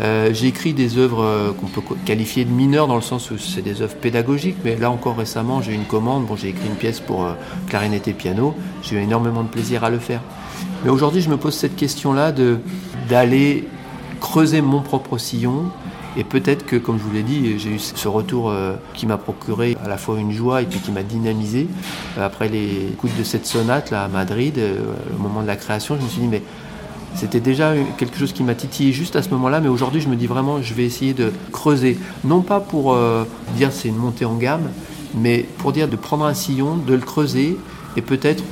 Euh, 0.00 0.30
j'ai 0.32 0.48
écrit 0.48 0.72
des 0.72 0.98
œuvres 0.98 1.22
euh, 1.22 1.52
qu'on 1.52 1.66
peut 1.66 1.80
qualifier 2.04 2.44
de 2.44 2.50
mineures 2.50 2.88
dans 2.88 2.96
le 2.96 3.02
sens 3.02 3.30
où 3.30 3.38
c'est 3.38 3.62
des 3.62 3.80
œuvres 3.80 3.94
pédagogiques, 3.94 4.56
mais 4.64 4.76
là 4.76 4.90
encore 4.90 5.16
récemment 5.16 5.62
j'ai 5.62 5.72
eu 5.72 5.76
une 5.76 5.84
commande, 5.84 6.26
bon, 6.26 6.34
j'ai 6.34 6.48
écrit 6.48 6.66
une 6.66 6.74
pièce 6.74 6.98
pour 6.98 7.24
euh, 7.24 7.34
clarinette 7.68 8.08
et 8.08 8.12
piano, 8.12 8.54
j'ai 8.82 8.96
eu 8.96 8.98
énormément 8.98 9.44
de 9.44 9.48
plaisir 9.48 9.84
à 9.84 9.90
le 9.90 9.98
faire. 9.98 10.20
Mais 10.84 10.90
aujourd'hui 10.90 11.20
je 11.20 11.30
me 11.30 11.36
pose 11.36 11.54
cette 11.54 11.76
question-là 11.76 12.32
d'aller 13.08 13.68
creuser 14.20 14.62
mon 14.62 14.80
propre 14.80 15.16
sillon, 15.16 15.66
et 16.16 16.22
peut-être 16.22 16.64
que, 16.64 16.76
comme 16.76 16.96
je 16.98 17.02
vous 17.02 17.12
l'ai 17.12 17.24
dit, 17.24 17.58
j'ai 17.58 17.70
eu 17.70 17.78
ce 17.80 18.06
retour 18.06 18.54
qui 18.94 19.04
m'a 19.04 19.16
procuré 19.16 19.76
à 19.84 19.88
la 19.88 19.96
fois 19.96 20.16
une 20.16 20.30
joie 20.30 20.62
et 20.62 20.64
puis 20.64 20.78
qui 20.78 20.92
m'a 20.92 21.02
dynamisé. 21.02 21.66
après 22.16 22.48
les 22.48 22.90
écoutes 22.92 23.16
de 23.18 23.24
cette 23.24 23.46
sonate 23.46 23.90
là 23.90 24.04
à 24.04 24.08
Madrid, 24.08 24.60
au 25.12 25.20
moment 25.20 25.42
de 25.42 25.48
la 25.48 25.56
création, 25.56 25.96
je 25.98 26.04
me 26.04 26.08
suis 26.08 26.20
dit 26.20 26.28
mais 26.28 26.42
c'était 27.14 27.40
déjà 27.40 27.74
quelque 27.96 28.18
chose 28.18 28.32
qui 28.32 28.42
m'a 28.42 28.54
titillé 28.54 28.92
juste 28.92 29.16
à 29.16 29.22
ce 29.22 29.30
moment-là, 29.30 29.60
mais 29.60 29.68
aujourd'hui 29.68 30.00
je 30.00 30.08
me 30.08 30.16
dis 30.16 30.26
vraiment, 30.26 30.60
je 30.62 30.74
vais 30.74 30.84
essayer 30.84 31.14
de 31.14 31.32
creuser. 31.52 31.98
Non 32.24 32.42
pas 32.42 32.60
pour 32.60 32.92
euh, 32.92 33.24
dire 33.56 33.72
c'est 33.72 33.88
une 33.88 33.96
montée 33.96 34.24
en 34.24 34.34
gamme, 34.34 34.68
mais 35.14 35.46
pour 35.58 35.72
dire 35.72 35.88
de 35.88 35.96
prendre 35.96 36.24
un 36.24 36.34
sillon, 36.34 36.76
de 36.76 36.94
le 36.94 37.00
creuser 37.00 37.58
et 37.96 38.02
peut-être 38.02 38.42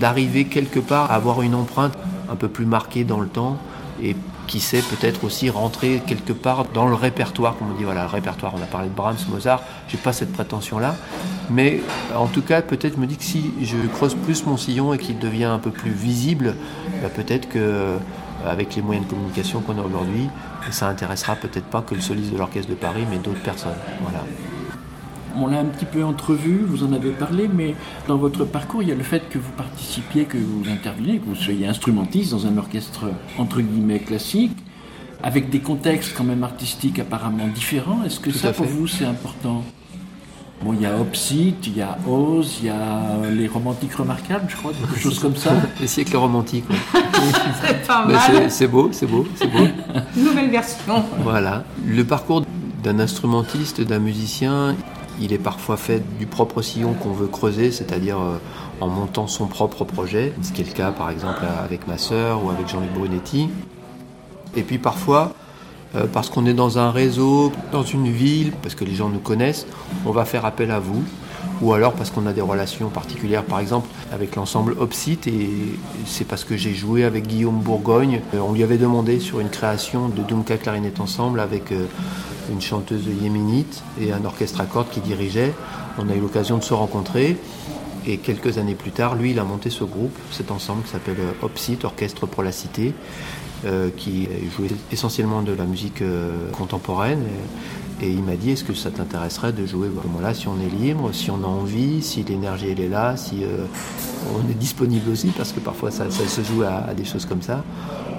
d'arriver 0.00 0.44
quelque 0.44 0.80
part 0.80 1.10
à 1.10 1.14
avoir 1.14 1.42
une 1.42 1.54
empreinte 1.54 1.92
un 2.30 2.36
peu 2.36 2.48
plus 2.48 2.66
marquée 2.66 3.04
dans 3.04 3.20
le 3.20 3.28
temps 3.28 3.58
et 4.02 4.14
qui 4.46 4.60
sait 4.60 4.82
peut-être 4.82 5.24
aussi 5.24 5.50
rentrer 5.50 6.02
quelque 6.06 6.32
part 6.32 6.64
dans 6.72 6.86
le 6.88 6.94
répertoire, 6.94 7.56
comme 7.56 7.70
on 7.72 7.76
dit, 7.76 7.84
voilà, 7.84 8.06
répertoire, 8.06 8.54
on 8.56 8.62
a 8.62 8.66
parlé 8.66 8.88
de 8.88 8.94
Brahms, 8.94 9.18
Mozart, 9.28 9.62
j'ai 9.88 9.98
pas 9.98 10.12
cette 10.12 10.32
prétention-là, 10.32 10.96
mais 11.50 11.80
en 12.16 12.26
tout 12.26 12.42
cas, 12.42 12.62
peut-être 12.62 12.94
je 12.96 13.00
me 13.00 13.06
dis 13.06 13.16
que 13.16 13.24
si 13.24 13.52
je 13.62 13.76
creuse 13.92 14.14
plus 14.14 14.46
mon 14.46 14.56
sillon 14.56 14.94
et 14.94 14.98
qu'il 14.98 15.18
devient 15.18 15.44
un 15.44 15.58
peu 15.58 15.70
plus 15.70 15.90
visible, 15.90 16.56
bah, 17.02 17.08
peut-être 17.08 17.48
que 17.48 17.96
avec 18.46 18.76
les 18.76 18.82
moyens 18.82 19.06
de 19.06 19.10
communication 19.10 19.60
qu'on 19.60 19.78
a 19.78 19.82
aujourd'hui. 19.82 20.28
Ça 20.70 20.88
intéressera 20.88 21.36
peut-être 21.36 21.66
pas 21.66 21.82
que 21.82 21.94
le 21.94 22.00
soliste 22.00 22.32
de 22.32 22.38
l'orchestre 22.38 22.70
de 22.70 22.74
Paris, 22.74 23.04
mais 23.10 23.18
d'autres 23.18 23.42
personnes. 23.42 23.76
Voilà. 24.02 24.24
On 25.36 25.46
l'a 25.46 25.60
un 25.60 25.66
petit 25.66 25.84
peu 25.84 26.04
entrevu, 26.04 26.64
vous 26.66 26.84
en 26.84 26.92
avez 26.92 27.10
parlé, 27.10 27.48
mais 27.48 27.74
dans 28.06 28.16
votre 28.16 28.44
parcours, 28.44 28.82
il 28.82 28.88
y 28.88 28.92
a 28.92 28.94
le 28.94 29.02
fait 29.02 29.28
que 29.28 29.38
vous 29.38 29.52
participiez, 29.52 30.24
que 30.24 30.36
vous 30.36 30.68
interveniez, 30.68 31.18
que 31.18 31.26
vous 31.26 31.36
soyez 31.36 31.66
instrumentiste 31.66 32.32
dans 32.32 32.46
un 32.46 32.58
orchestre 32.58 33.06
entre 33.38 33.60
guillemets 33.60 34.00
classique, 34.00 34.56
avec 35.22 35.48
des 35.48 35.60
contextes 35.60 36.14
quand 36.16 36.24
même 36.24 36.42
artistiques 36.42 36.98
apparemment 36.98 37.46
différents. 37.48 38.02
Est-ce 38.04 38.20
que 38.20 38.30
Tout 38.30 38.38
ça 38.38 38.52
pour 38.52 38.66
vous 38.66 38.86
c'est 38.86 39.04
important? 39.04 39.64
Bon, 40.62 40.72
il 40.72 40.82
y 40.82 40.86
a 40.86 40.98
Opsite, 40.98 41.66
il 41.68 41.76
y 41.76 41.82
a 41.82 41.96
Oz, 42.08 42.58
il 42.60 42.66
y 42.66 42.68
a 42.68 43.30
les 43.30 43.46
romantiques 43.46 43.94
remarquables, 43.94 44.46
je 44.48 44.56
crois, 44.56 44.72
quelque 44.72 44.98
chose 44.98 45.18
comme 45.20 45.36
ça. 45.36 45.52
Les 45.80 45.86
siècles 45.86 46.16
romantiques. 46.16 46.68
ouais. 46.68 46.76
C'est 47.64 47.86
pas 47.86 48.04
mal. 48.06 48.18
c'est- 48.26 48.48
c'est 48.50 48.66
beau, 48.66 48.88
c'est 48.92 49.06
beau, 49.06 49.24
c'est 49.36 49.46
beau. 49.46 49.66
Nouvelle 50.16 50.50
version. 50.50 51.04
Voilà. 51.22 51.62
Le 51.86 52.02
parcours 52.04 52.42
d'un 52.82 52.98
instrumentiste, 52.98 53.80
d'un 53.80 54.00
musicien, 54.00 54.74
il 55.20 55.32
est 55.32 55.38
parfois 55.38 55.76
fait 55.76 56.02
du 56.18 56.26
propre 56.26 56.60
sillon 56.62 56.92
qu'on 56.94 57.12
veut 57.12 57.26
creuser, 57.28 57.70
c'est-à-dire 57.70 58.18
euh, 58.20 58.38
en 58.80 58.88
montant 58.88 59.26
son 59.28 59.46
propre 59.46 59.84
projet, 59.84 60.32
ce 60.42 60.50
qui 60.52 60.62
est 60.62 60.66
le 60.68 60.72
cas 60.72 60.90
par 60.90 61.10
exemple 61.10 61.42
avec 61.64 61.86
ma 61.86 61.98
sœur 61.98 62.44
ou 62.44 62.50
avec 62.50 62.68
Jean-Luc 62.68 62.92
Brunetti. 62.94 63.48
Et 64.56 64.62
puis 64.62 64.78
parfois, 64.78 65.32
euh, 65.94 66.06
parce 66.12 66.28
qu'on 66.28 66.46
est 66.46 66.54
dans 66.54 66.78
un 66.78 66.90
réseau, 66.90 67.52
dans 67.72 67.82
une 67.82 68.10
ville, 68.10 68.52
parce 68.62 68.74
que 68.74 68.84
les 68.84 68.94
gens 68.94 69.08
nous 69.08 69.20
connaissent, 69.20 69.66
on 70.04 70.12
va 70.12 70.24
faire 70.24 70.44
appel 70.44 70.70
à 70.70 70.80
vous. 70.80 71.02
Ou 71.60 71.72
alors 71.72 71.92
parce 71.94 72.10
qu'on 72.10 72.26
a 72.26 72.32
des 72.32 72.40
relations 72.40 72.88
particulières, 72.88 73.42
par 73.42 73.58
exemple 73.58 73.88
avec 74.12 74.36
l'ensemble 74.36 74.76
Opsite, 74.78 75.26
et 75.26 75.50
c'est 76.06 76.24
parce 76.24 76.44
que 76.44 76.56
j'ai 76.56 76.72
joué 76.72 77.04
avec 77.04 77.26
Guillaume 77.26 77.60
Bourgogne. 77.60 78.20
Euh, 78.34 78.38
On 78.38 78.52
lui 78.52 78.62
avait 78.62 78.78
demandé 78.78 79.18
sur 79.18 79.40
une 79.40 79.48
création 79.48 80.08
de 80.08 80.22
Dumka 80.22 80.56
Clarinette 80.56 81.00
Ensemble 81.00 81.40
avec 81.40 81.72
euh, 81.72 81.86
une 82.52 82.60
chanteuse 82.60 83.06
yéménite 83.20 83.82
et 84.00 84.12
un 84.12 84.24
orchestre 84.24 84.60
à 84.60 84.66
cordes 84.66 84.88
qui 84.90 85.00
dirigeait. 85.00 85.52
On 85.98 86.08
a 86.08 86.14
eu 86.14 86.20
l'occasion 86.20 86.58
de 86.58 86.64
se 86.64 86.74
rencontrer. 86.74 87.36
Et 88.06 88.18
quelques 88.18 88.56
années 88.56 88.76
plus 88.76 88.92
tard, 88.92 89.16
lui, 89.16 89.32
il 89.32 89.38
a 89.38 89.44
monté 89.44 89.68
ce 89.68 89.84
groupe, 89.84 90.16
cet 90.30 90.50
ensemble 90.50 90.82
qui 90.84 90.90
s'appelle 90.90 91.16
Opsite, 91.42 91.84
Orchestre 91.84 92.26
pour 92.26 92.42
la 92.42 92.52
Cité, 92.52 92.94
qui 93.96 94.28
jouait 94.56 94.68
essentiellement 94.92 95.42
de 95.42 95.52
la 95.52 95.64
musique 95.64 96.02
euh, 96.02 96.50
contemporaine. 96.52 97.22
Et, 98.00 98.10
il 98.10 98.22
m'a 98.22 98.36
dit, 98.36 98.52
est-ce 98.52 98.62
que 98.62 98.74
ça 98.74 98.90
t'intéresserait 98.90 99.52
de 99.52 99.66
jouer 99.66 99.88
à 99.88 100.06
moment-là, 100.06 100.32
si 100.32 100.46
on 100.46 100.54
est 100.60 100.70
libre, 100.70 101.10
si 101.12 101.30
on 101.30 101.42
a 101.42 101.46
envie, 101.46 102.00
si 102.00 102.22
l'énergie 102.22 102.68
elle 102.70 102.80
est 102.80 102.88
là, 102.88 103.16
si 103.16 103.42
euh, 103.42 103.64
on 104.36 104.48
est 104.48 104.54
disponible 104.54 105.10
aussi, 105.10 105.28
parce 105.36 105.52
que 105.52 105.60
parfois 105.60 105.90
ça, 105.90 106.08
se 106.10 106.42
joue 106.42 106.62
à, 106.62 106.94
des 106.94 107.04
choses 107.04 107.26
comme 107.26 107.42
ça. 107.42 107.64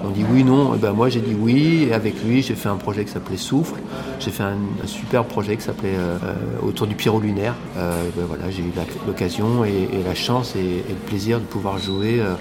On 0.04 0.10
dit 0.10 0.24
oui, 0.30 0.44
non. 0.44 0.74
Et 0.74 0.78
ben 0.78 0.92
moi 0.92 1.08
j'ai 1.08 1.20
dit 1.20 1.34
oui, 1.38 1.88
et 1.88 1.94
avec 1.94 2.22
lui 2.24 2.42
j'ai 2.42 2.54
fait 2.54 2.68
un 2.68 2.76
projet 2.76 3.04
qui 3.04 3.12
s'appelait 3.12 3.36
Souffle. 3.36 3.80
J'ai 4.18 4.30
fait 4.30 4.42
un, 4.42 4.56
super 4.86 5.24
projet 5.24 5.56
qui 5.56 5.62
s'appelait 5.62 5.96
euh, 5.96 6.16
euh, 6.24 6.66
Autour 6.66 6.86
du 6.86 6.94
Pierrot 6.94 7.20
lunaire. 7.20 7.54
Euh, 7.76 8.08
ben 8.16 8.24
voilà, 8.26 8.50
j'ai 8.50 8.62
eu 8.62 8.72
l'occasion 9.06 9.64
et, 9.64 9.88
la 10.04 10.14
chance 10.14 10.56
et, 10.56 10.84
le 10.88 10.94
plaisir 11.06 11.38
de 11.38 11.44
pouvoir 11.44 11.78
jouer 11.78 12.20
euh, 12.20 12.34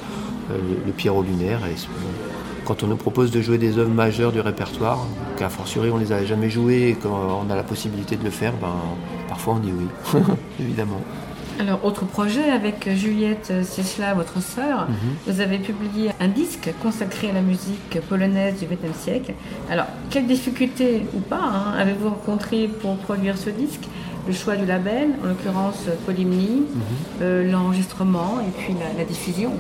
euh, 0.52 0.58
le, 0.58 0.86
le 0.88 0.92
Pierrot 0.92 1.24
lunaire. 1.24 1.62
Quand 2.70 2.84
on 2.84 2.88
nous 2.88 2.98
propose 2.98 3.32
de 3.32 3.42
jouer 3.42 3.58
des 3.58 3.80
œuvres 3.80 3.90
majeures 3.90 4.32
du 4.32 4.42
répertoire, 4.42 5.04
qu'à 5.38 5.50
fortiori 5.50 5.90
on 5.90 5.98
les 5.98 6.12
a 6.12 6.24
jamais 6.24 6.52
jouées 6.52 6.90
et 6.90 6.94
qu'on 6.94 7.50
a 7.50 7.56
la 7.56 7.64
possibilité 7.64 8.16
de 8.16 8.24
le 8.24 8.30
faire, 8.30 8.54
ben, 8.62 8.76
parfois 9.28 9.56
on 9.56 9.58
dit 9.58 9.74
oui, 9.76 9.88
évidemment. 10.60 11.02
Alors, 11.60 11.84
autre 11.84 12.06
projet 12.06 12.52
avec 12.52 12.88
Juliette 12.96 13.52
Cieśla, 13.64 14.14
votre 14.14 14.40
sœur, 14.40 14.88
vous 15.26 15.42
avez 15.42 15.58
publié 15.58 16.12
un 16.20 16.28
disque 16.28 16.72
consacré 16.84 17.32
à 17.32 17.34
la 17.34 17.42
musique 17.42 18.00
polonaise 18.08 18.60
du 18.60 18.66
XXe 18.68 18.98
siècle. 18.98 19.34
Alors, 19.72 19.88
quelles 20.12 20.28
difficultés 20.28 21.08
ou 21.16 21.22
pas 21.22 21.42
hein, 21.42 21.74
avez-vous 21.76 22.10
rencontré 22.10 22.68
pour 22.68 22.98
produire 22.98 23.36
ce 23.38 23.50
disque? 23.50 23.90
Le 24.28 24.34
choix 24.34 24.56
du 24.56 24.68
label, 24.68 25.10
en 25.24 25.28
l'occurrence 25.28 25.86
Polymnie, 26.06 26.64
euh, 27.22 27.52
l'enregistrement 27.52 28.40
et 28.42 28.52
puis 28.62 28.76
la, 28.76 28.96
la 28.96 29.06
diffusion. 29.06 29.54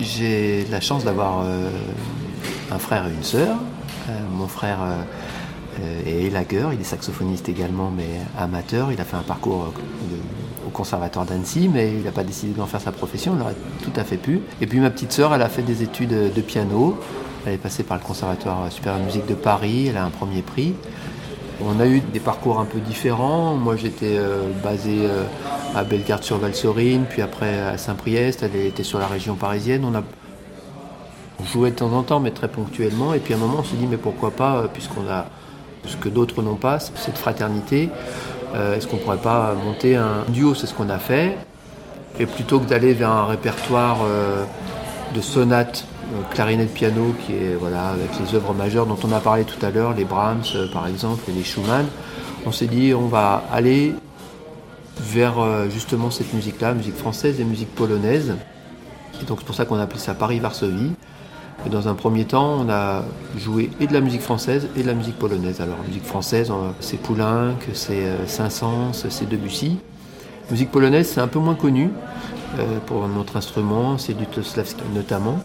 J'ai 0.00 0.66
la 0.70 0.80
chance 0.80 1.04
d'avoir 1.04 1.42
euh, 1.44 1.70
un 2.72 2.78
frère 2.78 3.06
et 3.06 3.10
une 3.10 3.22
sœur. 3.22 3.56
Euh, 4.08 4.12
mon 4.32 4.48
frère 4.48 4.78
euh, 4.82 6.02
est 6.04 6.24
élagueur, 6.24 6.72
il 6.72 6.80
est 6.80 6.84
saxophoniste 6.84 7.48
également, 7.48 7.92
mais 7.96 8.08
amateur. 8.38 8.90
Il 8.90 9.00
a 9.00 9.04
fait 9.04 9.16
un 9.16 9.22
parcours 9.22 9.72
au 10.66 10.70
conservatoire 10.70 11.24
d'Annecy, 11.24 11.70
mais 11.72 11.92
il 11.92 12.02
n'a 12.02 12.10
pas 12.10 12.24
décidé 12.24 12.52
d'en 12.54 12.66
faire 12.66 12.80
sa 12.80 12.90
profession. 12.90 13.34
Il 13.36 13.42
aurait 13.42 13.56
tout 13.82 13.92
à 13.94 14.02
fait 14.02 14.16
pu. 14.16 14.40
Et 14.60 14.66
puis 14.66 14.80
ma 14.80 14.90
petite 14.90 15.12
sœur, 15.12 15.32
elle 15.32 15.42
a 15.42 15.48
fait 15.48 15.62
des 15.62 15.82
études 15.82 16.32
de 16.32 16.40
piano. 16.40 16.98
Elle 17.46 17.54
est 17.54 17.58
passée 17.58 17.84
par 17.84 17.96
le 17.96 18.02
conservatoire 18.02 18.72
supérieur 18.72 19.00
de 19.00 19.06
musique 19.06 19.26
de 19.26 19.34
Paris. 19.34 19.88
Elle 19.88 19.96
a 19.96 20.04
un 20.04 20.10
premier 20.10 20.42
prix. 20.42 20.74
On 21.62 21.78
a 21.78 21.86
eu 21.86 22.00
des 22.00 22.20
parcours 22.20 22.58
un 22.58 22.64
peu 22.64 22.80
différents. 22.80 23.54
Moi, 23.54 23.76
j'étais 23.76 24.16
euh, 24.18 24.42
basé 24.62 25.02
euh, 25.04 25.24
à 25.74 25.84
Bellegarde-sur-Valsorine, 25.84 27.04
puis 27.08 27.22
après 27.22 27.60
à 27.60 27.78
Saint-Priest. 27.78 28.42
Elle 28.42 28.56
était 28.56 28.82
sur 28.82 28.98
la 28.98 29.06
région 29.06 29.36
parisienne. 29.36 29.84
On 29.84 29.94
a 29.94 30.02
jouait 31.52 31.70
de 31.70 31.76
temps 31.76 31.92
en 31.92 32.02
temps, 32.02 32.20
mais 32.20 32.30
très 32.30 32.48
ponctuellement. 32.48 33.14
Et 33.14 33.18
puis 33.18 33.34
à 33.34 33.36
un 33.36 33.40
moment, 33.40 33.58
on 33.58 33.64
s'est 33.64 33.76
dit, 33.76 33.86
mais 33.86 33.96
pourquoi 33.96 34.30
pas, 34.30 34.56
euh, 34.56 34.66
puisqu'on 34.72 35.08
a 35.08 35.26
ce 35.86 35.96
que 35.96 36.08
d'autres 36.08 36.42
n'ont 36.42 36.56
pas, 36.56 36.80
cette 36.80 37.18
fraternité, 37.18 37.90
est-ce 38.54 38.86
qu'on 38.86 38.96
pourrait 38.96 39.18
pas 39.18 39.52
monter 39.52 39.96
un 39.96 40.24
duo? 40.28 40.54
C'est 40.54 40.66
ce 40.66 40.72
qu'on 40.72 40.88
a 40.88 40.98
fait. 40.98 41.36
Et 42.20 42.24
plutôt 42.24 42.60
que 42.60 42.66
d'aller 42.66 42.94
vers 42.94 43.10
un 43.10 43.26
répertoire 43.26 43.98
de 45.14 45.20
sonates, 45.20 45.84
clarinette, 46.30 46.72
piano, 46.72 47.14
qui 47.24 47.32
est 47.32 47.54
voilà 47.58 47.88
avec 47.88 48.10
les 48.20 48.34
œuvres 48.34 48.54
majeures 48.54 48.86
dont 48.86 48.98
on 49.04 49.12
a 49.12 49.20
parlé 49.20 49.44
tout 49.44 49.64
à 49.64 49.70
l'heure, 49.70 49.94
les 49.94 50.04
Brahms 50.04 50.42
euh, 50.54 50.66
par 50.72 50.86
exemple, 50.86 51.22
et 51.28 51.32
les 51.32 51.44
Schumann, 51.44 51.86
on 52.46 52.52
s'est 52.52 52.66
dit, 52.66 52.94
on 52.94 53.06
va 53.06 53.44
aller 53.52 53.94
vers 55.00 55.38
euh, 55.38 55.68
justement 55.70 56.10
cette 56.10 56.32
musique-là, 56.32 56.74
musique 56.74 56.96
française 56.96 57.40
et 57.40 57.44
musique 57.44 57.74
polonaise. 57.74 58.34
Et 59.20 59.24
donc 59.24 59.38
c'est 59.40 59.46
pour 59.46 59.54
ça 59.54 59.64
qu'on 59.64 59.76
a 59.76 59.82
appelé 59.82 60.00
ça 60.00 60.14
Paris-Varsovie. 60.14 60.92
Dans 61.70 61.88
un 61.88 61.94
premier 61.94 62.26
temps, 62.26 62.58
on 62.60 62.68
a 62.68 63.04
joué 63.38 63.70
et 63.80 63.86
de 63.86 63.92
la 63.94 64.00
musique 64.00 64.20
française 64.20 64.68
et 64.76 64.82
de 64.82 64.86
la 64.86 64.92
musique 64.92 65.18
polonaise. 65.18 65.62
Alors, 65.62 65.78
musique 65.86 66.04
française, 66.04 66.52
c'est 66.80 66.98
Poulenc, 66.98 67.54
c'est 67.72 68.04
euh, 68.04 68.26
Saint-Saëns, 68.26 68.92
c'est 68.92 69.26
Debussy. 69.26 69.78
Musique 70.50 70.70
polonaise, 70.70 71.08
c'est 71.08 71.22
un 71.22 71.28
peu 71.28 71.38
moins 71.38 71.54
connu 71.54 71.90
euh, 72.58 72.78
pour 72.86 73.08
notre 73.08 73.36
instrument, 73.36 73.96
c'est 73.96 74.12
du 74.12 74.26
Toslavski 74.26 74.82
notamment. 74.94 75.42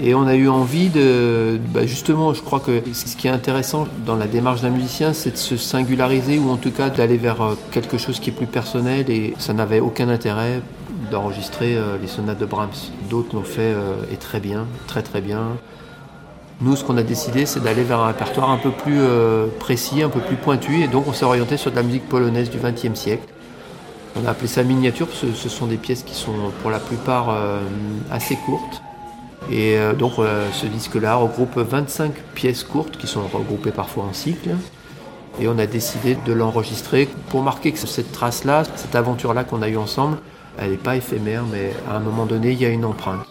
Et 0.00 0.14
on 0.14 0.26
a 0.28 0.36
eu 0.36 0.48
envie 0.48 0.90
de, 0.90 1.58
bah, 1.74 1.84
justement, 1.84 2.32
je 2.32 2.40
crois 2.40 2.60
que 2.60 2.82
ce 2.92 3.16
qui 3.16 3.26
est 3.26 3.30
intéressant 3.30 3.88
dans 4.06 4.14
la 4.14 4.28
démarche 4.28 4.60
d'un 4.60 4.70
musicien, 4.70 5.12
c'est 5.12 5.32
de 5.32 5.36
se 5.36 5.56
singulariser 5.56 6.38
ou 6.38 6.50
en 6.50 6.56
tout 6.56 6.70
cas 6.70 6.88
d'aller 6.88 7.16
vers 7.16 7.42
euh, 7.42 7.54
quelque 7.72 7.98
chose 7.98 8.20
qui 8.20 8.30
est 8.30 8.32
plus 8.32 8.46
personnel 8.46 9.10
et 9.10 9.34
ça 9.38 9.54
n'avait 9.54 9.80
aucun 9.80 10.08
intérêt 10.08 10.62
d'enregistrer 11.10 11.76
euh, 11.76 11.98
les 12.00 12.06
sonates 12.06 12.38
de 12.38 12.46
Brahms. 12.46 12.70
D'autres 13.10 13.34
l'ont 13.34 13.42
fait 13.42 13.74
euh, 13.74 13.94
et 14.12 14.16
très 14.16 14.38
bien, 14.38 14.66
très 14.86 15.02
très 15.02 15.20
bien. 15.20 15.56
Nous, 16.60 16.76
ce 16.76 16.84
qu'on 16.84 16.96
a 16.96 17.02
décidé, 17.02 17.44
c'est 17.44 17.60
d'aller 17.60 17.82
vers 17.82 17.98
un 18.00 18.08
répertoire 18.08 18.50
un 18.50 18.56
peu 18.56 18.70
plus 18.70 19.00
précis, 19.60 20.02
un 20.02 20.08
peu 20.08 20.18
plus 20.18 20.34
pointu, 20.34 20.82
et 20.82 20.88
donc 20.88 21.06
on 21.06 21.12
s'est 21.12 21.24
orienté 21.24 21.56
sur 21.56 21.70
de 21.70 21.76
la 21.76 21.84
musique 21.84 22.08
polonaise 22.08 22.50
du 22.50 22.58
XXe 22.58 22.98
siècle. 22.98 23.28
On 24.20 24.26
a 24.26 24.30
appelé 24.30 24.48
ça 24.48 24.64
miniature, 24.64 25.06
parce 25.06 25.20
que 25.20 25.32
ce 25.34 25.48
sont 25.48 25.68
des 25.68 25.76
pièces 25.76 26.02
qui 26.02 26.16
sont 26.16 26.34
pour 26.60 26.72
la 26.72 26.80
plupart 26.80 27.32
assez 28.10 28.34
courtes. 28.44 28.82
Et 29.50 29.78
euh, 29.78 29.94
donc 29.94 30.18
euh, 30.18 30.50
ce 30.52 30.66
disque-là 30.66 31.16
regroupe 31.16 31.56
25 31.56 32.12
pièces 32.34 32.64
courtes 32.64 32.98
qui 32.98 33.06
sont 33.06 33.22
regroupées 33.32 33.70
parfois 33.70 34.04
en 34.04 34.12
cycle. 34.12 34.50
Et 35.40 35.48
on 35.48 35.58
a 35.58 35.66
décidé 35.66 36.18
de 36.26 36.32
l'enregistrer 36.32 37.08
pour 37.30 37.42
marquer 37.42 37.72
que 37.72 37.78
cette 37.78 38.12
trace-là, 38.12 38.64
cette 38.76 38.94
aventure-là 38.94 39.44
qu'on 39.44 39.62
a 39.62 39.68
eue 39.68 39.76
ensemble, 39.76 40.18
elle 40.58 40.72
n'est 40.72 40.76
pas 40.76 40.96
éphémère, 40.96 41.44
mais 41.50 41.72
à 41.88 41.96
un 41.96 42.00
moment 42.00 42.26
donné, 42.26 42.50
il 42.50 42.60
y 42.60 42.66
a 42.66 42.70
une 42.70 42.84
empreinte. 42.84 43.24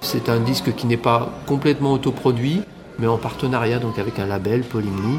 C'est 0.00 0.30
un 0.30 0.40
disque 0.40 0.74
qui 0.74 0.86
n'est 0.86 0.96
pas 0.96 1.30
complètement 1.46 1.92
autoproduit, 1.92 2.62
mais 2.98 3.06
en 3.06 3.18
partenariat 3.18 3.78
donc 3.78 3.98
avec 3.98 4.18
un 4.18 4.26
label, 4.26 4.62
Polymnie. 4.62 5.18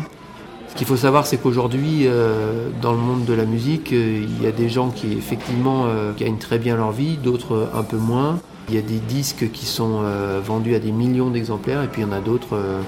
Ce 0.67 0.75
qu'il 0.75 0.87
faut 0.87 0.97
savoir, 0.97 1.27
c'est 1.27 1.37
qu'aujourd'hui, 1.37 2.07
euh, 2.07 2.69
dans 2.81 2.91
le 2.91 2.97
monde 2.97 3.25
de 3.25 3.33
la 3.33 3.45
musique, 3.45 3.91
il 3.91 4.41
y 4.41 4.47
a 4.47 4.51
des 4.51 4.67
gens 4.67 4.89
qui 4.89 5.13
effectivement 5.13 5.85
gagnent 6.17 6.39
très 6.39 6.57
bien 6.57 6.75
leur 6.75 6.91
vie, 6.91 7.17
d'autres 7.17 7.69
un 7.73 7.83
peu 7.83 7.97
moins. 7.97 8.39
Il 8.67 8.73
y 8.73 8.79
a 8.79 8.81
des 8.81 8.97
disques 8.97 9.51
qui 9.51 9.65
sont 9.65 10.01
euh, 10.03 10.41
vendus 10.43 10.73
à 10.73 10.79
des 10.79 10.91
millions 10.91 11.29
d'exemplaires, 11.29 11.83
et 11.83 11.87
puis 11.87 12.01
il 12.01 12.05
y 12.05 12.07
en 12.07 12.11
a 12.11 12.19
d'autres, 12.19 12.55
euh, 12.55 12.81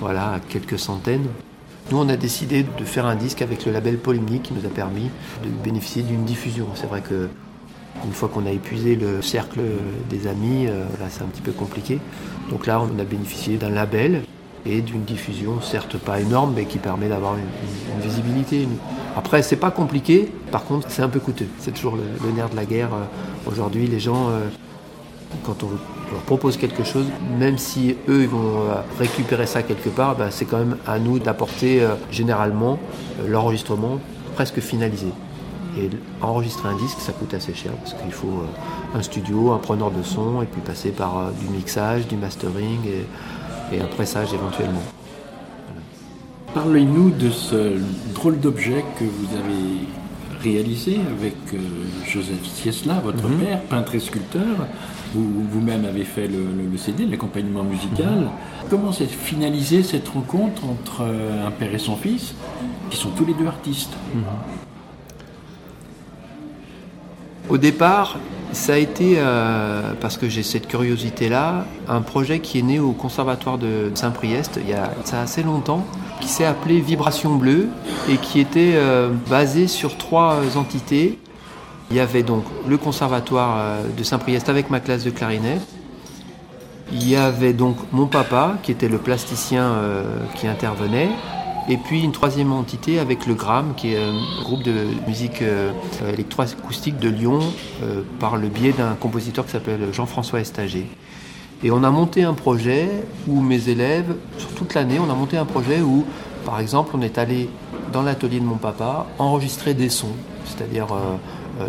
voilà, 0.00 0.34
à 0.34 0.40
quelques 0.40 0.78
centaines. 0.78 1.26
Nous, 1.90 1.98
on 1.98 2.08
a 2.08 2.16
décidé 2.16 2.62
de 2.62 2.84
faire 2.84 3.04
un 3.06 3.16
disque 3.16 3.42
avec 3.42 3.66
le 3.66 3.72
label 3.72 3.98
Polymnie 3.98 4.40
qui 4.40 4.54
nous 4.54 4.64
a 4.64 4.70
permis 4.70 5.10
de 5.42 5.48
bénéficier 5.62 6.02
d'une 6.02 6.24
diffusion. 6.24 6.68
C'est 6.74 6.86
vrai 6.86 7.00
que 7.00 7.28
une 8.04 8.12
fois 8.12 8.28
qu'on 8.28 8.46
a 8.46 8.50
épuisé 8.50 8.96
le 8.96 9.22
cercle 9.22 9.60
des 10.08 10.26
amis, 10.26 10.66
euh, 10.66 10.84
là 11.00 11.06
c'est 11.10 11.22
un 11.22 11.26
petit 11.26 11.42
peu 11.42 11.52
compliqué. 11.52 11.98
Donc 12.48 12.66
là, 12.66 12.80
on 12.80 12.98
a 12.98 13.04
bénéficié 13.04 13.56
d'un 13.56 13.70
label 13.70 14.22
et 14.66 14.82
d'une 14.82 15.02
diffusion, 15.02 15.60
certes 15.60 15.98
pas 15.98 16.20
énorme, 16.20 16.54
mais 16.54 16.64
qui 16.64 16.78
permet 16.78 17.08
d'avoir 17.08 17.34
une, 17.34 18.00
visibilité. 18.02 18.68
Après, 19.16 19.42
c'est 19.42 19.56
pas 19.56 19.70
compliqué, 19.70 20.32
par 20.52 20.64
contre, 20.64 20.86
c'est 20.90 21.02
un 21.02 21.08
peu 21.08 21.20
coûteux. 21.20 21.48
C'est 21.58 21.72
toujours 21.72 21.96
le, 21.96 22.32
nerf 22.32 22.50
de 22.50 22.56
la 22.56 22.64
guerre. 22.64 22.90
Aujourd'hui, 23.46 23.86
les 23.86 24.00
gens 24.00 24.30
quand 25.44 25.62
on 25.62 25.68
leur 26.12 26.20
propose 26.22 26.56
quelque 26.56 26.84
chose, 26.84 27.06
même 27.38 27.58
si 27.58 27.96
eux 28.08 28.22
ils 28.22 28.28
vont 28.28 28.38
euh, 28.70 28.74
récupérer 28.98 29.46
ça 29.46 29.62
quelque 29.62 29.88
part, 29.88 30.16
bah, 30.16 30.26
c'est 30.30 30.44
quand 30.44 30.58
même 30.58 30.76
à 30.86 30.98
nous 30.98 31.18
d'apporter 31.18 31.82
euh, 31.82 31.94
généralement 32.10 32.78
euh, 33.20 33.28
l'enregistrement 33.28 33.98
presque 34.34 34.60
finalisé. 34.60 35.08
Et 35.76 35.90
enregistrer 36.22 36.68
un 36.68 36.76
disque, 36.76 36.98
ça 37.00 37.12
coûte 37.12 37.34
assez 37.34 37.52
cher 37.52 37.72
parce 37.72 37.94
qu'il 37.94 38.12
faut 38.12 38.44
un 38.94 39.02
studio, 39.02 39.50
un 39.52 39.58
preneur 39.58 39.90
de 39.90 40.04
son, 40.04 40.40
et 40.40 40.46
puis 40.46 40.60
passer 40.60 40.90
par 40.90 41.32
du 41.40 41.48
mixage, 41.48 42.06
du 42.06 42.16
mastering 42.16 42.78
et, 42.86 43.76
et 43.76 43.80
un 43.80 43.86
pressage 43.86 44.32
éventuellement. 44.32 44.82
Parlez-nous 46.54 47.10
de 47.10 47.28
ce 47.30 47.72
drôle 48.14 48.38
d'objet 48.38 48.84
que 49.00 49.04
vous 49.04 49.34
avez 49.36 49.88
réalisé 50.44 51.00
avec 51.18 51.34
Joseph 52.06 52.44
Siesla, 52.44 53.00
votre 53.04 53.26
Mhm. 53.26 53.38
père, 53.40 53.60
peintre 53.62 53.94
et 53.96 54.00
sculpteur. 54.00 54.42
Vous- 55.14 55.44
Vous-même 55.50 55.84
avez 55.84 56.04
fait 56.04 56.26
le, 56.26 56.38
le- 56.38 56.68
le 56.72 56.78
CD, 56.78 57.06
l'accompagnement 57.06 57.62
musical. 57.62 58.06
Mhm. 58.16 58.28
Comment 58.70 58.92
s'est 58.92 59.06
finalisée 59.06 59.82
cette 59.82 60.08
rencontre 60.08 60.64
entre 60.64 61.02
euh, 61.02 61.46
un 61.46 61.50
père 61.50 61.72
et 61.74 61.78
son 61.78 61.96
fils, 61.96 62.34
qui 62.90 62.96
sont 62.96 63.10
tous 63.10 63.24
les 63.24 63.34
deux 63.34 63.46
artistes? 63.46 63.92
Au 67.48 67.58
départ, 67.58 68.16
ça 68.52 68.74
a 68.74 68.76
été, 68.78 69.16
euh, 69.18 69.92
parce 70.00 70.16
que 70.16 70.28
j'ai 70.28 70.42
cette 70.42 70.66
curiosité-là, 70.66 71.66
un 71.88 72.00
projet 72.00 72.38
qui 72.40 72.58
est 72.58 72.62
né 72.62 72.80
au 72.80 72.92
Conservatoire 72.92 73.58
de 73.58 73.90
Saint-Priest 73.94 74.58
il 74.62 74.70
y 74.70 74.72
a 74.72 74.90
ça 75.04 75.20
assez 75.20 75.42
longtemps, 75.42 75.84
qui 76.20 76.28
s'est 76.28 76.46
appelé 76.46 76.80
Vibration 76.80 77.34
Bleue 77.34 77.68
et 78.08 78.16
qui 78.16 78.40
était 78.40 78.72
euh, 78.74 79.10
basé 79.28 79.66
sur 79.68 79.96
trois 79.98 80.38
entités. 80.56 81.18
Il 81.94 81.98
y 81.98 82.00
avait 82.00 82.24
donc 82.24 82.42
le 82.66 82.76
Conservatoire 82.76 83.54
euh, 83.56 83.84
de 83.96 84.02
Saint-Priest 84.02 84.48
avec 84.48 84.68
ma 84.68 84.80
classe 84.80 85.04
de 85.04 85.10
clarinette. 85.10 85.62
Il 86.90 87.08
y 87.08 87.14
avait 87.14 87.52
donc 87.52 87.76
mon 87.92 88.08
papa, 88.08 88.56
qui 88.64 88.72
était 88.72 88.88
le 88.88 88.98
plasticien 88.98 89.62
euh, 89.62 90.18
qui 90.34 90.48
intervenait, 90.48 91.10
et 91.68 91.76
puis 91.76 92.02
une 92.02 92.10
troisième 92.10 92.50
entité 92.50 92.98
avec 92.98 93.26
le 93.26 93.34
Gram, 93.34 93.74
qui 93.76 93.94
est 93.94 94.02
un 94.02 94.42
groupe 94.42 94.64
de 94.64 94.74
musique 95.06 95.40
euh, 95.40 95.70
électroacoustique 96.12 96.98
de 96.98 97.08
Lyon, 97.08 97.38
euh, 97.84 98.02
par 98.18 98.38
le 98.38 98.48
biais 98.48 98.72
d'un 98.72 98.94
compositeur 98.94 99.44
qui 99.44 99.52
s'appelle 99.52 99.92
Jean-François 99.92 100.40
Estager. 100.40 100.88
Et 101.62 101.70
on 101.70 101.84
a 101.84 101.90
monté 101.90 102.24
un 102.24 102.34
projet 102.34 102.88
où 103.28 103.40
mes 103.40 103.68
élèves, 103.68 104.16
sur 104.36 104.48
toute 104.48 104.74
l'année, 104.74 104.98
on 104.98 105.08
a 105.08 105.14
monté 105.14 105.36
un 105.36 105.44
projet 105.44 105.80
où, 105.80 106.04
par 106.44 106.58
exemple, 106.58 106.90
on 106.94 107.02
est 107.02 107.18
allé 107.18 107.48
dans 107.92 108.02
l'atelier 108.02 108.40
de 108.40 108.44
mon 108.44 108.56
papa 108.56 109.06
enregistrer 109.20 109.72
des 109.72 109.88
sons, 109.88 110.16
c'est-à-dire 110.44 110.92
euh, 110.92 110.96
euh, 110.96 111.16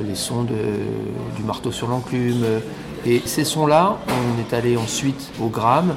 les 0.07 0.15
sons 0.15 0.43
du 0.43 1.43
marteau 1.43 1.71
sur 1.71 1.88
l'enclume. 1.88 2.43
euh, 2.43 2.59
Et 3.05 3.21
ces 3.25 3.43
sons-là, 3.43 3.97
on 4.07 4.41
est 4.41 4.55
allé 4.55 4.77
ensuite 4.77 5.31
au 5.39 5.47
gramme, 5.47 5.95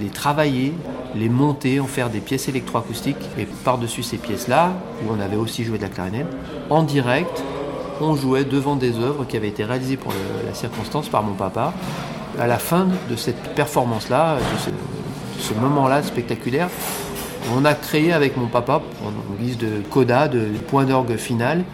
les 0.00 0.08
travailler, 0.08 0.74
les 1.14 1.28
monter, 1.28 1.80
en 1.80 1.86
faire 1.86 2.10
des 2.10 2.20
pièces 2.20 2.48
électroacoustiques. 2.48 3.24
Et 3.38 3.46
par-dessus 3.64 4.02
ces 4.02 4.16
pièces-là, 4.16 4.72
où 5.02 5.12
on 5.16 5.20
avait 5.20 5.36
aussi 5.36 5.64
joué 5.64 5.78
de 5.78 5.82
la 5.82 5.88
clarinette, 5.88 6.26
en 6.68 6.82
direct, 6.82 7.42
on 8.00 8.14
jouait 8.16 8.44
devant 8.44 8.76
des 8.76 8.98
œuvres 8.98 9.24
qui 9.24 9.36
avaient 9.36 9.48
été 9.48 9.64
réalisées 9.64 9.96
pour 9.96 10.12
la 10.46 10.54
circonstance 10.54 11.08
par 11.08 11.22
mon 11.22 11.34
papa. 11.34 11.72
À 12.38 12.46
la 12.46 12.58
fin 12.58 12.86
de 13.10 13.16
cette 13.16 13.54
performance-là, 13.54 14.36
de 14.36 14.58
ce, 14.58 15.48
ce 15.48 15.54
moment-là 15.54 16.02
spectaculaire, 16.02 16.68
on 17.56 17.64
a 17.64 17.74
créé 17.74 18.12
avec 18.12 18.36
mon 18.36 18.46
papa, 18.46 18.82
en 19.04 19.42
guise 19.42 19.58
de 19.58 19.82
coda, 19.90 20.28
de 20.28 20.46
point 20.68 20.84
d'orgue 20.84 21.16
final, 21.16 21.64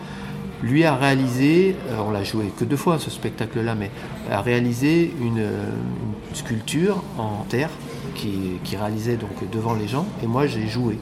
lui 0.65 0.85
a 0.85 0.97
réalisé, 0.97 1.77
euh, 1.91 1.99
on 2.07 2.11
l'a 2.11 2.25
joué 2.25 2.47
que 2.59 2.65
deux 2.65 2.77
fois 2.77 2.99
ce 2.99 3.11
spectacle-là, 3.11 3.75
mais 3.75 3.91
a 4.31 4.41
réalisé 4.41 5.13
une, 5.21 5.39
euh, 5.39 5.71
sculpture 6.33 7.03
en 7.19 7.45
terre 7.49 7.71
qui, 8.15 8.59
réalisait 8.77 9.17
donc 9.17 9.49
devant 9.53 9.75
les 9.75 9.87
gens, 9.87 10.07
et 10.23 10.27
moi 10.27 10.47
j'ai 10.47 10.67
joué. 10.67 10.99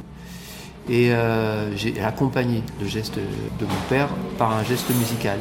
Et 0.90 1.12
euh, 1.12 1.74
j'ai 1.76 2.00
accompagné 2.02 2.62
le 2.80 2.86
geste 2.86 3.14
de 3.14 3.64
mon 3.64 3.80
père 3.88 4.08
par 4.36 4.52
un 4.52 4.64
geste 4.64 4.90
musical. 4.90 5.38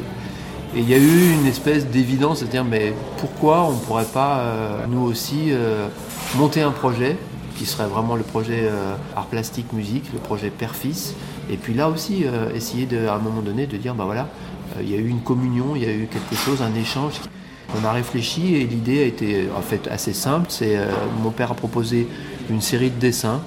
Et 0.74 0.80
il 0.80 0.88
y 0.88 0.94
a 0.94 0.98
eu 0.98 1.32
une 1.32 1.46
espèce 1.46 1.86
d'évidence 1.86 2.40
de 2.42 2.46
dire 2.46 2.64
mais 2.64 2.94
pourquoi 3.18 3.64
on 3.64 3.72
ne 3.72 3.78
pourrait 3.78 4.04
pas 4.04 4.42
nous 4.88 5.02
aussi 5.02 5.52
monter 6.36 6.62
un 6.62 6.70
projet 6.70 7.18
qui 7.56 7.66
serait 7.66 7.88
vraiment 7.88 8.16
le 8.16 8.22
projet 8.22 8.70
art 9.14 9.26
plastique 9.26 9.70
musique, 9.74 10.04
le 10.14 10.18
projet 10.18 10.48
père-fils, 10.48 11.14
et 11.50 11.56
puis 11.56 11.74
là 11.74 11.88
aussi 11.88 12.24
euh, 12.24 12.54
essayer 12.54 12.88
à 13.08 13.14
un 13.14 13.18
moment 13.18 13.40
donné 13.40 13.66
de 13.66 13.76
dire 13.76 13.94
bah 13.94 14.04
voilà, 14.04 14.28
euh, 14.76 14.82
il 14.82 14.90
y 14.90 14.94
a 14.94 14.98
eu 14.98 15.08
une 15.08 15.20
communion, 15.20 15.76
il 15.76 15.82
y 15.82 15.86
a 15.86 15.92
eu 15.92 16.06
quelque 16.06 16.34
chose, 16.34 16.62
un 16.62 16.74
échange. 16.74 17.14
On 17.80 17.86
a 17.86 17.92
réfléchi 17.92 18.56
et 18.56 18.64
l'idée 18.64 19.02
a 19.02 19.06
été 19.06 19.48
en 19.56 19.62
fait 19.62 19.88
assez 19.88 20.12
simple. 20.12 20.46
C'est 20.50 20.76
euh, 20.76 20.86
mon 21.22 21.30
père 21.30 21.52
a 21.52 21.54
proposé 21.54 22.06
une 22.50 22.60
série 22.60 22.90
de 22.90 22.98
dessins 22.98 23.40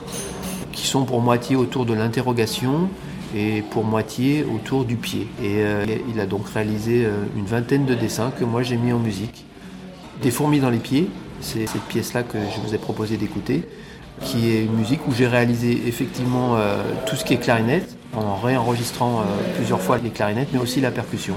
qui 0.72 0.88
sont 0.88 1.06
pour 1.06 1.22
moitié 1.22 1.56
autour 1.56 1.86
de 1.86 1.94
l'interrogation 1.94 2.90
et 3.36 3.62
pour 3.62 3.84
moitié 3.84 4.44
autour 4.44 4.86
du 4.86 4.96
pied. 4.96 5.28
Et 5.42 5.58
euh, 5.58 5.86
il 6.12 6.20
a 6.20 6.26
donc 6.26 6.48
réalisé 6.50 7.06
euh, 7.06 7.24
une 7.36 7.46
vingtaine 7.46 7.86
de 7.86 7.94
dessins 7.94 8.32
que 8.32 8.44
moi 8.44 8.64
j'ai 8.64 8.78
mis 8.78 8.94
en 8.94 9.00
musique. 9.00 9.46
Des 10.22 10.32
fourmis 10.32 10.60
dans 10.60 10.70
les 10.70 10.80
pieds, 10.80 11.10
c'est 11.42 11.68
cette 11.68 11.84
pièce-là 11.84 12.24
que 12.24 12.38
je 12.38 12.62
vous 12.66 12.74
ai 12.74 12.78
proposé 12.78 13.18
d'écouter, 13.18 13.64
qui 14.22 14.50
est 14.50 14.66
une 14.66 14.74
musique 14.74 15.02
où 15.08 15.12
j'ai 15.14 15.28
réalisé 15.28 15.88
effectivement 15.88 16.56
euh, 16.56 16.82
tout 17.06 17.16
ce 17.16 17.26
qui 17.26 17.34
est 17.34 17.38
clarinette, 17.38 17.98
en 18.16 18.36
réenregistrant 18.36 19.20
euh, 19.20 19.24
plusieurs 19.56 19.82
fois 19.82 19.98
les 19.98 20.10
clarinettes, 20.10 20.50
mais 20.54 20.60
aussi 20.60 20.80
la 20.80 20.92
percussion. 20.92 21.36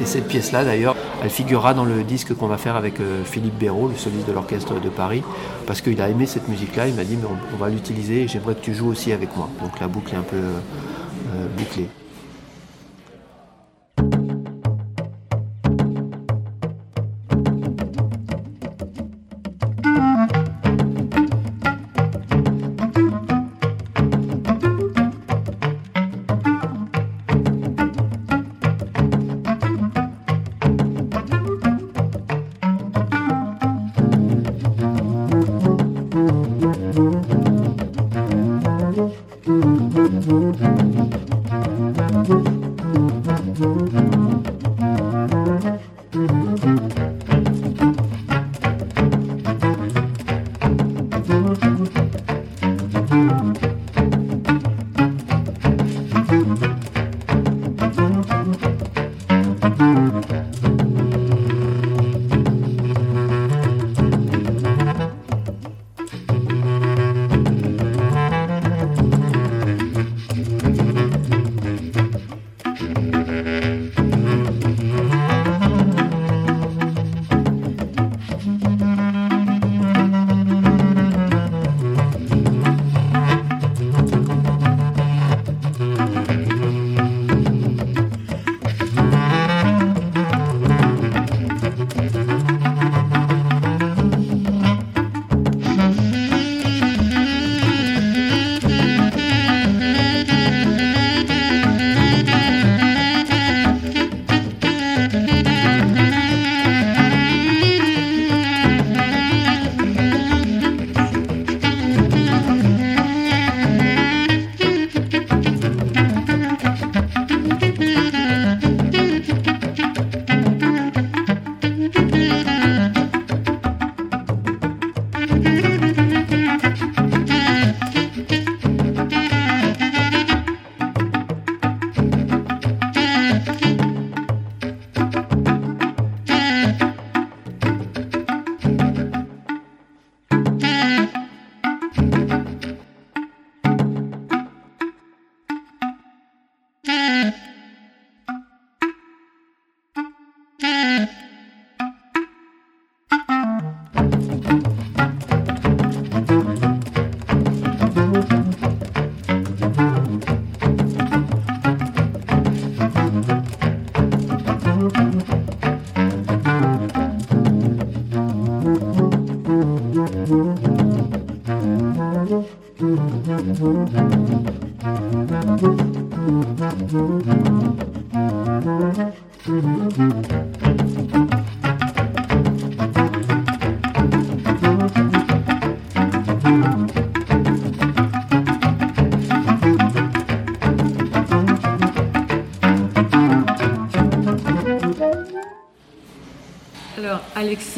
Et 0.00 0.06
cette 0.06 0.28
pièce-là, 0.28 0.64
d'ailleurs, 0.64 0.96
elle 1.22 1.30
figurera 1.30 1.74
dans 1.74 1.84
le 1.84 2.04
disque 2.04 2.34
qu'on 2.34 2.46
va 2.46 2.56
faire 2.56 2.76
avec 2.76 3.00
euh, 3.00 3.24
Philippe 3.24 3.58
Béraud, 3.58 3.88
le 3.88 3.96
soliste 3.96 4.26
de 4.26 4.32
l'orchestre 4.32 4.80
de 4.80 4.88
Paris, 4.88 5.22
parce 5.66 5.80
qu'il 5.80 6.00
a 6.00 6.08
aimé 6.08 6.26
cette 6.26 6.48
musique-là. 6.48 6.88
Il 6.88 6.94
m'a 6.94 7.04
dit, 7.04 7.16
mais 7.16 7.26
on, 7.26 7.54
on 7.54 7.56
va 7.58 7.68
l'utiliser 7.68 8.22
et 8.22 8.28
j'aimerais 8.28 8.54
que 8.54 8.62
tu 8.62 8.74
joues 8.74 8.88
aussi 8.88 9.12
avec 9.12 9.36
moi. 9.36 9.48
Donc 9.60 9.78
la 9.80 9.88
boucle 9.88 10.14
est 10.14 10.18
un 10.18 10.22
peu 10.22 10.40
bouclée. 11.56 11.88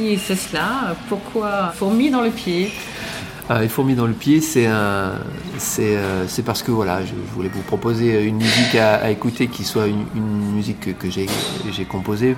C'est 0.00 0.36
cela. 0.36 0.96
pourquoi 1.10 1.72
fourmi 1.74 2.10
dans 2.10 2.22
le 2.22 2.30
pied? 2.30 2.72
Ah, 3.50 3.60
les 3.60 3.68
fourmis 3.68 3.94
dans 3.94 4.06
le 4.06 4.14
pied, 4.14 4.40
c'est 4.40 4.64
euh, 4.66 5.12
parce 6.46 6.62
que 6.62 6.70
voilà, 6.70 7.04
je, 7.04 7.12
voulais 7.34 7.50
vous 7.52 7.60
proposer 7.60 8.24
une 8.24 8.36
musique 8.36 8.76
à, 8.76 9.10
écouter 9.10 9.48
qui 9.48 9.62
soit 9.62 9.88
une, 9.88 10.06
musique 10.54 10.96
que, 10.96 11.10
j'ai, 11.10 11.26
composée, 11.84 12.34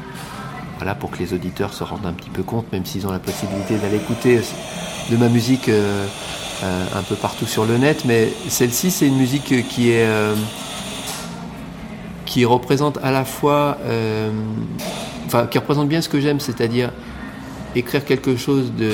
voilà, 0.78 0.96
pour 0.96 1.12
que 1.12 1.18
les 1.18 1.34
auditeurs 1.34 1.72
se 1.72 1.84
rendent 1.84 2.06
un 2.06 2.14
petit 2.14 2.30
peu 2.30 2.42
compte, 2.42 2.72
même 2.72 2.84
s'ils 2.84 3.06
ont 3.06 3.12
la 3.12 3.20
possibilité 3.20 3.76
d'aller 3.76 3.98
écouter 3.98 4.40
de 5.10 5.16
ma 5.16 5.28
musique 5.28 5.68
euh, 5.68 6.06
euh, 6.64 6.84
un 6.96 7.02
peu 7.02 7.14
partout 7.14 7.46
sur 7.46 7.64
le 7.64 7.78
net. 7.78 8.04
Mais 8.06 8.32
celle-ci, 8.48 8.90
c'est 8.90 9.06
une 9.06 9.18
musique 9.18 9.68
qui 9.68 9.90
est 9.90 10.08
qui 12.24 12.44
représente 12.44 12.98
à 13.04 13.12
la 13.12 13.24
fois, 13.24 13.78
enfin, 15.26 15.46
qui 15.46 15.58
représente 15.58 15.88
bien 15.88 16.00
ce 16.00 16.08
que 16.08 16.18
j'aime, 16.18 16.40
c'est-à-dire 16.40 16.90
écrire 17.74 18.04
quelque 18.04 18.36
chose 18.36 18.72
de 18.78 18.90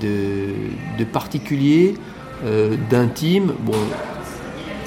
de, 0.00 1.04
particulier, 1.04 1.94
euh, 2.44 2.76
d'intime. 2.90 3.52
Bon, 3.60 3.74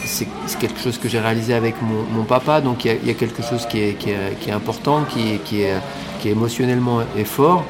c'est 0.05 0.27
quelque 0.59 0.79
chose 0.79 0.97
que 0.97 1.07
j'ai 1.07 1.19
réalisé 1.19 1.53
avec 1.53 1.75
mon, 1.81 2.23
papa, 2.23 2.61
donc 2.61 2.85
il 2.85 3.05
y, 3.05 3.09
a 3.11 3.13
quelque 3.13 3.43
chose 3.43 3.67
qui 3.67 3.79
est, 3.79 3.93
qui 3.93 4.09
est, 4.09 4.51
important, 4.51 5.03
qui 5.03 5.33
est, 5.33 5.43
qui, 5.43 5.61
est, 5.61 5.75
qui 6.19 6.29
est 6.29 6.31
émotionnellement 6.31 7.01
fort. 7.25 7.63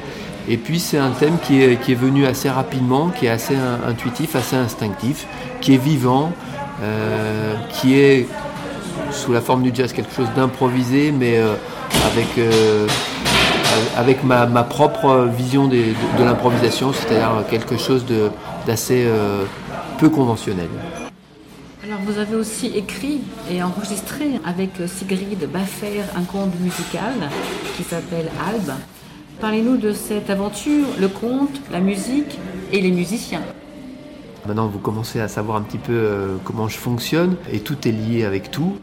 Et 0.48 0.56
puis 0.56 0.80
c'est 0.80 0.96
un 0.96 1.10
thème 1.10 1.36
qui 1.42 1.62
est, 1.62 1.76
qui 1.80 1.92
est 1.92 1.96
venu 1.96 2.24
assez 2.24 2.48
rapidement, 2.48 3.08
qui 3.10 3.26
est 3.26 3.30
assez 3.30 3.56
intuitif, 3.86 4.36
assez 4.36 4.56
instinctif, 4.56 5.26
qui 5.60 5.74
est 5.74 5.82
vivant, 5.82 6.32
euh, 6.82 7.54
qui 7.68 7.98
est 7.98 8.26
sous 9.12 9.32
la 9.32 9.42
forme 9.42 9.62
du 9.62 9.70
jazz 9.74 9.92
quelque 9.92 10.14
chose 10.14 10.28
d'improvisé, 10.34 11.12
mais 11.12 11.36
euh, 11.36 11.54
avec 12.06 12.28
avec 13.96 14.24
ma, 14.24 14.46
propre 14.64 15.26
vision 15.26 15.68
de, 15.68 15.82
l'improvisation, 16.18 16.92
c'est-à-dire 16.92 17.44
quelque 17.48 17.76
chose 17.76 18.04
d'assez 18.66 19.04
euh, 19.06 19.44
peu 19.98 20.08
conventionnel. 20.08 20.68
Alors 21.82 21.98
vous 22.06 22.18
avez 22.18 22.36
aussi 22.36 22.66
écrit 22.66 23.20
et 23.50 23.62
enregistré 23.62 24.38
avec 24.44 24.70
Sigrid 24.86 25.48
Baffer 25.50 26.02
un 26.14 26.22
conte 26.22 26.58
musical 26.60 27.14
qui 27.76 27.82
s'appelle 27.82 28.30
Albe. 28.46 28.72
Parlez-nous 29.40 29.78
de 29.78 29.92
cette 29.92 30.28
aventure, 30.28 30.86
le 31.00 31.08
conte, 31.08 31.60
la 31.72 31.80
musique 31.80 32.38
et 32.72 32.80
les 32.80 32.90
musiciens. 32.90 33.40
Maintenant 34.46 34.68
vous 34.68 34.78
commencez 34.78 35.20
à 35.20 35.28
savoir 35.28 35.56
un 35.56 35.62
petit 35.62 35.78
peu 35.78 35.92
euh, 35.92 36.36
comment 36.44 36.68
je 36.68 36.76
fonctionne 36.76 37.36
et 37.50 37.60
tout 37.60 37.88
est 37.88 37.92
lié 37.92 38.24
avec 38.24 38.50
tout. 38.50 38.76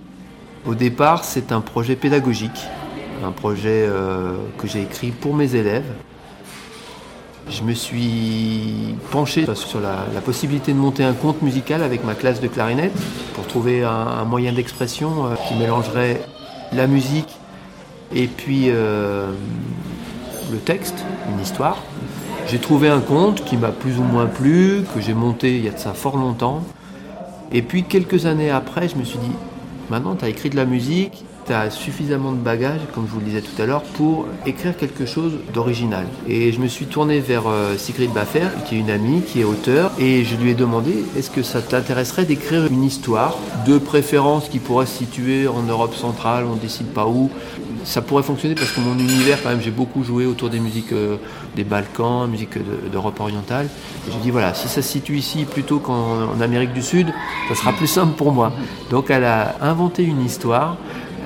Au 0.66 0.74
départ 0.74 1.24
c'est 1.24 1.52
un 1.52 1.62
projet 1.62 1.96
pédagogique 1.96 2.68
un 3.24 3.32
projet 3.32 3.86
euh, 3.88 4.34
que 4.58 4.68
j'ai 4.68 4.82
écrit 4.82 5.12
pour 5.12 5.34
mes 5.34 5.56
élèves. 5.56 5.92
Je 7.50 7.64
me 7.64 7.74
suis 7.74 8.96
penché 9.12 9.46
sur 9.56 9.80
la, 9.80 10.22
possibilité 10.22 10.74
de 10.74 10.78
monter 10.78 11.04
un 11.04 11.14
conte 11.14 11.42
musical 11.42 11.82
avec 11.82 12.04
ma 12.04 12.14
classe 12.14 12.42
de 12.42 12.48
clarinette 12.48 12.92
pour 13.34 13.48
trouver 13.48 13.84
un, 13.84 14.26
moyen 14.26 14.52
d'expression 14.52 15.26
euh, 15.26 15.36
qui 15.48 15.56
mélangerait 15.56 16.22
la 16.74 16.88
musique 16.88 17.38
et 18.14 18.28
puis 18.28 18.66
euh, 18.68 19.32
le 20.52 20.58
texte, 20.58 21.06
une 21.32 21.42
histoire. 21.42 21.78
J'ai 22.48 22.60
trouvé 22.60 22.90
un 22.90 23.00
conte 23.00 23.44
qui 23.46 23.58
m'a 23.58 23.72
plus 23.72 23.98
ou 23.98 24.04
moins 24.04 24.26
plu, 24.26 24.84
que 24.94 25.02
j'ai 25.02 25.14
monté 25.14 25.58
il 25.58 25.66
y 25.66 25.70
a 25.70 25.72
de 25.72 25.80
ça 25.80 25.94
fort 25.94 26.18
longtemps. 26.18 26.64
Et 27.54 27.62
puis 27.62 27.84
quelques 27.84 28.26
années 28.26 28.52
après, 28.52 28.90
je 28.90 28.98
me 28.98 29.06
suis 29.06 29.20
dit, 29.20 29.32
maintenant 29.90 30.16
tu 30.16 30.26
as 30.26 30.30
écrit 30.30 30.50
de 30.50 30.58
la 30.58 30.66
musique, 30.66 31.24
tu 31.48 31.54
suffisamment 31.72 32.34
de 32.34 32.38
bagages, 32.38 32.82
comme 32.94 33.06
je 33.08 33.12
vous 33.14 33.20
le 33.20 33.26
disais 33.26 33.42
tout 33.42 33.62
à 33.62 33.66
l'heure, 33.66 33.82
pour 33.82 34.26
écrire 34.46 34.76
quelque 34.76 35.06
chose 35.06 35.34
d'original. 35.54 36.06
Et 36.28 36.52
je 36.52 36.60
me 36.60 36.68
suis 36.68 36.86
tourné 36.86 37.20
vers 37.20 37.48
euh, 37.48 37.78
Sigrid 37.78 38.12
Baffer, 38.12 38.48
qui 38.66 38.76
est 38.76 38.80
une 38.80 38.90
amie, 38.90 39.22
qui 39.22 39.40
est 39.40 39.44
auteur, 39.46 39.92
et 39.98 40.26
je 40.26 40.36
lui 40.36 40.52
ai 40.52 40.56
demandé 40.56 41.06
est-ce 41.18 41.32
que 41.32 41.44
ça 41.44 41.62
t'intéresserait 41.62 42.26
d'écrire 42.26 42.68
une 42.68 42.84
histoire, 42.84 43.38
de 43.66 43.78
préférence 43.78 44.50
qui 44.50 44.60
pourrait 44.60 44.86
se 44.86 44.98
situer 44.98 45.48
en 45.48 45.64
Europe 45.64 45.96
centrale, 45.96 46.46
on 46.50 46.56
ne 46.56 46.60
décide 46.60 46.88
pas 46.88 47.08
où. 47.08 47.30
Ça 47.86 48.02
pourrait 48.02 48.24
fonctionner 48.24 48.56
parce 48.56 48.72
que 48.72 48.82
mon 48.82 49.00
univers, 49.00 49.42
quand 49.42 49.50
même, 49.50 49.62
j'ai 49.62 49.72
beaucoup 49.72 50.04
joué 50.04 50.26
autour 50.26 50.50
des 50.50 50.60
musiques 50.60 50.92
euh, 50.92 51.16
des 51.56 51.64
Balkans, 51.64 52.30
musique 52.30 52.58
d'Europe 52.92 53.20
orientale. 53.22 53.70
Et 54.08 54.12
je 54.12 54.18
dis 54.18 54.32
voilà, 54.32 54.54
si 54.54 54.68
ça 54.68 54.82
se 54.82 54.90
situe 54.90 55.18
ici 55.18 55.46
plutôt 55.46 55.80
qu'en 55.80 56.42
Amérique 56.42 56.74
du 56.74 56.82
Sud, 56.82 57.08
ça 57.48 57.56
sera 57.56 57.72
plus 57.72 57.88
simple 57.88 58.16
pour 58.18 58.34
moi. 58.34 58.52
Donc 58.90 59.10
elle 59.10 59.24
a 59.24 59.56
inventé 59.62 60.04
une 60.04 60.26
histoire 60.26 60.78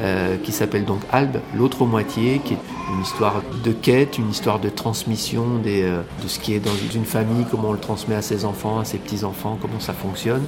euh, 0.02 0.38
qui 0.38 0.52
s'appelle 0.52 0.84
donc 0.84 1.02
Albe, 1.12 1.38
l'autre 1.56 1.86
moitié, 1.86 2.42
qui 2.44 2.54
est 2.54 2.60
une 2.92 3.02
histoire 3.04 3.44
de 3.64 3.72
quête, 3.72 4.18
une 4.18 4.32
histoire 4.32 4.58
de 4.58 4.68
transmission 4.68 5.62
euh, 5.64 6.02
de 6.24 6.28
ce 6.28 6.40
qui 6.40 6.56
est 6.56 6.60
dans 6.60 6.72
une 6.96 7.06
famille, 7.06 7.46
comment 7.52 7.70
on 7.70 7.74
le 7.74 7.78
transmet 7.78 8.16
à 8.16 8.24
ses 8.24 8.44
enfants, 8.44 8.80
à 8.80 8.86
ses 8.86 8.98
petits-enfants, 8.98 9.60
comment 9.62 9.80
ça 9.80 9.94
fonctionne. 9.94 10.44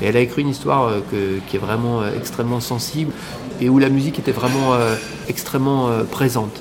Et 0.00 0.06
elle 0.06 0.16
a 0.16 0.20
écrit 0.20 0.42
une 0.42 0.48
histoire 0.48 0.92
euh, 1.12 1.38
qui 1.48 1.56
est 1.56 1.58
vraiment 1.58 2.02
extrêmement 2.16 2.60
sensible 2.60 3.10
et 3.60 3.68
où 3.68 3.80
la 3.80 3.88
musique 3.88 4.20
était 4.20 4.32
vraiment 4.32 4.74
extrêmement 5.28 5.88
présente. 6.10 6.60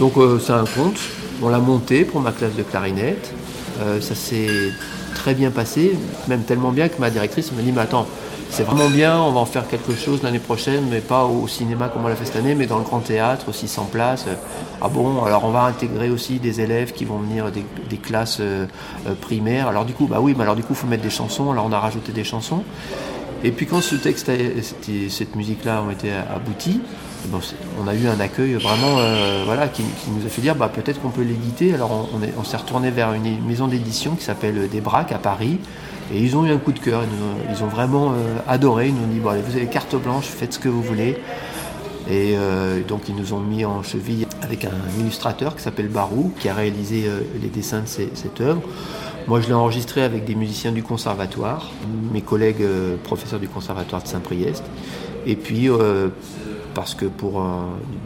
Donc 0.00 0.14
c'est 0.40 0.52
un 0.52 0.64
conte, 0.64 0.98
on 1.42 1.48
l'a 1.48 1.58
monté 1.58 2.04
pour 2.04 2.20
ma 2.20 2.30
classe 2.30 2.54
de 2.54 2.62
clarinette, 2.62 3.32
ça 4.00 4.14
s'est 4.14 4.70
très 5.14 5.34
bien 5.34 5.50
passé, 5.50 5.96
même 6.28 6.42
tellement 6.42 6.70
bien 6.70 6.88
que 6.88 7.00
ma 7.00 7.10
directrice 7.10 7.50
m'a 7.52 7.62
dit 7.62 7.72
mais 7.72 7.80
attends, 7.80 8.06
c'est 8.54 8.62
vraiment 8.62 8.88
bien, 8.88 9.20
on 9.20 9.32
va 9.32 9.40
en 9.40 9.46
faire 9.46 9.66
quelque 9.66 9.96
chose 9.96 10.22
l'année 10.22 10.38
prochaine, 10.38 10.84
mais 10.88 11.00
pas 11.00 11.24
au 11.24 11.48
cinéma 11.48 11.88
comme 11.88 12.04
on 12.04 12.08
l'a 12.08 12.14
fait 12.14 12.24
cette 12.24 12.36
année, 12.36 12.54
mais 12.54 12.66
dans 12.66 12.78
le 12.78 12.84
grand 12.84 13.00
théâtre, 13.00 13.48
aussi 13.48 13.66
sans 13.66 13.86
place. 13.86 14.26
Ah 14.80 14.88
bon, 14.88 15.24
alors 15.24 15.44
on 15.44 15.50
va 15.50 15.62
intégrer 15.62 16.08
aussi 16.08 16.38
des 16.38 16.60
élèves 16.60 16.92
qui 16.92 17.04
vont 17.04 17.18
venir 17.18 17.46
des, 17.50 17.96
classes 17.96 18.38
euh, 18.40 18.66
euh, 19.08 19.14
primaires. 19.20 19.66
Alors 19.66 19.84
du 19.84 19.92
coup, 19.92 20.06
bah 20.06 20.18
oui, 20.20 20.36
mais 20.36 20.44
alors 20.44 20.54
du 20.54 20.62
coup, 20.62 20.74
il 20.74 20.76
faut 20.76 20.86
mettre 20.86 21.02
des 21.02 21.10
chansons. 21.10 21.50
Alors 21.50 21.66
on 21.66 21.72
a 21.72 21.80
rajouté 21.80 22.12
des 22.12 22.22
chansons. 22.22 22.62
Et 23.42 23.50
puis 23.50 23.66
quand 23.66 23.80
ce 23.80 23.96
texte, 23.96 24.30
cette 25.08 25.34
musique-là 25.34 25.82
ont 25.82 25.90
été 25.90 26.12
aboutis, 26.12 26.80
on 27.82 27.88
a 27.88 27.94
eu 27.94 28.06
un 28.06 28.20
accueil 28.20 28.54
vraiment 28.54 28.98
euh, 28.98 29.42
voilà, 29.44 29.68
qui, 29.68 29.82
nous 30.08 30.24
a 30.24 30.28
fait 30.28 30.42
dire 30.42 30.54
bah, 30.54 30.70
peut-être 30.72 31.00
qu'on 31.00 31.10
peut 31.10 31.22
l'éditer. 31.22 31.74
Alors 31.74 32.08
on, 32.38 32.44
s'est 32.44 32.56
retourné 32.56 32.90
vers 32.90 33.12
une 33.12 33.44
maison 33.44 33.66
d'édition 33.66 34.14
qui 34.14 34.24
s'appelle 34.24 34.68
Desbrac 34.70 35.12
à 35.12 35.18
Paris, 35.18 35.58
et 36.12 36.18
ils 36.18 36.36
ont 36.36 36.44
eu 36.44 36.50
un 36.50 36.58
coup 36.58 36.72
de 36.72 36.78
cœur, 36.78 37.02
ils 37.50 37.64
ont, 37.64 37.68
vraiment 37.68 38.12
euh, 38.12 38.38
adoré, 38.46 38.88
ils 38.88 38.94
nous 38.94 39.04
ont 39.04 39.12
dit, 39.12 39.20
bon 39.20 39.30
allez, 39.30 39.42
vous 39.42 39.56
avez 39.56 39.66
carte 39.66 39.96
blanche, 39.96 40.26
faites 40.26 40.52
ce 40.52 40.58
que 40.58 40.68
vous 40.68 40.82
voulez. 40.82 41.16
Et 42.10 42.34
euh, 42.36 42.82
donc 42.82 43.08
ils 43.08 43.14
nous 43.14 43.32
ont 43.32 43.40
mis 43.40 43.64
en 43.64 43.82
cheville 43.82 44.26
avec 44.42 44.66
un 44.66 45.00
illustrateur 45.00 45.56
qui 45.56 45.62
s'appelle 45.62 45.88
Barou, 45.88 46.32
qui 46.38 46.50
a 46.50 46.54
réalisé 46.54 47.04
euh, 47.06 47.20
les 47.40 47.48
dessins 47.48 47.80
de 47.80 47.86
cette 47.86 48.40
œuvre. 48.42 48.60
Moi 49.26 49.40
je 49.40 49.46
l'ai 49.46 49.54
enregistré 49.54 50.02
avec 50.02 50.26
des 50.26 50.34
musiciens 50.34 50.72
du 50.72 50.82
conservatoire, 50.82 51.70
mes 52.12 52.20
collègues 52.20 52.66
professeurs 53.04 53.40
du 53.40 53.48
conservatoire 53.48 54.02
de 54.02 54.08
Saint-Priest. 54.08 54.62
Et 55.24 55.34
puis 55.34 55.70
parce 56.74 56.94
que 56.94 57.06
pour 57.06 57.42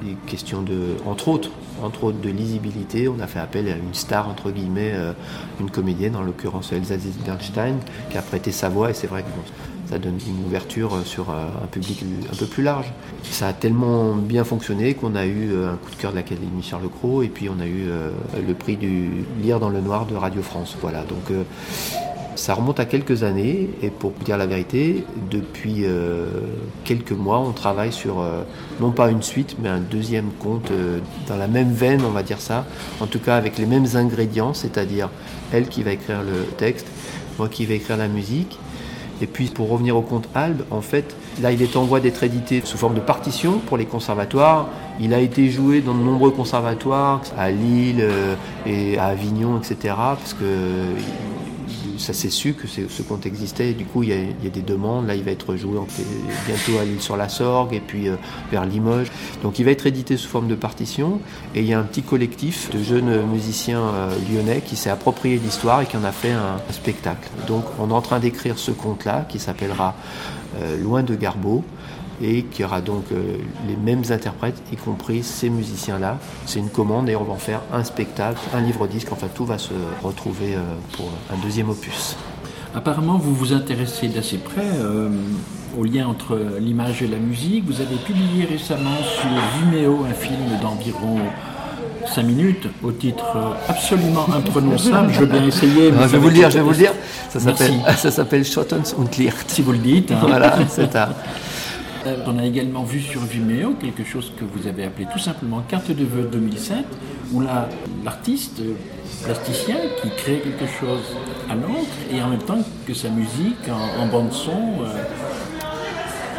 des 0.01 0.15
questions 0.29 0.63
de, 0.63 0.79
entre 1.05 1.27
autres, 1.27 1.51
entre 1.83 2.05
autres 2.05 2.21
de 2.21 2.31
lisibilité, 2.31 3.09
on 3.09 3.21
a 3.21 3.27
fait 3.27 3.39
appel 3.39 3.69
à 3.69 3.77
une 3.77 3.95
star 3.95 4.29
entre 4.29 4.51
guillemets, 4.51 4.93
euh, 4.95 5.13
une 5.61 5.71
comédienne, 5.71 6.17
en 6.17 6.23
l'occurrence 6.23 6.73
Elsa 6.73 6.95
Bernstein, 7.25 7.77
qui 8.11 8.19
a 8.19 8.23
prêté 8.23 8.53
sa 8.53 8.69
voix 8.69 8.91
et 8.91 8.95
c'est 8.95 9.07
vrai 9.07 9.23
que 9.23 9.29
ça 9.91 9.99
donne 9.99 10.19
une 10.27 10.45
ouverture 10.45 10.99
sur 11.05 11.31
euh, 11.31 11.47
un 11.63 11.67
public 11.67 12.05
un 12.31 12.37
peu 12.37 12.47
plus 12.47 12.63
large. 12.63 12.93
Ça 13.23 13.49
a 13.49 13.53
tellement 13.53 14.15
bien 14.15 14.45
fonctionné 14.45 14.95
qu'on 14.95 15.15
a 15.15 15.27
eu 15.27 15.53
euh, 15.53 15.73
un 15.73 15.77
coup 15.77 15.91
de 15.91 15.97
cœur 15.97 16.11
de 16.11 16.17
l'Académie 16.17 16.63
Charles 16.63 16.89
Cros 16.89 17.23
et 17.23 17.29
puis 17.29 17.49
on 17.49 17.61
a 17.61 17.67
eu 17.67 17.89
le 18.47 18.55
prix 18.55 18.77
du 18.77 19.25
Lire 19.41 19.61
dans 19.61 19.71
le 19.71 19.81
Noir 19.81 20.07
de 20.07 20.15
Radio 20.15 20.43
France. 20.43 20.77
Voilà, 20.81 21.03
donc 21.05 21.33
ça 22.39 22.55
remonte 22.55 22.79
à 22.79 22.85
quelques 22.85 23.25
années 23.25 23.69
et 23.83 23.91
pour 23.91 24.13
dire 24.25 24.37
la 24.37 24.47
vérité, 24.47 25.05
depuis 25.29 25.85
euh, 25.85 26.27
quelques 26.85 27.13
mois, 27.13 27.41
on 27.41 27.51
travaille 27.51 27.93
sur 27.93 28.21
euh, 28.21 28.43
non 28.81 28.93
pas 28.93 29.11
une 29.11 29.23
suite, 29.23 29.57
mais 29.61 29.69
un 29.69 29.81
deuxième 29.81 30.31
conte 30.39 30.71
euh, 30.71 31.01
dans 31.27 31.37
la 31.37 31.49
même 31.49 31.73
veine, 31.73 32.01
on 32.07 32.11
va 32.11 32.23
dire 32.23 32.41
ça, 32.41 32.65
en 33.01 33.07
tout 33.07 33.19
cas 33.19 33.37
avec 33.37 33.59
les 33.59 33.67
mêmes 33.67 33.87
ingrédients, 33.95 34.55
c'est-à-dire 34.55 35.11
elle 35.53 35.67
qui 35.69 35.83
va 35.83 35.91
écrire 35.91 36.23
le 36.23 36.45
texte, 36.57 36.87
moi 37.39 37.49
qui 37.49 37.67
vais 37.67 37.77
écrire 37.77 37.97
la 37.97 38.09
musique. 38.09 38.59
Et 39.21 39.27
puis 39.27 39.47
pour 39.47 39.69
revenir 39.69 39.97
au 39.97 40.03
conte 40.03 40.29
Albe, 40.37 40.63
en 40.71 40.81
fait, 40.81 41.17
là 41.43 41.51
il 41.51 41.61
est 41.61 41.75
en 41.75 41.83
voie 41.83 41.99
d'être 41.99 42.23
édité 42.23 42.63
sous 42.63 42.79
forme 42.79 42.95
de 42.95 43.01
partition 43.01 43.59
pour 43.59 43.77
les 43.77 43.87
conservatoires. 43.87 44.69
Il 45.01 45.13
a 45.13 45.19
été 45.19 45.51
joué 45.51 45.81
dans 45.81 45.95
de 45.95 46.05
nombreux 46.05 46.31
conservatoires, 46.31 47.21
à 47.37 47.51
Lille 47.51 48.09
et 48.65 48.97
à 48.97 49.07
Avignon, 49.07 49.59
etc. 49.59 49.95
Parce 49.97 50.35
que 50.35 50.45
ça 51.99 52.13
s'est 52.13 52.31
su 52.31 52.55
que 52.55 52.67
ce 52.67 53.03
compte 53.03 53.27
existait. 53.27 53.73
Du 53.73 53.85
coup, 53.85 54.03
il 54.03 54.11
y, 54.11 54.47
a, 54.47 54.51
des 54.51 54.63
demandes. 54.63 55.07
Là, 55.07 55.15
il 55.15 55.23
va 55.23 55.31
être 55.31 55.57
joué 55.57 55.79
bientôt 56.47 56.79
à 56.81 56.85
l'île 56.85 57.01
sur 57.01 57.17
la 57.17 57.29
Sorgue 57.29 57.75
et 57.75 57.81
puis 57.81 58.09
vers 58.51 58.65
Limoges. 58.65 59.11
Donc, 59.43 59.59
il 59.59 59.65
va 59.65 59.71
être 59.71 59.87
édité 59.87 60.17
sous 60.17 60.29
forme 60.29 60.49
de 60.49 60.55
partition. 60.55 61.21
Et 61.55 61.61
il 61.61 61.67
y 61.67 61.75
a 61.75 61.79
un 61.79 61.85
petit 61.85 62.03
collectif 62.03 62.71
de 62.71 62.83
jeunes 62.83 63.27
musiciens 63.27 63.83
lyonnais 64.31 64.63
qui 64.65 64.77
s'est 64.77 64.91
approprié 64.91 65.37
l'histoire 65.37 65.83
et 65.83 65.87
qui 65.87 65.97
en 65.97 66.05
a 66.05 66.13
fait 66.13 66.33
un, 66.33 66.59
spectacle. 66.71 67.29
Donc, 67.47 67.65
on 67.79 67.91
est 67.91 67.95
en 67.95 68.03
train 68.03 68.21
d'écrire 68.21 68.59
ce 68.59 68.71
conte-là 68.71 69.27
qui 69.29 69.39
s'appellera 69.39 69.95
Loin 70.81 71.03
de 71.03 71.15
Garbeau 71.15 71.65
et 72.23 72.43
qui 72.45 72.65
aura 72.65 72.81
donc 72.81 73.05
euh, 73.13 73.37
les 73.67 73.77
mêmes 73.77 74.03
interprètes, 74.11 74.61
y 74.73 74.77
compris 74.77 75.23
ces 75.23 75.51
musiciens-là. 75.51 76.19
C'est 76.47 76.59
une 76.59 76.71
commande 76.71 77.09
et 77.09 77.17
on 77.17 77.25
va 77.25 77.33
en 77.33 77.39
faire 77.39 77.61
un 77.73 77.85
spectacle, 77.85 78.41
un 78.55 78.61
livre-disque, 78.61 79.09
enfin 79.13 79.29
tout 79.35 79.45
va 79.45 79.59
se 79.59 79.75
retrouver 80.03 80.55
euh, 80.55 80.61
pour 80.93 81.11
un 81.33 81.37
deuxième 81.43 81.71
opus. 81.71 82.17
Apparemment, 82.75 83.19
vous 83.19 83.35
vous 83.35 83.53
intéressez 83.53 84.09
d'assez 84.09 84.39
près 84.39 84.67
euh, 84.81 85.09
au 85.79 85.85
lien 85.85 86.07
entre 86.07 86.39
l'image 86.61 87.03
et 87.03 87.07
la 87.07 87.17
musique. 87.17 87.65
Vous 87.67 87.81
avez 87.81 87.97
publié 87.97 88.45
récemment 88.45 88.99
sur 89.03 89.71
Vimeo 89.71 90.05
un 90.05 90.15
film 90.15 90.59
d'environ 90.63 91.19
5 92.15 92.23
minutes 92.23 92.69
au 92.83 92.93
titre 92.93 93.57
absolument 93.69 94.27
imprononçable. 94.35 95.13
Je 95.13 95.21
veux 95.21 95.27
bien 95.27 95.45
essayer. 95.45 95.91
je 95.91 96.07
vais 96.07 96.19
vous 96.19 96.29
le 96.29 96.35
dire, 96.35 96.51
je 96.51 96.57
vais 96.57 96.63
vous 96.63 96.71
le 96.71 96.77
dire. 96.77 96.93
Ça 97.31 97.41
s'appelle, 97.41 97.75
ça 97.97 98.11
s'appelle 98.11 98.45
Schottens 98.45 98.95
und 98.97 99.17
Licht. 99.17 99.49
Si 99.49 99.63
vous 99.63 99.73
le 99.73 99.79
dites. 99.79 100.13
Hein. 100.13 100.19
Voilà, 100.21 100.59
c'est 100.69 100.93
ça. 100.93 101.11
Euh, 102.09 102.17
on 102.27 102.39
a 102.39 102.45
également 102.45 102.85
vu 102.85 103.01
sur 103.01 103.21
Vimeo 103.21 103.75
quelque 103.75 104.05
chose 104.05 104.33
que 104.39 104.45
vous 104.45 104.67
avez 104.67 104.85
appelé 104.85 105.07
tout 105.13 105.19
simplement 105.19 105.63
carte 105.69 105.91
de 105.91 106.05
vœux 106.05 106.29
2007, 106.31 106.85
où 107.33 107.41
là, 107.41 107.69
l'artiste 108.05 108.61
plasticien 109.25 109.77
qui 110.01 110.11
crée 110.17 110.41
quelque 110.41 110.67
chose 110.81 111.17
à 111.51 111.55
l'encre 111.55 111.97
et 112.13 112.23
en 112.23 112.29
même 112.29 112.43
temps 112.43 112.61
que 112.87 112.95
sa 112.95 113.09
musique 113.11 113.69
en, 114.01 114.07
bande 114.07 114.33
son. 114.33 114.53
Euh. 114.53 115.03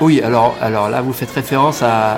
Oui, 0.02 0.22
alors, 0.22 0.56
là, 0.62 1.02
vous 1.02 1.14
faites 1.14 1.32
référence 1.32 1.84
à, 1.84 2.18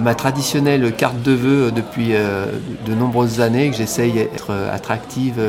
ma 0.00 0.14
traditionnelle 0.14 0.94
carte 0.94 1.20
de 1.22 1.32
vœux 1.32 1.72
depuis 1.72 2.10
euh, 2.12 2.46
de 2.86 2.94
nombreuses 2.94 3.40
années, 3.40 3.70
que 3.70 3.76
j'essaye 3.76 4.12
d'être 4.12 4.54
attractive 4.72 5.40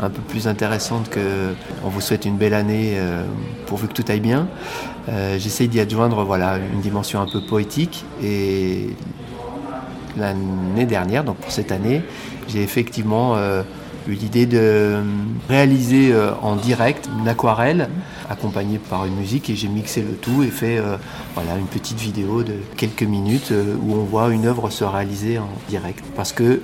un 0.00 0.10
peu 0.10 0.22
plus 0.22 0.48
intéressante 0.48 1.08
que 1.08 1.54
on 1.84 1.88
vous 1.88 2.00
souhaite 2.00 2.24
une 2.24 2.36
belle 2.36 2.54
année 2.54 2.98
pourvu 3.66 3.86
que 3.86 3.92
tout 3.92 4.04
aille 4.08 4.20
bien. 4.20 4.48
Euh, 5.08 5.38
j'essaye 5.38 5.68
d'y 5.68 5.80
adjoindre 5.80 6.24
voilà, 6.24 6.58
une 6.58 6.80
dimension 6.80 7.20
un 7.20 7.26
peu 7.26 7.40
poétique 7.40 8.04
et 8.22 8.90
l'année 10.16 10.86
dernière, 10.86 11.24
donc 11.24 11.36
pour 11.36 11.50
cette 11.50 11.72
année, 11.72 12.02
j'ai 12.48 12.62
effectivement 12.62 13.36
euh, 13.36 13.62
eu 14.06 14.12
l'idée 14.12 14.46
de 14.46 15.02
réaliser 15.48 16.14
en 16.42 16.56
direct 16.56 17.08
une 17.20 17.28
aquarelle 17.28 17.88
accompagnée 18.28 18.78
par 18.78 19.06
une 19.06 19.14
musique 19.16 19.48
et 19.50 19.56
j'ai 19.56 19.68
mixé 19.68 20.02
le 20.02 20.14
tout 20.14 20.42
et 20.42 20.48
fait 20.48 20.80
voilà, 21.34 21.56
une 21.58 21.66
petite 21.66 21.98
vidéo 21.98 22.42
de 22.42 22.54
quelques 22.76 23.02
minutes 23.02 23.52
où 23.82 23.94
on 23.94 24.04
voit 24.04 24.28
une 24.30 24.46
œuvre 24.46 24.70
se 24.70 24.84
réaliser 24.84 25.38
en 25.38 25.48
direct. 25.68 26.02
Parce 26.16 26.32
que 26.32 26.60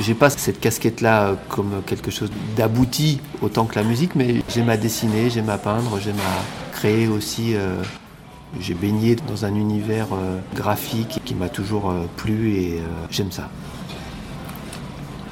j'ai 0.00 0.14
pas 0.14 0.30
cette 0.30 0.60
casquette-là 0.60 1.28
euh, 1.28 1.34
comme 1.48 1.82
quelque 1.86 2.10
chose 2.10 2.30
d'abouti 2.56 3.20
autant 3.42 3.64
que 3.64 3.74
la 3.74 3.82
musique, 3.82 4.14
mais 4.14 4.42
j'aime 4.48 4.68
à 4.68 4.76
dessiner, 4.76 5.30
j'aime 5.30 5.50
à 5.50 5.58
peindre, 5.58 5.98
j'aime 6.02 6.18
à 6.18 6.67
créer 6.78 7.08
aussi. 7.08 7.56
Euh, 7.56 7.82
j'ai 8.60 8.74
baigné 8.74 9.16
dans 9.16 9.44
un 9.44 9.54
univers 9.54 10.06
euh, 10.12 10.38
graphique 10.54 11.20
qui 11.24 11.34
m'a 11.34 11.48
toujours 11.48 11.92
plu 12.16 12.52
et 12.52 12.80
j'aime 13.10 13.32
ça. 13.32 13.50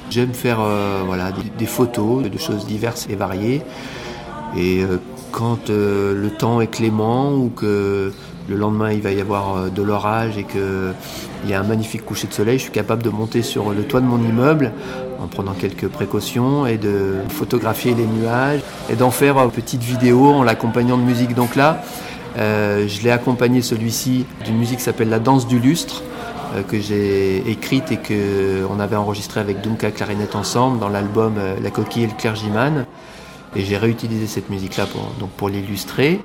J'aime 0.09 0.33
faire 0.33 0.59
voilà, 1.05 1.31
des, 1.57 1.65
photos 1.65 2.29
de 2.29 2.37
choses 2.37 2.65
diverses 2.65 3.07
et 3.09 3.15
variées. 3.15 3.61
Et 4.55 4.83
quand 5.31 5.69
le 5.69 6.29
temps 6.37 6.61
est 6.61 6.67
clément 6.67 7.33
ou 7.33 7.49
que 7.49 8.13
le 8.47 8.55
lendemain 8.55 8.91
il 8.91 9.01
va 9.01 9.11
y 9.11 9.21
avoir 9.21 9.57
euh, 9.57 9.69
de 9.69 9.81
l'orage 9.81 10.37
et 10.37 10.43
qu'il 10.43 11.49
y 11.49 11.53
a 11.53 11.59
un 11.59 11.63
magnifique 11.63 12.05
coucher 12.05 12.27
de 12.27 12.33
soleil, 12.33 12.57
je 12.57 12.63
suis 12.63 12.71
capable 12.71 13.03
de 13.03 13.09
monter 13.09 13.41
sur 13.41 13.71
le 13.71 13.83
toit 13.83 14.01
de 14.01 14.05
mon 14.05 14.19
immeuble 14.19 14.71
en 15.19 15.27
prenant 15.27 15.53
quelques 15.53 15.87
précautions 15.87 16.65
et 16.65 16.77
de 16.77 17.15
photographier 17.29 17.93
les 17.93 18.05
nuages 18.05 18.61
et 18.89 18.95
d'en 18.95 19.11
faire 19.11 19.37
une 19.37 19.51
petite 19.51 19.81
vidéo 19.81 20.27
en 20.27 20.43
l'accompagnant 20.43 20.97
de 20.97 21.03
musique. 21.03 21.33
Donc 21.33 21.55
là, 21.55 21.83
euh, 22.37 22.87
je 22.87 23.01
l'ai 23.01 23.11
accompagné 23.11 23.61
celui-ci 23.61 24.25
d'une 24.45 24.57
musique 24.57 24.77
qui 24.77 24.83
s'appelle 24.83 25.09
La 25.09 25.19
danse 25.19 25.47
du 25.47 25.59
lustre 25.59 26.03
euh, 26.55 26.63
que 26.63 26.79
j'ai 26.79 27.49
écrite 27.49 27.91
et 27.91 27.97
qu'on 27.97 28.79
avait 28.79 28.95
enregistré 28.95 29.39
avec 29.39 29.61
Dunka 29.61 29.91
Clarinette 29.91 30.35
ensemble 30.35 30.79
dans 30.79 30.89
l'album 30.89 31.35
La 31.61 31.69
coquille 31.71 32.03
et 32.03 32.07
le 32.07 32.13
clergyman. 32.13 32.85
Et 33.55 33.61
j'ai 33.61 33.77
réutilisé 33.77 34.27
cette 34.27 34.49
musique-là 34.49 34.85
pour, 34.85 35.01
donc 35.19 35.29
pour 35.31 35.49
l'illustrer. 35.49 36.21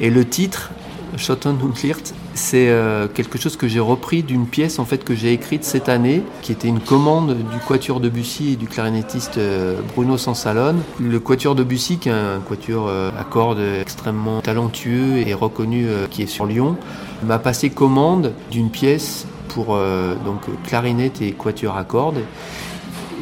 Et 0.00 0.10
le 0.10 0.24
titre, 0.24 0.70
Schotten 1.16 1.58
und 1.62 1.82
Lirt, 1.82 2.14
c'est 2.34 2.68
euh, 2.68 3.08
quelque 3.08 3.38
chose 3.38 3.56
que 3.56 3.66
j'ai 3.66 3.80
repris 3.80 4.22
d'une 4.22 4.46
pièce 4.46 4.78
en 4.78 4.84
fait 4.84 5.04
que 5.04 5.14
j'ai 5.14 5.32
écrite 5.32 5.64
cette 5.64 5.88
année, 5.88 6.22
qui 6.42 6.52
était 6.52 6.68
une 6.68 6.80
commande 6.80 7.36
du 7.36 7.58
Quatuor 7.66 8.00
de 8.00 8.08
Bussy 8.08 8.52
et 8.52 8.56
du 8.56 8.66
clarinettiste 8.66 9.38
euh, 9.38 9.80
Bruno 9.94 10.16
Sansalone. 10.16 10.80
Le 11.00 11.18
Quatuor 11.20 11.54
de 11.54 11.64
Bussy, 11.64 11.98
qui 11.98 12.08
est 12.08 12.12
un 12.12 12.40
quatuor 12.40 12.86
euh, 12.88 13.10
à 13.18 13.24
cordes 13.24 13.60
extrêmement 13.80 14.40
talentueux 14.40 15.26
et 15.26 15.34
reconnu, 15.34 15.86
qui 16.10 16.22
est 16.22 16.26
sur 16.26 16.46
Lyon, 16.46 16.76
m'a 17.24 17.38
passé 17.38 17.70
commande 17.70 18.32
d'une 18.50 18.70
pièce 18.70 19.26
pour 19.48 19.78
donc 20.24 20.42
clarinette 20.64 21.22
et 21.22 21.32
quatuor 21.32 21.76
à 21.76 21.84
cordes 21.84 22.20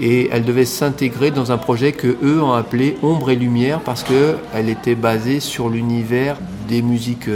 et 0.02 0.28
elle 0.30 0.44
devait 0.44 0.64
s'intégrer 0.64 1.30
dans 1.30 1.52
un 1.52 1.56
projet 1.56 1.92
que 1.92 2.16
eux 2.22 2.42
ont 2.42 2.52
appelé 2.52 2.96
Ombre 3.02 3.30
et 3.30 3.36
Lumière 3.36 3.80
parce 3.80 4.02
qu'elle 4.02 4.68
était 4.68 4.94
basée 4.94 5.40
sur 5.40 5.68
l'univers 5.70 6.36
des 6.68 6.82
musiques 6.82 7.28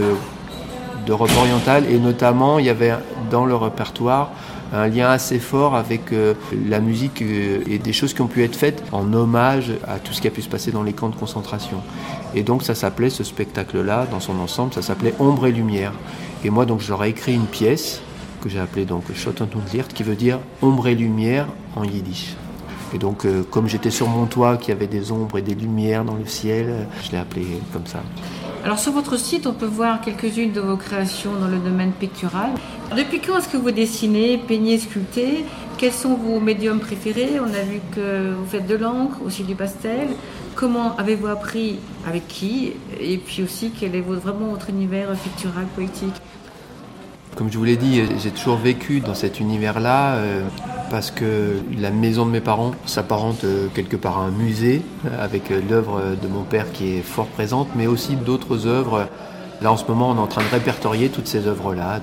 d'Europe 1.05 1.31
orientale 1.37 1.85
et 1.89 1.99
notamment 1.99 2.59
il 2.59 2.65
y 2.65 2.69
avait 2.69 2.93
dans 3.29 3.45
le 3.45 3.55
répertoire 3.55 4.31
un 4.73 4.87
lien 4.87 5.09
assez 5.09 5.39
fort 5.39 5.75
avec 5.75 6.13
euh, 6.13 6.33
la 6.67 6.79
musique 6.79 7.21
euh, 7.21 7.61
et 7.67 7.77
des 7.77 7.91
choses 7.91 8.13
qui 8.13 8.21
ont 8.21 8.27
pu 8.27 8.43
être 8.43 8.55
faites 8.55 8.83
en 8.93 9.11
hommage 9.13 9.71
à 9.85 9.99
tout 9.99 10.13
ce 10.13 10.21
qui 10.21 10.27
a 10.27 10.31
pu 10.31 10.41
se 10.41 10.47
passer 10.47 10.71
dans 10.71 10.83
les 10.83 10.93
camps 10.93 11.09
de 11.09 11.15
concentration. 11.15 11.81
Et 12.35 12.43
donc 12.43 12.63
ça 12.63 12.73
s'appelait 12.73 13.09
ce 13.09 13.25
spectacle-là, 13.25 14.07
dans 14.09 14.21
son 14.21 14.39
ensemble, 14.39 14.73
ça 14.73 14.81
s'appelait 14.81 15.13
Ombre 15.19 15.47
et 15.47 15.51
Lumière. 15.51 15.91
Et 16.45 16.49
moi 16.49 16.65
donc 16.65 16.79
j'aurais 16.79 17.09
écrit 17.09 17.33
une 17.33 17.47
pièce 17.47 18.01
que 18.41 18.49
j'ai 18.49 18.59
appelée 18.59 18.85
donc 18.85 19.03
Lirt 19.73 19.87
qui 19.93 20.03
veut 20.03 20.15
dire 20.15 20.39
Ombre 20.61 20.87
et 20.87 20.95
Lumière 20.95 21.47
en 21.75 21.83
yiddish. 21.83 22.35
Et 22.93 22.97
donc, 22.97 23.25
euh, 23.25 23.43
comme 23.49 23.67
j'étais 23.67 23.91
sur 23.91 24.09
mon 24.09 24.25
toit, 24.25 24.57
qui 24.57 24.71
avait 24.71 24.87
des 24.87 25.11
ombres 25.11 25.37
et 25.37 25.41
des 25.41 25.55
lumières 25.55 26.03
dans 26.03 26.15
le 26.15 26.25
ciel, 26.25 26.87
je 27.03 27.11
l'ai 27.11 27.17
appelé 27.17 27.45
comme 27.71 27.85
ça. 27.85 28.01
Alors 28.63 28.77
sur 28.77 28.91
votre 28.91 29.17
site, 29.17 29.47
on 29.47 29.53
peut 29.53 29.65
voir 29.65 30.01
quelques-unes 30.01 30.51
de 30.51 30.61
vos 30.61 30.77
créations 30.77 31.31
dans 31.33 31.47
le 31.47 31.57
domaine 31.57 31.91
pictural. 31.93 32.51
Depuis 32.95 33.19
quand 33.19 33.39
est-ce 33.39 33.49
que 33.49 33.57
vous 33.57 33.71
dessinez, 33.71 34.37
peignez, 34.37 34.77
sculptez? 34.77 35.45
Quels 35.79 35.91
sont 35.91 36.13
vos 36.13 36.39
médiums 36.39 36.79
préférés? 36.79 37.39
On 37.39 37.45
a 37.45 37.63
vu 37.63 37.79
que 37.95 38.33
vous 38.33 38.45
faites 38.45 38.67
de 38.67 38.75
l'encre, 38.75 39.17
aussi 39.25 39.43
du 39.43 39.55
pastel. 39.55 40.09
Comment 40.53 40.95
avez-vous 40.97 41.25
appris? 41.27 41.79
Avec 42.07 42.27
qui? 42.27 42.73
Et 42.99 43.17
puis 43.17 43.41
aussi, 43.41 43.71
quel 43.77 43.95
est 43.95 44.01
vraiment 44.01 44.49
votre 44.49 44.69
univers 44.69 45.09
pictural, 45.13 45.65
poétique? 45.75 46.13
Comme 47.35 47.51
je 47.51 47.57
vous 47.57 47.63
l'ai 47.63 47.77
dit, 47.77 48.03
j'ai 48.21 48.29
toujours 48.29 48.57
vécu 48.57 48.99
dans 48.99 49.15
cet 49.15 49.39
univers-là 49.39 50.15
euh, 50.15 50.43
parce 50.91 51.09
que 51.09 51.55
la 51.79 51.89
maison 51.89 52.25
de 52.25 52.31
mes 52.31 52.41
parents 52.41 52.73
s'apparente 52.85 53.45
euh, 53.45 53.67
quelque 53.73 53.95
part 53.95 54.19
à 54.19 54.23
un 54.23 54.31
musée 54.31 54.81
euh, 55.05 55.23
avec 55.23 55.49
l'œuvre 55.49 56.01
de 56.21 56.27
mon 56.27 56.43
père 56.43 56.71
qui 56.73 56.97
est 56.97 57.01
fort 57.01 57.27
présente, 57.27 57.69
mais 57.75 57.87
aussi 57.87 58.17
d'autres 58.17 58.67
œuvres. 58.67 59.07
Là 59.61 59.71
en 59.71 59.77
ce 59.77 59.85
moment, 59.85 60.09
on 60.09 60.17
est 60.17 60.19
en 60.19 60.27
train 60.27 60.43
de 60.43 60.49
répertorier 60.49 61.07
toutes 61.07 61.27
ces 61.27 61.47
œuvres-là. 61.47 62.01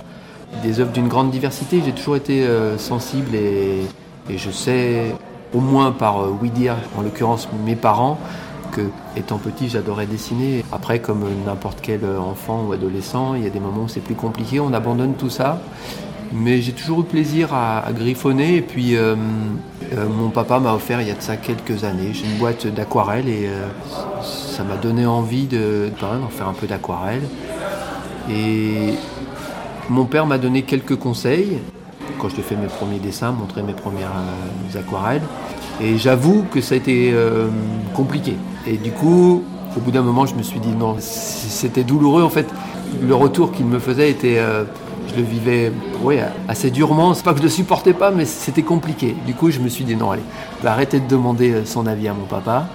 Des 0.62 0.80
œuvres 0.80 0.92
d'une 0.92 1.08
grande 1.08 1.30
diversité. 1.30 1.82
J'ai 1.84 1.92
toujours 1.92 2.16
été 2.16 2.46
sensible 2.78 3.34
et, 3.34 3.82
et, 4.30 4.38
je 4.38 4.50
sais, 4.50 5.14
au 5.52 5.60
moins 5.60 5.92
par 5.92 6.32
oui 6.40 6.48
dire, 6.48 6.76
en 6.96 7.02
l'occurrence 7.02 7.48
mes 7.66 7.76
parents, 7.76 8.18
que 8.72 8.80
étant 9.16 9.36
petit 9.36 9.68
j'adorais 9.68 10.06
dessiner. 10.06 10.64
Après 10.72 11.00
comme 11.00 11.24
n'importe 11.44 11.80
quel 11.82 12.00
enfant 12.18 12.64
ou 12.66 12.72
adolescent, 12.72 13.34
il 13.34 13.44
y 13.44 13.46
a 13.46 13.50
des 13.50 13.60
moments 13.60 13.82
où 13.82 13.88
c'est 13.88 14.00
plus 14.00 14.14
compliqué, 14.14 14.60
on 14.60 14.72
abandonne 14.72 15.14
tout 15.14 15.30
ça. 15.30 15.60
Mais 16.32 16.60
j'ai 16.60 16.72
toujours 16.72 17.00
eu 17.00 17.04
plaisir 17.04 17.54
à, 17.54 17.84
griffonner 17.92 18.56
et 18.56 18.62
puis 18.62 18.96
euh, 18.96 19.14
euh, 19.94 20.06
mon 20.08 20.28
papa 20.28 20.60
m'a 20.60 20.74
offert 20.74 21.00
il 21.00 21.08
y 21.08 21.10
a 21.10 21.14
de 21.14 21.22
ça 21.22 21.36
quelques 21.36 21.84
années, 21.84 22.10
j'ai 22.12 22.26
une 22.26 22.36
boîte 22.38 22.66
d'aquarelle 22.66 23.28
et 23.28 23.46
euh, 23.46 23.66
ça 24.22 24.62
m'a 24.62 24.76
donné 24.76 25.06
envie 25.06 25.46
de 25.46 25.90
peindre, 25.98 26.28
faire 26.30 26.48
un 26.48 26.52
peu 26.52 26.66
d'aquarelle. 26.66 27.22
Et 28.30 28.94
mon 29.88 30.04
père 30.04 30.26
m'a 30.26 30.36
donné 30.36 30.62
quelques 30.62 30.96
conseils 30.96 31.58
quand 32.18 32.28
j'ai 32.28 32.42
fait 32.42 32.56
mes 32.56 32.66
premiers 32.66 32.98
dessins, 32.98 33.32
montré 33.32 33.62
mes 33.62 33.72
premières 33.72 34.12
aquarelles. 34.74 35.22
Et 35.80 35.96
j'avoue 35.96 36.44
que 36.50 36.60
ça 36.60 36.74
a 36.74 36.78
été 36.78 37.14
compliqué. 37.94 38.34
Et 38.66 38.76
du 38.76 38.90
coup, 38.90 39.44
au 39.76 39.80
bout 39.80 39.92
d'un 39.92 40.02
moment, 40.02 40.26
je 40.26 40.34
me 40.34 40.42
suis 40.42 40.58
dit 40.58 40.72
non, 40.72 40.96
c'était 40.98 41.84
douloureux 41.84 42.22
en 42.22 42.28
fait. 42.28 42.46
Le 43.00 43.14
retour 43.14 43.52
qu'il 43.52 43.66
me 43.66 43.78
faisait 43.78 44.10
était, 44.10 44.40
je 45.10 45.16
le 45.16 45.22
vivais 45.22 45.72
oui, 46.02 46.16
assez 46.48 46.70
durement. 46.70 47.14
C'est 47.14 47.24
pas 47.24 47.32
que 47.32 47.38
je 47.38 47.44
le 47.44 47.48
supportais 47.48 47.92
pas, 47.92 48.10
mais 48.10 48.24
c'était 48.24 48.62
compliqué. 48.62 49.14
Du 49.26 49.34
coup, 49.34 49.50
je 49.50 49.60
me 49.60 49.68
suis 49.68 49.84
dit 49.84 49.96
non, 49.96 50.10
allez, 50.10 50.22
je 50.62 50.98
de 50.98 51.08
demander 51.08 51.64
son 51.64 51.86
avis 51.86 52.08
à 52.08 52.14
mon 52.14 52.24
papa 52.24 52.68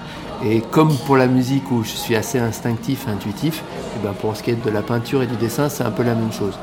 Et 0.43 0.61
comme 0.71 0.95
pour 1.05 1.17
la 1.17 1.27
musique 1.27 1.71
où 1.71 1.83
je 1.83 1.89
suis 1.89 2.15
assez 2.15 2.39
instinctif, 2.39 3.07
intuitif, 3.07 3.59
et 3.59 3.99
eh 3.99 4.07
ben 4.07 4.13
pour 4.13 4.35
ce 4.35 4.43
qui 4.43 4.51
est 4.51 4.65
de 4.65 4.69
la 4.69 4.81
peinture 4.81 5.21
et 5.21 5.27
du 5.27 5.35
dessin, 5.35 5.69
c'est 5.69 5.83
un 5.83 5.91
peu 5.91 6.03
la 6.03 6.15
même 6.15 6.31
chose. 6.31 6.57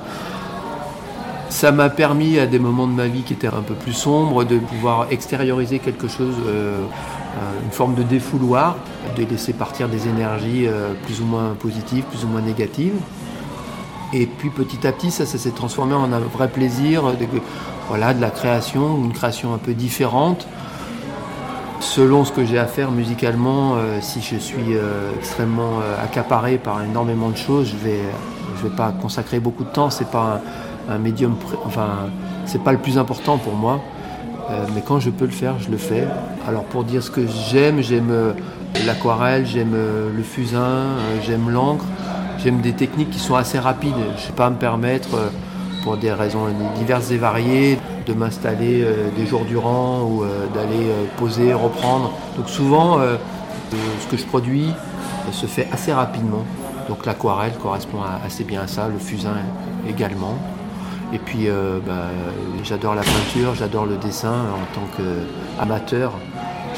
Ça 1.51 1.73
m'a 1.73 1.91
permis 1.91 2.39
à 2.39 2.47
des 2.47 2.61
moments 2.61 2.87
de 2.87 2.93
ma 2.93 3.09
vie 3.09 3.23
qui 3.23 3.33
étaient 3.33 3.49
un 3.49 3.63
peu 3.63 3.75
plus 3.75 3.93
sombres 3.93 4.45
de 4.45 4.59
pouvoir 4.59 5.09
extérioriser 5.11 5.81
quelque 5.81 6.07
chose, 6.07 6.37
euh, 6.47 6.79
euh, 6.79 7.65
une 7.65 7.73
forme 7.73 7.95
de 7.97 8.05
défouloir, 8.05 8.77
de 9.17 9.25
laisser 9.25 9.53
partir 9.53 9.89
des 9.89 10.07
énergies 10.07 10.67
euh, 10.69 10.93
plus 11.05 11.21
ou 11.21 11.25
moins 11.25 11.57
positives, 11.59 12.05
plus 12.05 12.25
ou 12.25 12.29
moins 12.29 12.41
négatives. 12.41 12.95
Et 14.13 14.27
puis 14.27 14.51
petit 14.51 14.87
à 14.87 14.93
petit, 14.93 15.11
ça, 15.11 15.25
s'est 15.25 15.51
transformé 15.51 15.95
en 15.95 16.13
un 16.13 16.19
vrai 16.19 16.49
plaisir, 16.49 17.05
de, 17.13 17.27
voilà, 17.89 18.13
de 18.13 18.21
la 18.21 18.31
création, 18.31 18.97
une 19.05 19.13
création 19.13 19.55
un 19.55 19.59
peu 19.59 19.73
différente, 19.73 20.47
selon 21.81 22.25
ce 22.25 22.33
que 22.33 22.45
j'ai 22.45 22.59
à 22.59 22.67
faire 22.67 22.91
musicalement, 22.91 23.75
euh, 23.75 23.99
si 24.01 24.21
je 24.21 24.37
suis 24.37 24.75
euh, 24.77 25.13
extrêmement 25.17 25.81
euh, 25.81 26.03
accaparé 26.03 26.59
par 26.59 26.83
énormément 26.83 27.31
de 27.31 27.37
choses, 27.37 27.69
je 27.69 27.77
vais, 27.77 28.01
je 28.57 28.69
vais 28.69 28.77
pas 28.77 28.93
consacrer 28.93 29.41
beaucoup 29.41 29.65
de 29.65 29.71
temps. 29.71 29.91
C'est 29.91 30.11
pas 30.11 30.41
un, 30.89 30.99
médium, 30.99 31.37
enfin, 31.65 31.89
pas 32.65 32.73
le 32.73 32.79
plus 32.79 32.99
important 32.99 33.39
pour 33.39 33.55
moi. 33.55 33.81
mais 34.75 34.83
quand 34.83 34.99
je 34.99 35.11
peux 35.11 35.27
le 35.27 35.31
faire, 35.31 35.55
je 35.61 35.71
le 35.71 35.77
fais. 35.77 36.05
Alors 36.49 36.65
pour 36.65 36.83
dire 36.83 37.03
ce 37.03 37.11
que 37.11 37.27
j'aime, 37.27 37.81
j'aime 37.81 38.13
l'aquarelle, 38.87 39.47
j'aime 39.47 39.77
le 40.17 40.23
fusain, 40.23 40.87
j'aime 41.25 41.49
l'encre, 41.49 41.85
j'aime 42.43 42.61
des 42.61 42.73
techniques 42.73 43.11
qui 43.11 43.19
sont 43.19 43.35
assez 43.35 43.59
rapides. 43.59 43.95
Je 44.17 44.23
ne 44.23 44.27
vais 44.29 44.37
pas 44.37 44.51
me 44.51 44.57
permettre 44.57 45.09
pour 45.83 45.97
des 45.97 46.13
raisons 46.13 46.47
diverses 46.77 47.11
et 47.11 47.17
variées, 47.17 47.79
de 48.07 48.13
m'installer 48.13 48.83
euh, 48.83 49.09
des 49.17 49.27
jours 49.27 49.45
durant 49.45 50.03
ou 50.03 50.23
euh, 50.23 50.47
d'aller 50.55 50.89
euh, 50.89 51.05
poser, 51.17 51.53
reprendre. 51.53 52.13
Donc 52.37 52.49
souvent, 52.49 52.99
ce 53.71 54.07
que 54.11 54.17
je 54.17 54.27
produis 54.27 54.73
se 55.33 55.47
fait 55.47 55.69
assez 55.73 55.93
rapidement. 55.93 56.45
Donc 56.89 57.07
l'aquarelle 57.07 57.53
correspond 57.63 57.99
assez 58.25 58.45
bien 58.45 58.63
à 58.63 58.67
ça, 58.67 58.89
le 58.89 58.99
fusain 58.99 59.37
également. 59.89 60.37
Et 61.13 61.19
puis 61.19 61.49
bah, 61.87 62.07
j'adore 62.65 62.95
la 62.95 63.03
peinture, 63.03 63.55
j'adore 63.55 63.87
le 63.87 63.97
dessin 63.97 64.33
en 64.33 64.75
tant 64.75 64.87
qu'amateur. 64.97 66.13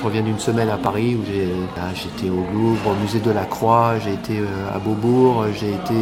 Je 0.03 0.09
reviens 0.09 0.23
d'une 0.23 0.41
semaine 0.41 0.69
à 0.69 0.79
Paris 0.79 1.15
où 1.15 1.23
j'étais 1.25 2.29
au 2.29 2.45
Louvre, 2.53 2.91
au 2.91 2.95
musée 3.01 3.21
de 3.21 3.31
la 3.31 3.45
Croix, 3.45 4.01
j'ai 4.01 4.15
été 4.15 4.43
à 4.75 4.81
Beaubourg, 4.81 5.45
j'ai 5.55 5.75
été 5.75 5.95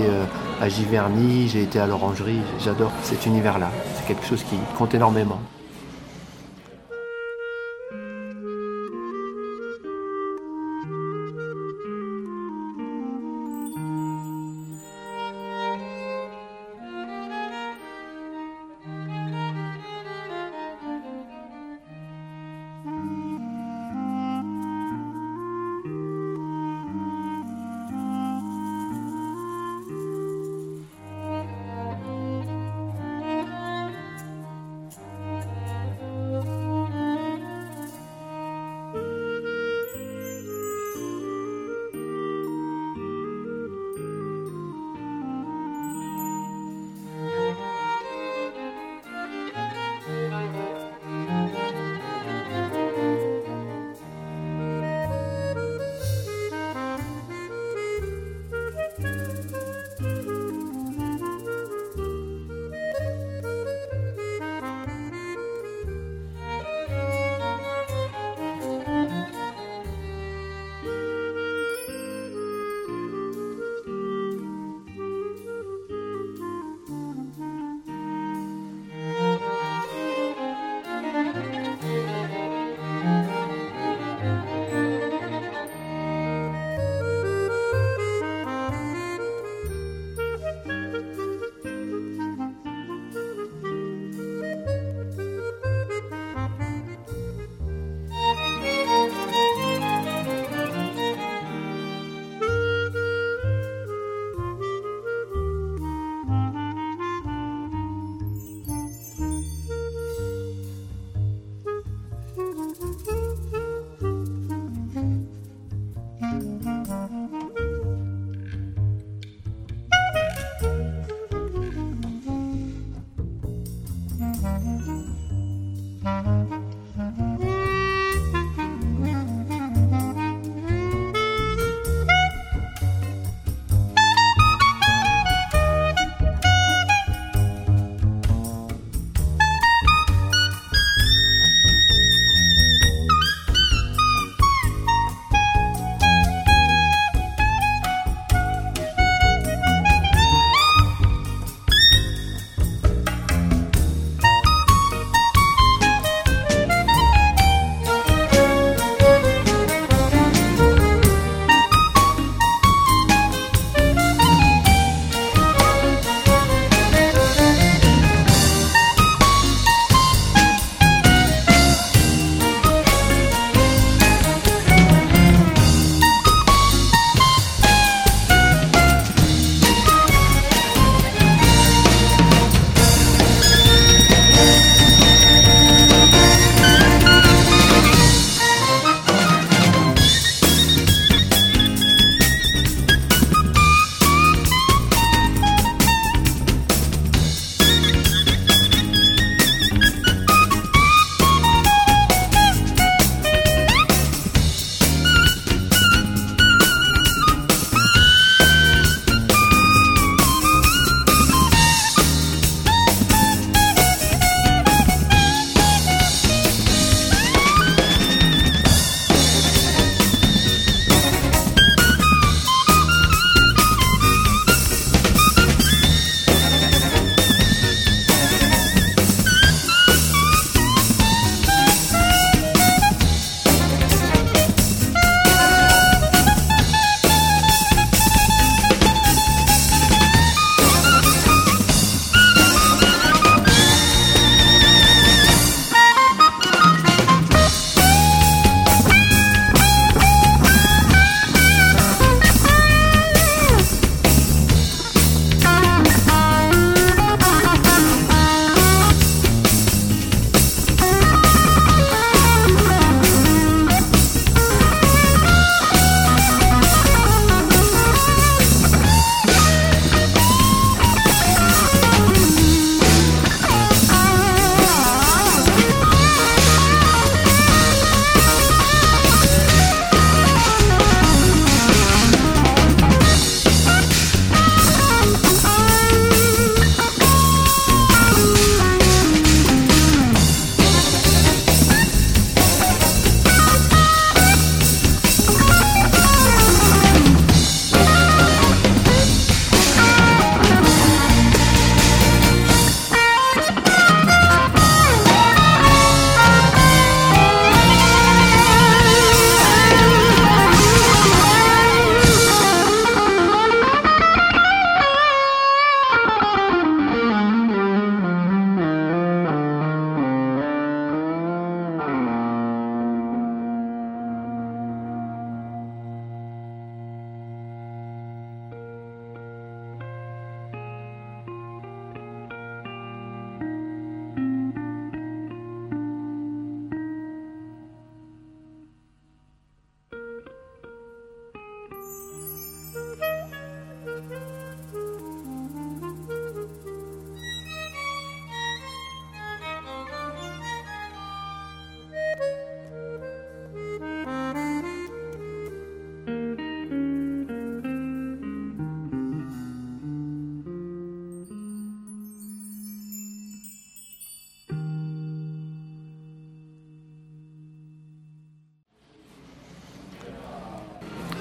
à 0.58 0.70
Giverny, 0.70 1.48
j'ai 1.48 1.64
été 1.64 1.78
à 1.78 1.86
l'orangerie. 1.86 2.40
J'adore 2.64 2.92
cet 3.02 3.26
univers-là. 3.26 3.70
C'est 3.96 4.06
quelque 4.06 4.24
chose 4.24 4.42
qui 4.44 4.56
compte 4.78 4.94
énormément. 4.94 5.38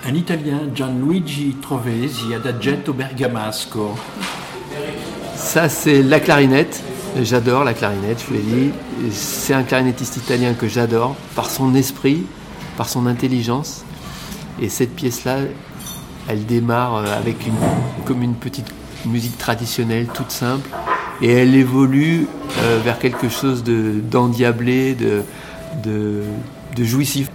Un 0.09 0.15
Italien, 0.15 0.61
Gianluigi 0.73 1.57
Trovesi, 1.61 2.33
adagetto 2.33 2.93
bergamasco. 2.93 3.95
Ça, 5.35 5.69
c'est 5.69 6.01
la 6.01 6.19
clarinette. 6.19 6.81
J'adore 7.21 7.63
la 7.63 7.75
clarinette, 7.75 8.19
je 8.19 8.25
vous 8.25 8.33
l'ai 8.33 8.39
dit. 8.39 8.71
C'est 9.11 9.53
un 9.53 9.61
clarinettiste 9.61 10.17
italien 10.17 10.55
que 10.55 10.67
j'adore 10.67 11.15
par 11.35 11.47
son 11.47 11.75
esprit, 11.75 12.23
par 12.75 12.89
son 12.89 13.05
intelligence. 13.05 13.85
Et 14.59 14.67
cette 14.69 14.95
pièce-là, 14.95 15.41
elle 16.27 16.43
démarre 16.47 16.95
euh, 16.95 17.15
avec 17.15 17.45
une, 17.45 17.53
comme 18.05 18.23
une 18.23 18.33
petite 18.33 18.73
musique 19.05 19.37
traditionnelle, 19.37 20.07
toute 20.11 20.31
simple. 20.31 20.67
Et 21.21 21.31
elle 21.31 21.53
évolue 21.53 22.25
euh, 22.63 22.79
vers 22.83 22.97
quelque 22.97 23.29
chose 23.29 23.63
d'endiablé, 23.63 24.95
de, 24.95 25.21
de, 25.83 26.23
de 26.75 26.83
jouissif 26.83 27.29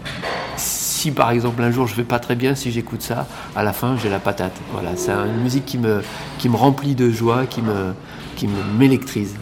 si 1.05 1.11
par 1.11 1.31
exemple 1.33 1.63
un 1.63 1.71
jour 1.71 1.87
je 1.87 1.95
vais 1.95 2.11
pas 2.15 2.19
très 2.19 2.35
bien, 2.35 2.55
si 2.55 2.71
j'écoute 2.71 3.03
ça, 3.03 3.27
à 3.55 3.63
la 3.63 3.75
fin 3.75 3.99
j'ai 3.99 4.09
la 4.09 4.21
patate. 4.21 4.57
Voilà, 4.73 4.97
c'est 4.97 5.13
une 5.13 5.43
musique 5.43 5.67
qui 5.67 5.77
me, 5.77 6.03
qui 6.39 6.49
me 6.49 6.57
remplit 6.57 6.95
de 6.95 7.11
joie, 7.11 7.45
qui 7.45 7.61
me, 7.61 7.93
qui 8.37 8.49
m'électrise. 8.79 9.35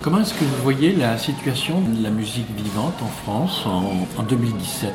Comment 0.00 0.20
est-ce 0.20 0.32
que 0.32 0.44
vous 0.44 0.62
voyez 0.62 0.92
la 0.92 1.18
situation 1.18 1.82
de 1.82 2.02
la 2.02 2.08
musique 2.08 2.48
vivante 2.56 2.94
en 3.02 3.12
France 3.24 3.66
en, 3.66 4.22
2017 4.22 4.94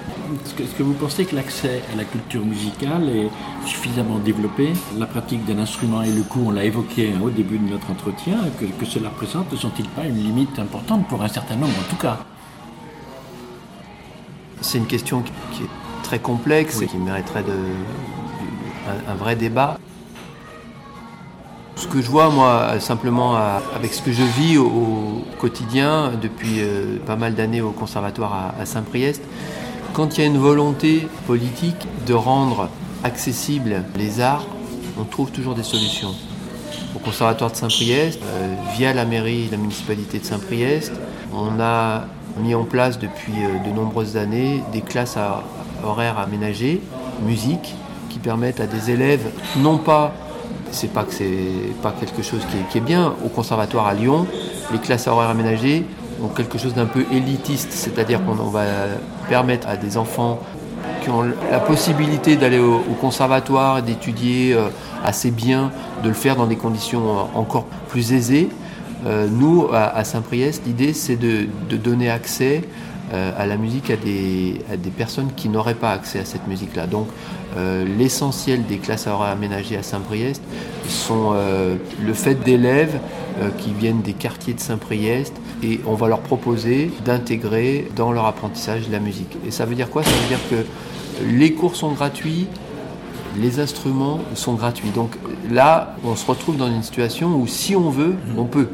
Est-ce 0.60 0.74
que, 0.74 0.82
vous 0.82 0.94
pensez 0.94 1.26
que 1.26 1.36
l'accès 1.36 1.84
à 1.94 1.96
la 1.96 2.04
culture 2.04 2.44
musicale 2.44 3.08
est 3.08 3.30
suffisamment 3.68 4.18
développé? 4.18 4.74
La 4.98 5.06
pratique 5.06 5.46
d'un 5.46 5.60
instrument 5.60 6.02
et 6.02 6.12
le 6.12 6.24
coût, 6.24 6.46
on 6.48 6.52
l'a 6.52 6.64
évoqué 6.64 7.14
au 7.24 7.30
début 7.30 7.60
de 7.60 7.70
notre 7.70 7.92
entretien, 7.92 8.38
que, 8.60 8.66
que 8.66 8.86
cela 8.86 9.12
présente, 9.12 9.52
ne 9.52 9.58
sont-ils 9.58 9.90
pas 9.90 10.06
une 10.06 10.18
limite 10.18 10.58
importante 10.58 11.08
pour 11.08 11.22
un 11.22 11.28
certain 11.28 11.56
nombre 11.58 11.78
en 11.80 11.90
tout 11.92 12.02
cas? 12.02 12.18
C'est 14.62 14.78
une 14.78 14.88
question 14.88 15.24
qui 15.54 15.64
est 15.64 15.70
très 16.04 16.20
complexe 16.20 16.82
et 16.82 16.88
qui 16.88 16.98
mériterait 16.98 17.44
de, 17.44 17.54
un, 19.08 19.16
vrai 19.16 19.36
débat. 19.36 19.78
Ce 21.76 21.88
que 21.88 22.02
je 22.02 22.10
vois, 22.10 22.30
moi, 22.30 22.80
simplement 22.80 23.36
avec 23.36 23.94
ce 23.94 24.02
que 24.02 24.12
je 24.12 24.24
vis 24.24 24.58
au, 24.58 25.24
quotidien 25.40 26.12
depuis 26.22 26.60
euh, 26.60 26.98
pas 27.06 27.16
mal 27.16 27.36
d'années 27.36 27.62
au 27.62 27.72
conservatoire 27.72 28.54
à, 28.60 28.66
Saint-Priest, 28.66 29.22
quand 29.94 30.18
il 30.18 30.22
y 30.22 30.24
a 30.24 30.28
une 30.28 30.38
volonté 30.38 31.08
politique 31.28 31.88
de 32.06 32.14
rendre 32.14 32.70
accessibles 33.06 33.84
les 33.96 34.20
arts, 34.20 34.46
on 35.00 35.06
trouve 35.06 35.32
toujours 35.32 35.56
des 35.56 35.64
solutions. 35.64 36.14
Au 36.94 37.00
conservatoire 37.00 37.52
de 37.52 37.56
Saint-Priest, 37.56 38.20
euh, 38.22 38.56
via 38.76 38.94
la 38.94 39.06
mairie, 39.06 39.48
la 39.50 39.58
municipalité 39.58 40.20
de 40.20 40.26
Saint-Priest, 40.26 40.92
on 41.34 41.62
a 41.62 42.06
mis 42.40 42.56
en 42.56 42.64
place 42.64 43.00
depuis 43.00 43.34
euh, 43.44 43.70
de 43.70 43.74
nombreuses 43.76 44.18
années 44.18 44.64
des 44.72 44.82
classes 44.82 45.18
à 45.18 45.44
horaires 45.84 46.18
aménagés, 46.20 46.82
musique, 47.26 47.76
qui 48.10 48.20
permettent 48.20 48.60
à 48.60 48.68
des 48.68 48.92
élèves, 48.92 49.30
non 49.58 49.78
pas, 49.78 50.14
c'est 50.72 50.92
pas 50.92 51.04
que 51.04 51.14
c'est 51.14 51.74
pas 51.82 51.94
quelque 52.00 52.24
chose 52.24 52.42
qui 52.72 52.78
est, 52.78 52.82
bien, 52.82 53.14
au 53.24 53.30
conservatoire 53.30 53.88
à 53.88 53.94
Lyon, 53.94 54.26
les 54.72 54.80
classes 54.80 55.08
à 55.08 55.14
horaires 55.14 55.30
aménagés 55.30 55.86
ont 56.22 56.28
quelque 56.28 56.58
chose 56.58 56.74
d'un 56.74 56.86
peu 56.86 57.06
élitiste, 57.12 57.72
c'est-à-dire 57.72 58.20
qu'on 58.26 58.34
va 58.34 58.64
permettre 59.30 59.68
à 59.68 59.78
des 59.78 59.98
enfants 59.98 60.40
qui 61.02 61.10
ont 61.10 61.24
la 61.52 61.60
possibilité 61.60 62.36
d'aller 62.36 62.60
au, 62.60 62.80
conservatoire 63.00 63.78
et 63.80 63.82
d'étudier 63.82 64.54
euh, 64.54 64.68
assez 65.04 65.32
bien, 65.32 65.72
de 66.04 66.10
le 66.10 66.14
faire 66.14 66.36
dans 66.36 66.48
des 66.48 66.58
conditions 66.58 67.20
euh, 67.20 67.22
encore 67.36 67.66
plus 67.90 68.12
aisées. 68.12 68.50
Euh, 69.06 69.28
nous, 69.30 69.68
à, 69.74 70.04
Saint-Priest, 70.04 70.64
l'idée 70.66 70.94
c'est 70.94 71.16
de, 71.16 71.48
donner 71.78 72.10
accès 72.10 72.64
euh, 73.14 73.32
à 73.38 73.46
la 73.46 73.58
musique 73.58 73.90
à 73.90 73.96
des, 73.96 74.62
personnes 74.98 75.32
qui 75.36 75.50
n'auraient 75.50 75.76
pas 75.76 75.92
accès 75.92 76.20
à 76.20 76.26
cette 76.26 76.48
musique-là. 76.48 76.88
Donc 76.88 77.08
euh, 77.58 77.86
l'essentiel 77.98 78.66
des 78.66 78.78
classes 78.78 79.08
à 79.08 79.14
horaires 79.14 79.32
aménagées 79.32 79.78
à 79.78 79.84
Saint-Priest 79.84 80.42
sont 80.88 81.34
le 81.34 82.14
fait 82.14 82.36
d'élèves 82.44 83.00
qui 83.60 83.72
viennent 83.74 84.02
des 84.02 84.14
quartiers 84.14 84.54
de 84.54 84.60
Saint-Priest 84.60 85.34
et 85.64 85.80
on 85.86 85.94
va 85.94 86.08
leur 86.08 86.20
proposer 86.20 86.92
d'intégrer 87.06 87.90
dans 87.96 88.12
leur 88.12 88.26
apprentissage 88.26 88.90
la 88.90 89.00
musique. 89.00 89.38
Et 89.48 89.52
ça 89.52 89.66
veut 89.66 89.76
dire 89.76 89.90
quoi? 89.90 90.04
Ça 90.04 90.10
veut 90.10 90.28
dire 90.28 90.40
que 90.50 90.66
les 91.26 91.54
cours 91.54 91.76
sont 91.76 91.92
gratuits, 91.92 92.48
les 93.38 93.60
instruments 93.60 94.20
sont 94.34 94.54
gratuits. 94.54 94.90
Donc 94.90 95.12
là, 95.50 95.96
on 96.04 96.16
se 96.16 96.26
retrouve 96.26 96.58
dans 96.58 96.68
une 96.68 96.84
situation 96.84 97.36
où 97.36 97.48
si 97.48 97.76
on 97.76 97.90
veut, 97.90 98.16
on 98.38 98.46
peut. 98.46 98.70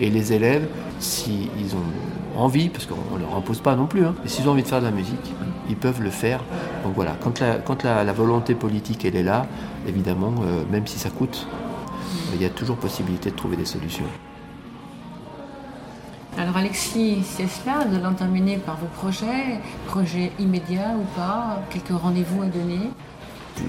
Et 0.00 0.08
les 0.08 0.32
élèves, 0.32 0.66
s'ils 0.98 1.76
ont 1.76 2.40
envie, 2.40 2.70
parce 2.70 2.86
qu'on 2.86 3.16
ne 3.16 3.20
leur 3.20 3.36
impose 3.36 3.60
pas 3.60 3.76
non 3.76 3.86
plus, 3.86 4.04
hein, 4.04 4.14
mais 4.22 4.28
s'ils 4.28 4.48
ont 4.48 4.52
envie 4.52 4.62
de 4.62 4.68
faire 4.68 4.80
de 4.80 4.86
la 4.86 4.90
musique, 4.90 5.34
ils 5.68 5.76
peuvent 5.76 6.02
le 6.02 6.10
faire. 6.10 6.40
Donc 6.84 6.94
voilà, 6.94 7.16
quand 7.22 7.38
la, 7.40 7.56
quand 7.56 7.84
la, 7.84 8.12
volonté 8.12 8.54
politique 8.54 9.04
elle 9.04 9.16
est 9.16 9.22
là, 9.22 9.46
évidemment, 9.86 10.34
euh, 10.42 10.64
même 10.70 10.86
si 10.86 10.98
ça 10.98 11.10
coûte, 11.10 11.46
il 12.34 12.40
y 12.40 12.46
a 12.46 12.50
toujours 12.50 12.76
possibilité 12.76 13.30
de 13.30 13.36
trouver 13.36 13.56
des 13.56 13.66
solutions. 13.66 14.06
Alors 16.38 16.56
Alexis, 16.56 17.18
c'est 17.24 17.48
cela, 17.48 17.84
de 17.84 18.02
l'enterminer 18.02 18.56
par 18.56 18.78
vos 18.78 18.86
projets, 18.86 19.60
projets 19.86 20.32
immédiats 20.38 20.94
ou 20.96 21.04
pas, 21.14 21.60
quelques 21.68 22.00
rendez-vous 22.00 22.42
à 22.42 22.46
donner? 22.46 22.90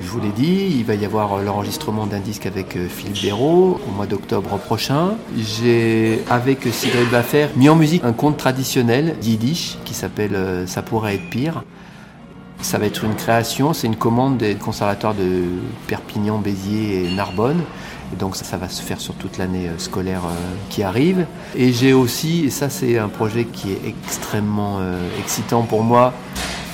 Je 0.01 0.07
vous 0.07 0.19
l'ai 0.19 0.31
dit, 0.31 0.75
il 0.77 0.85
va 0.85 0.95
y 0.95 1.05
avoir 1.05 1.33
euh, 1.33 1.43
l'enregistrement 1.43 2.05
d'un 2.05 2.19
disque 2.19 2.45
avec 2.45 2.75
euh, 2.75 2.87
Philippe 2.87 3.21
Béraud 3.21 3.79
au 3.87 3.91
mois 3.91 4.05
d'octobre 4.05 4.57
prochain. 4.57 5.11
J'ai, 5.37 6.21
avec 6.29 6.63
Sigrid 6.71 7.09
Baffer, 7.09 7.47
mis 7.55 7.69
en 7.69 7.75
musique 7.75 8.03
un 8.03 8.13
conte 8.13 8.37
traditionnel 8.37 9.15
yiddish 9.21 9.77
qui 9.85 9.93
s'appelle 9.93 10.35
euh, 10.35 10.67
Ça 10.67 10.81
pourrait 10.81 11.15
être 11.15 11.29
pire. 11.29 11.63
Ça 12.61 12.77
va 12.77 12.85
être 12.85 13.03
une 13.03 13.15
création, 13.15 13.73
c'est 13.73 13.87
une 13.87 13.95
commande 13.95 14.37
des 14.37 14.53
conservatoires 14.53 15.15
de 15.15 15.43
Perpignan, 15.87 16.37
Béziers 16.37 17.05
et 17.05 17.15
Narbonne. 17.15 17.61
Donc 18.19 18.35
ça, 18.35 18.43
ça, 18.43 18.57
va 18.57 18.69
se 18.69 18.83
faire 18.83 19.01
sur 19.01 19.15
toute 19.15 19.39
l'année 19.39 19.71
scolaire 19.79 20.21
qui 20.69 20.83
arrive. 20.83 21.25
Et 21.55 21.73
j'ai 21.73 21.93
aussi, 21.93 22.45
et 22.45 22.49
ça 22.51 22.69
c'est 22.69 22.99
un 22.99 23.07
projet 23.07 23.45
qui 23.45 23.71
est 23.71 23.81
extrêmement 23.87 24.79
excitant 25.17 25.63
pour 25.63 25.81
moi, 25.81 26.13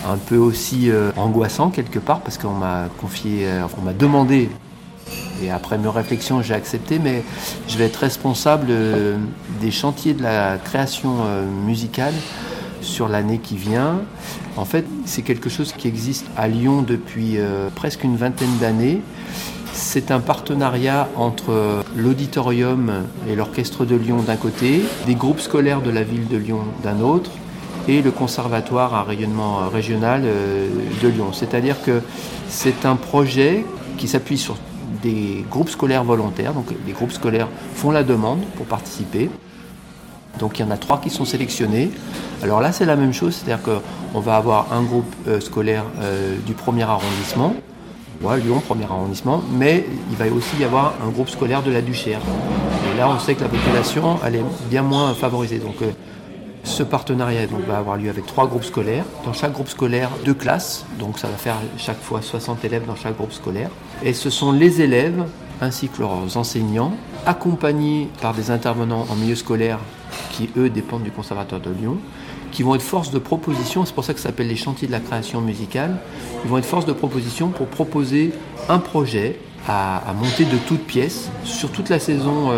un 0.07 0.17
peu 0.17 0.37
aussi 0.37 0.89
euh, 0.89 1.11
angoissant 1.17 1.69
quelque 1.69 1.99
part 1.99 2.21
parce 2.21 2.37
qu'on 2.37 2.53
m'a 2.53 2.85
confié, 2.99 3.45
euh, 3.45 3.63
on 3.77 3.81
m'a 3.81 3.93
demandé 3.93 4.49
et 5.41 5.51
après 5.51 5.77
mes 5.77 5.87
réflexions, 5.87 6.41
j'ai 6.41 6.55
accepté, 6.55 6.99
mais 6.99 7.23
je 7.67 7.77
vais 7.77 7.85
être 7.85 7.97
responsable 7.97 8.67
euh, 8.69 9.17
des 9.61 9.71
chantiers 9.71 10.13
de 10.13 10.23
la 10.23 10.57
création 10.57 11.17
musicale 11.65 12.13
sur 12.81 13.07
l'année 13.07 13.37
qui 13.37 13.55
vient. 13.55 14.01
En 14.57 14.65
fait, 14.65 14.85
c'est 15.05 15.21
quelque 15.21 15.49
chose 15.49 15.73
qui 15.73 15.87
existe 15.87 16.25
à 16.35 16.47
Lyon 16.47 16.81
depuis 16.81 17.37
presque 17.75 18.03
une 18.03 18.17
vingtaine 18.17 18.57
d'années. 18.59 19.01
C'est 19.73 20.09
un 20.09 20.19
partenariat 20.19 21.07
entre 21.15 21.83
l'auditorium 21.95 22.91
et 23.29 23.35
l'orchestre 23.35 23.85
de 23.85 23.95
Lyon 23.95 24.23
d'un 24.25 24.37
côté, 24.37 24.81
des 25.05 25.15
groupes 25.15 25.39
scolaires 25.39 25.81
de 25.81 25.91
la 25.91 26.01
ville 26.01 26.27
de 26.27 26.37
Lyon 26.37 26.61
d'un 26.83 26.99
autre, 26.99 27.29
et 27.87 28.01
le 28.01 28.11
conservatoire 28.11 28.93
à 28.93 29.03
rayonnement 29.03 29.61
euh, 29.61 29.67
régional 29.67 30.23
euh, 30.25 30.67
de 31.01 31.07
Lyon. 31.07 31.31
C'est-à-dire 31.33 31.81
que 31.83 32.01
c'est 32.47 32.85
un 32.85 32.95
projet 32.95 33.65
qui 33.97 34.07
s'appuie 34.07 34.37
sur 34.37 34.57
des 35.01 35.45
groupes 35.49 35.69
scolaires 35.69 36.03
volontaires. 36.03 36.53
Donc 36.53 36.67
les 36.85 36.93
groupes 36.93 37.11
scolaires 37.11 37.47
font 37.75 37.91
la 37.91 38.03
demande 38.03 38.41
pour 38.55 38.65
participer. 38.65 39.29
Donc 40.39 40.59
il 40.59 40.63
y 40.63 40.65
en 40.65 40.71
a 40.71 40.77
trois 40.77 40.99
qui 40.99 41.09
sont 41.09 41.25
sélectionnés. 41.25 41.89
Alors 42.43 42.61
là 42.61 42.71
c'est 42.71 42.85
la 42.85 42.95
même 42.95 43.13
chose, 43.13 43.35
c'est-à-dire 43.35 43.63
qu'on 43.63 44.19
va 44.19 44.35
avoir 44.35 44.73
un 44.73 44.83
groupe 44.83 45.11
euh, 45.27 45.39
scolaire 45.39 45.85
du 46.45 46.53
premier 46.53 46.83
arrondissement, 46.83 47.55
Lyon 48.21 48.59
premier 48.59 48.85
arrondissement, 48.85 49.41
mais 49.51 49.85
il 50.11 50.17
va 50.17 50.25
aussi 50.35 50.57
y 50.59 50.63
avoir 50.63 50.93
un 51.05 51.09
groupe 51.09 51.29
scolaire 51.29 51.63
de 51.63 51.71
la 51.71 51.81
Duchère. 51.81 52.19
Et 52.93 52.97
là 52.97 53.09
on 53.09 53.19
sait 53.19 53.35
que 53.35 53.41
la 53.41 53.49
population 53.49 54.19
elle 54.25 54.35
est 54.35 54.45
bien 54.69 54.83
moins 54.83 55.13
favorisée. 55.13 55.59
Donc 55.59 55.75
ce 56.67 56.83
partenariat 56.83 57.47
va 57.67 57.77
avoir 57.77 57.97
lieu 57.97 58.09
avec 58.09 58.25
trois 58.25 58.45
groupes 58.45 58.65
scolaires. 58.65 59.05
Dans 59.25 59.33
chaque 59.33 59.53
groupe 59.53 59.69
scolaire, 59.69 60.09
deux 60.25 60.33
classes. 60.33 60.85
Donc 60.99 61.17
ça 61.17 61.27
va 61.27 61.35
faire 61.35 61.55
chaque 61.77 61.99
fois 61.99 62.21
60 62.21 62.63
élèves 62.65 62.85
dans 62.85 62.95
chaque 62.95 63.17
groupe 63.17 63.31
scolaire. 63.31 63.69
Et 64.03 64.13
ce 64.13 64.29
sont 64.29 64.51
les 64.51 64.81
élèves 64.81 65.25
ainsi 65.61 65.87
que 65.87 66.01
leurs 66.01 66.37
enseignants, 66.37 66.93
accompagnés 67.25 68.09
par 68.21 68.33
des 68.33 68.51
intervenants 68.51 69.07
en 69.09 69.15
milieu 69.15 69.35
scolaire 69.35 69.79
qui, 70.31 70.49
eux, 70.55 70.69
dépendent 70.69 71.03
du 71.03 71.11
Conservatoire 71.11 71.61
de 71.61 71.71
Lyon, 71.71 71.97
qui 72.51 72.61
vont 72.61 72.75
être 72.75 72.83
force 72.83 73.09
de 73.09 73.17
proposition, 73.17 73.83
c'est 73.85 73.95
pour 73.95 74.03
ça 74.03 74.13
que 74.13 74.19
ça 74.19 74.29
s'appelle 74.29 74.47
les 74.47 74.55
chantiers 74.55 74.87
de 74.87 74.91
la 74.91 74.99
création 74.99 75.41
musicale, 75.41 75.97
ils 76.43 76.49
vont 76.49 76.59
être 76.59 76.65
force 76.65 76.85
de 76.85 76.93
proposition 76.93 77.49
pour 77.49 77.67
proposer 77.67 78.33
un 78.69 78.77
projet 78.77 79.39
à, 79.67 80.13
monter 80.21 80.45
de 80.45 80.57
toutes 80.67 80.83
pièces 80.83 81.29
sur 81.43 81.71
toute 81.71 81.89
la 81.89 81.99
saison 81.99 82.51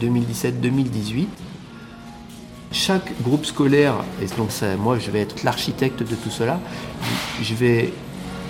2017-2018 0.00 0.02
euh, 0.02 1.24
chaque 2.72 3.20
groupe 3.22 3.44
scolaire, 3.44 3.94
et 4.22 4.26
donc 4.36 4.50
moi 4.78 4.98
je 4.98 5.10
vais 5.10 5.20
être 5.20 5.42
l'architecte 5.44 6.00
de 6.00 6.14
tout 6.14 6.30
cela, 6.30 6.60
je 7.42 7.54
vais 7.54 7.92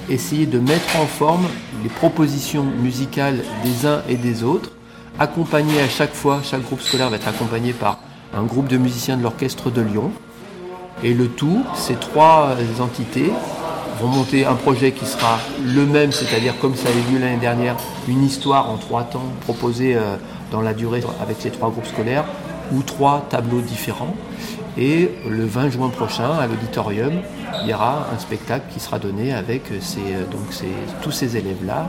essayer 0.09 0.47
de 0.47 0.59
mettre 0.59 0.97
en 0.97 1.06
forme 1.06 1.47
les 1.82 1.88
propositions 1.88 2.64
musicales 2.64 3.38
des 3.64 3.86
uns 3.86 4.02
et 4.09 4.16
des 4.16 4.42
autres, 4.42 4.72
accompagné 5.18 5.80
à 5.80 5.88
chaque 5.88 6.14
fois, 6.14 6.40
chaque 6.42 6.62
groupe 6.62 6.80
scolaire 6.80 7.10
va 7.10 7.16
être 7.16 7.28
accompagné 7.28 7.72
par 7.72 7.98
un 8.34 8.42
groupe 8.42 8.68
de 8.68 8.76
musiciens 8.76 9.16
de 9.16 9.22
l'orchestre 9.22 9.70
de 9.70 9.80
Lyon. 9.80 10.10
Et 11.02 11.14
le 11.14 11.28
tout, 11.28 11.64
ces 11.74 11.94
trois 11.94 12.56
entités 12.80 13.32
remonter 14.01 14.47
un 14.47 14.55
projet 14.55 14.92
qui 14.92 15.05
sera 15.05 15.38
le 15.62 15.84
même, 15.84 16.12
c'est-à-dire 16.12 16.59
comme 16.59 16.74
ça 16.74 16.88
a 16.88 16.92
eu 16.92 17.12
lieu 17.12 17.18
l'année 17.18 17.36
dernière, 17.36 17.76
une 18.09 18.24
histoire 18.24 18.70
en 18.70 18.76
trois 18.76 19.05
temps 19.05 19.24
proposée 19.42 19.94
euh, 19.94 20.16
dans 20.51 20.62
la 20.62 20.72
durée 20.72 21.02
avec 21.20 21.42
les 21.44 21.51
trois 21.51 21.70
groupes 21.70 21.86
scolaires 21.86 22.24
ou 22.72 22.82
trois 22.82 23.26
tableaux 23.28 23.60
différents. 23.60 24.14
Et 24.78 25.10
le 25.28 25.44
20 25.44 25.70
juin 25.70 25.88
prochain, 25.88 26.30
à 26.38 26.47
l'auditorium, 26.47 27.12
il 27.62 27.68
y 27.68 27.74
aura 27.74 28.06
un 28.14 28.18
spectacle 28.18 28.66
qui 28.72 28.80
sera 28.80 28.98
donné 28.98 29.32
avec 29.32 29.64
ces, 29.80 29.98
euh, 29.98 30.24
donc 30.30 30.42
tous 31.02 31.10
ces 31.10 31.36
élèves-là, 31.36 31.88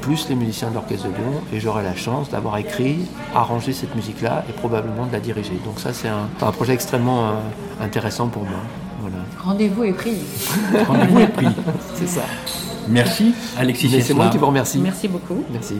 plus 0.00 0.28
les 0.28 0.34
musiciens 0.34 0.70
de 0.70 0.74
l'Orchestre 0.74 1.08
de 1.08 1.10
Lyon, 1.10 1.42
et 1.52 1.60
j'aurai 1.60 1.82
la 1.82 1.94
chance 1.94 2.30
d'avoir 2.30 2.56
écrit, 2.56 3.00
arrangé 3.34 3.72
cette 3.72 3.94
musique-là 3.94 4.44
et 4.48 4.52
probablement 4.52 5.06
de 5.06 5.12
la 5.12 5.20
diriger. 5.20 5.60
Donc 5.64 5.78
ça, 5.78 5.92
c'est 5.92 6.08
un, 6.08 6.28
un, 6.40 6.52
projet 6.52 6.72
extrêmement 6.72 7.28
euh, 7.28 7.32
intéressant 7.82 8.28
pour 8.28 8.42
moi. 8.42 8.60
Voilà. 9.00 9.18
Rendez-vous 9.42 9.84
est 9.84 9.92
pris. 9.92 10.18
Rendez-vous 10.86 11.20
est 11.20 11.26
pris. 11.26 11.48
c'est 11.94 12.08
ça. 12.08 12.22
Merci, 12.88 13.34
Alexis 13.58 14.02
C'est 14.02 14.14
moi 14.14 14.28
qui 14.28 14.38
vous 14.38 14.46
remercie. 14.46 14.78
Merci 14.78 15.08
beaucoup. 15.08 15.44
Merci. 15.52 15.76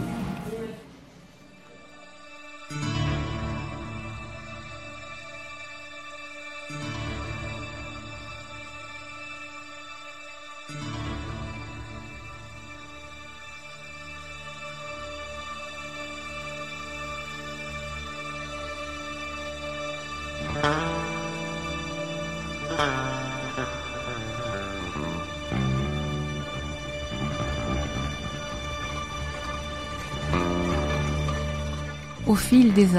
Des 32.81 32.97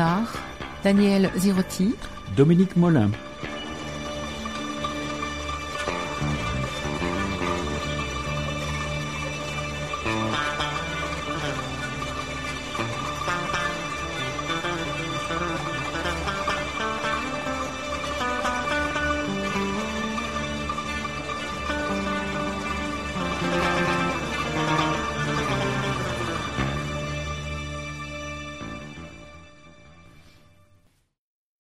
Daniel 0.83 1.31
Zirotti, 1.37 1.95
Dominique 2.35 2.75
Molin. 2.75 3.09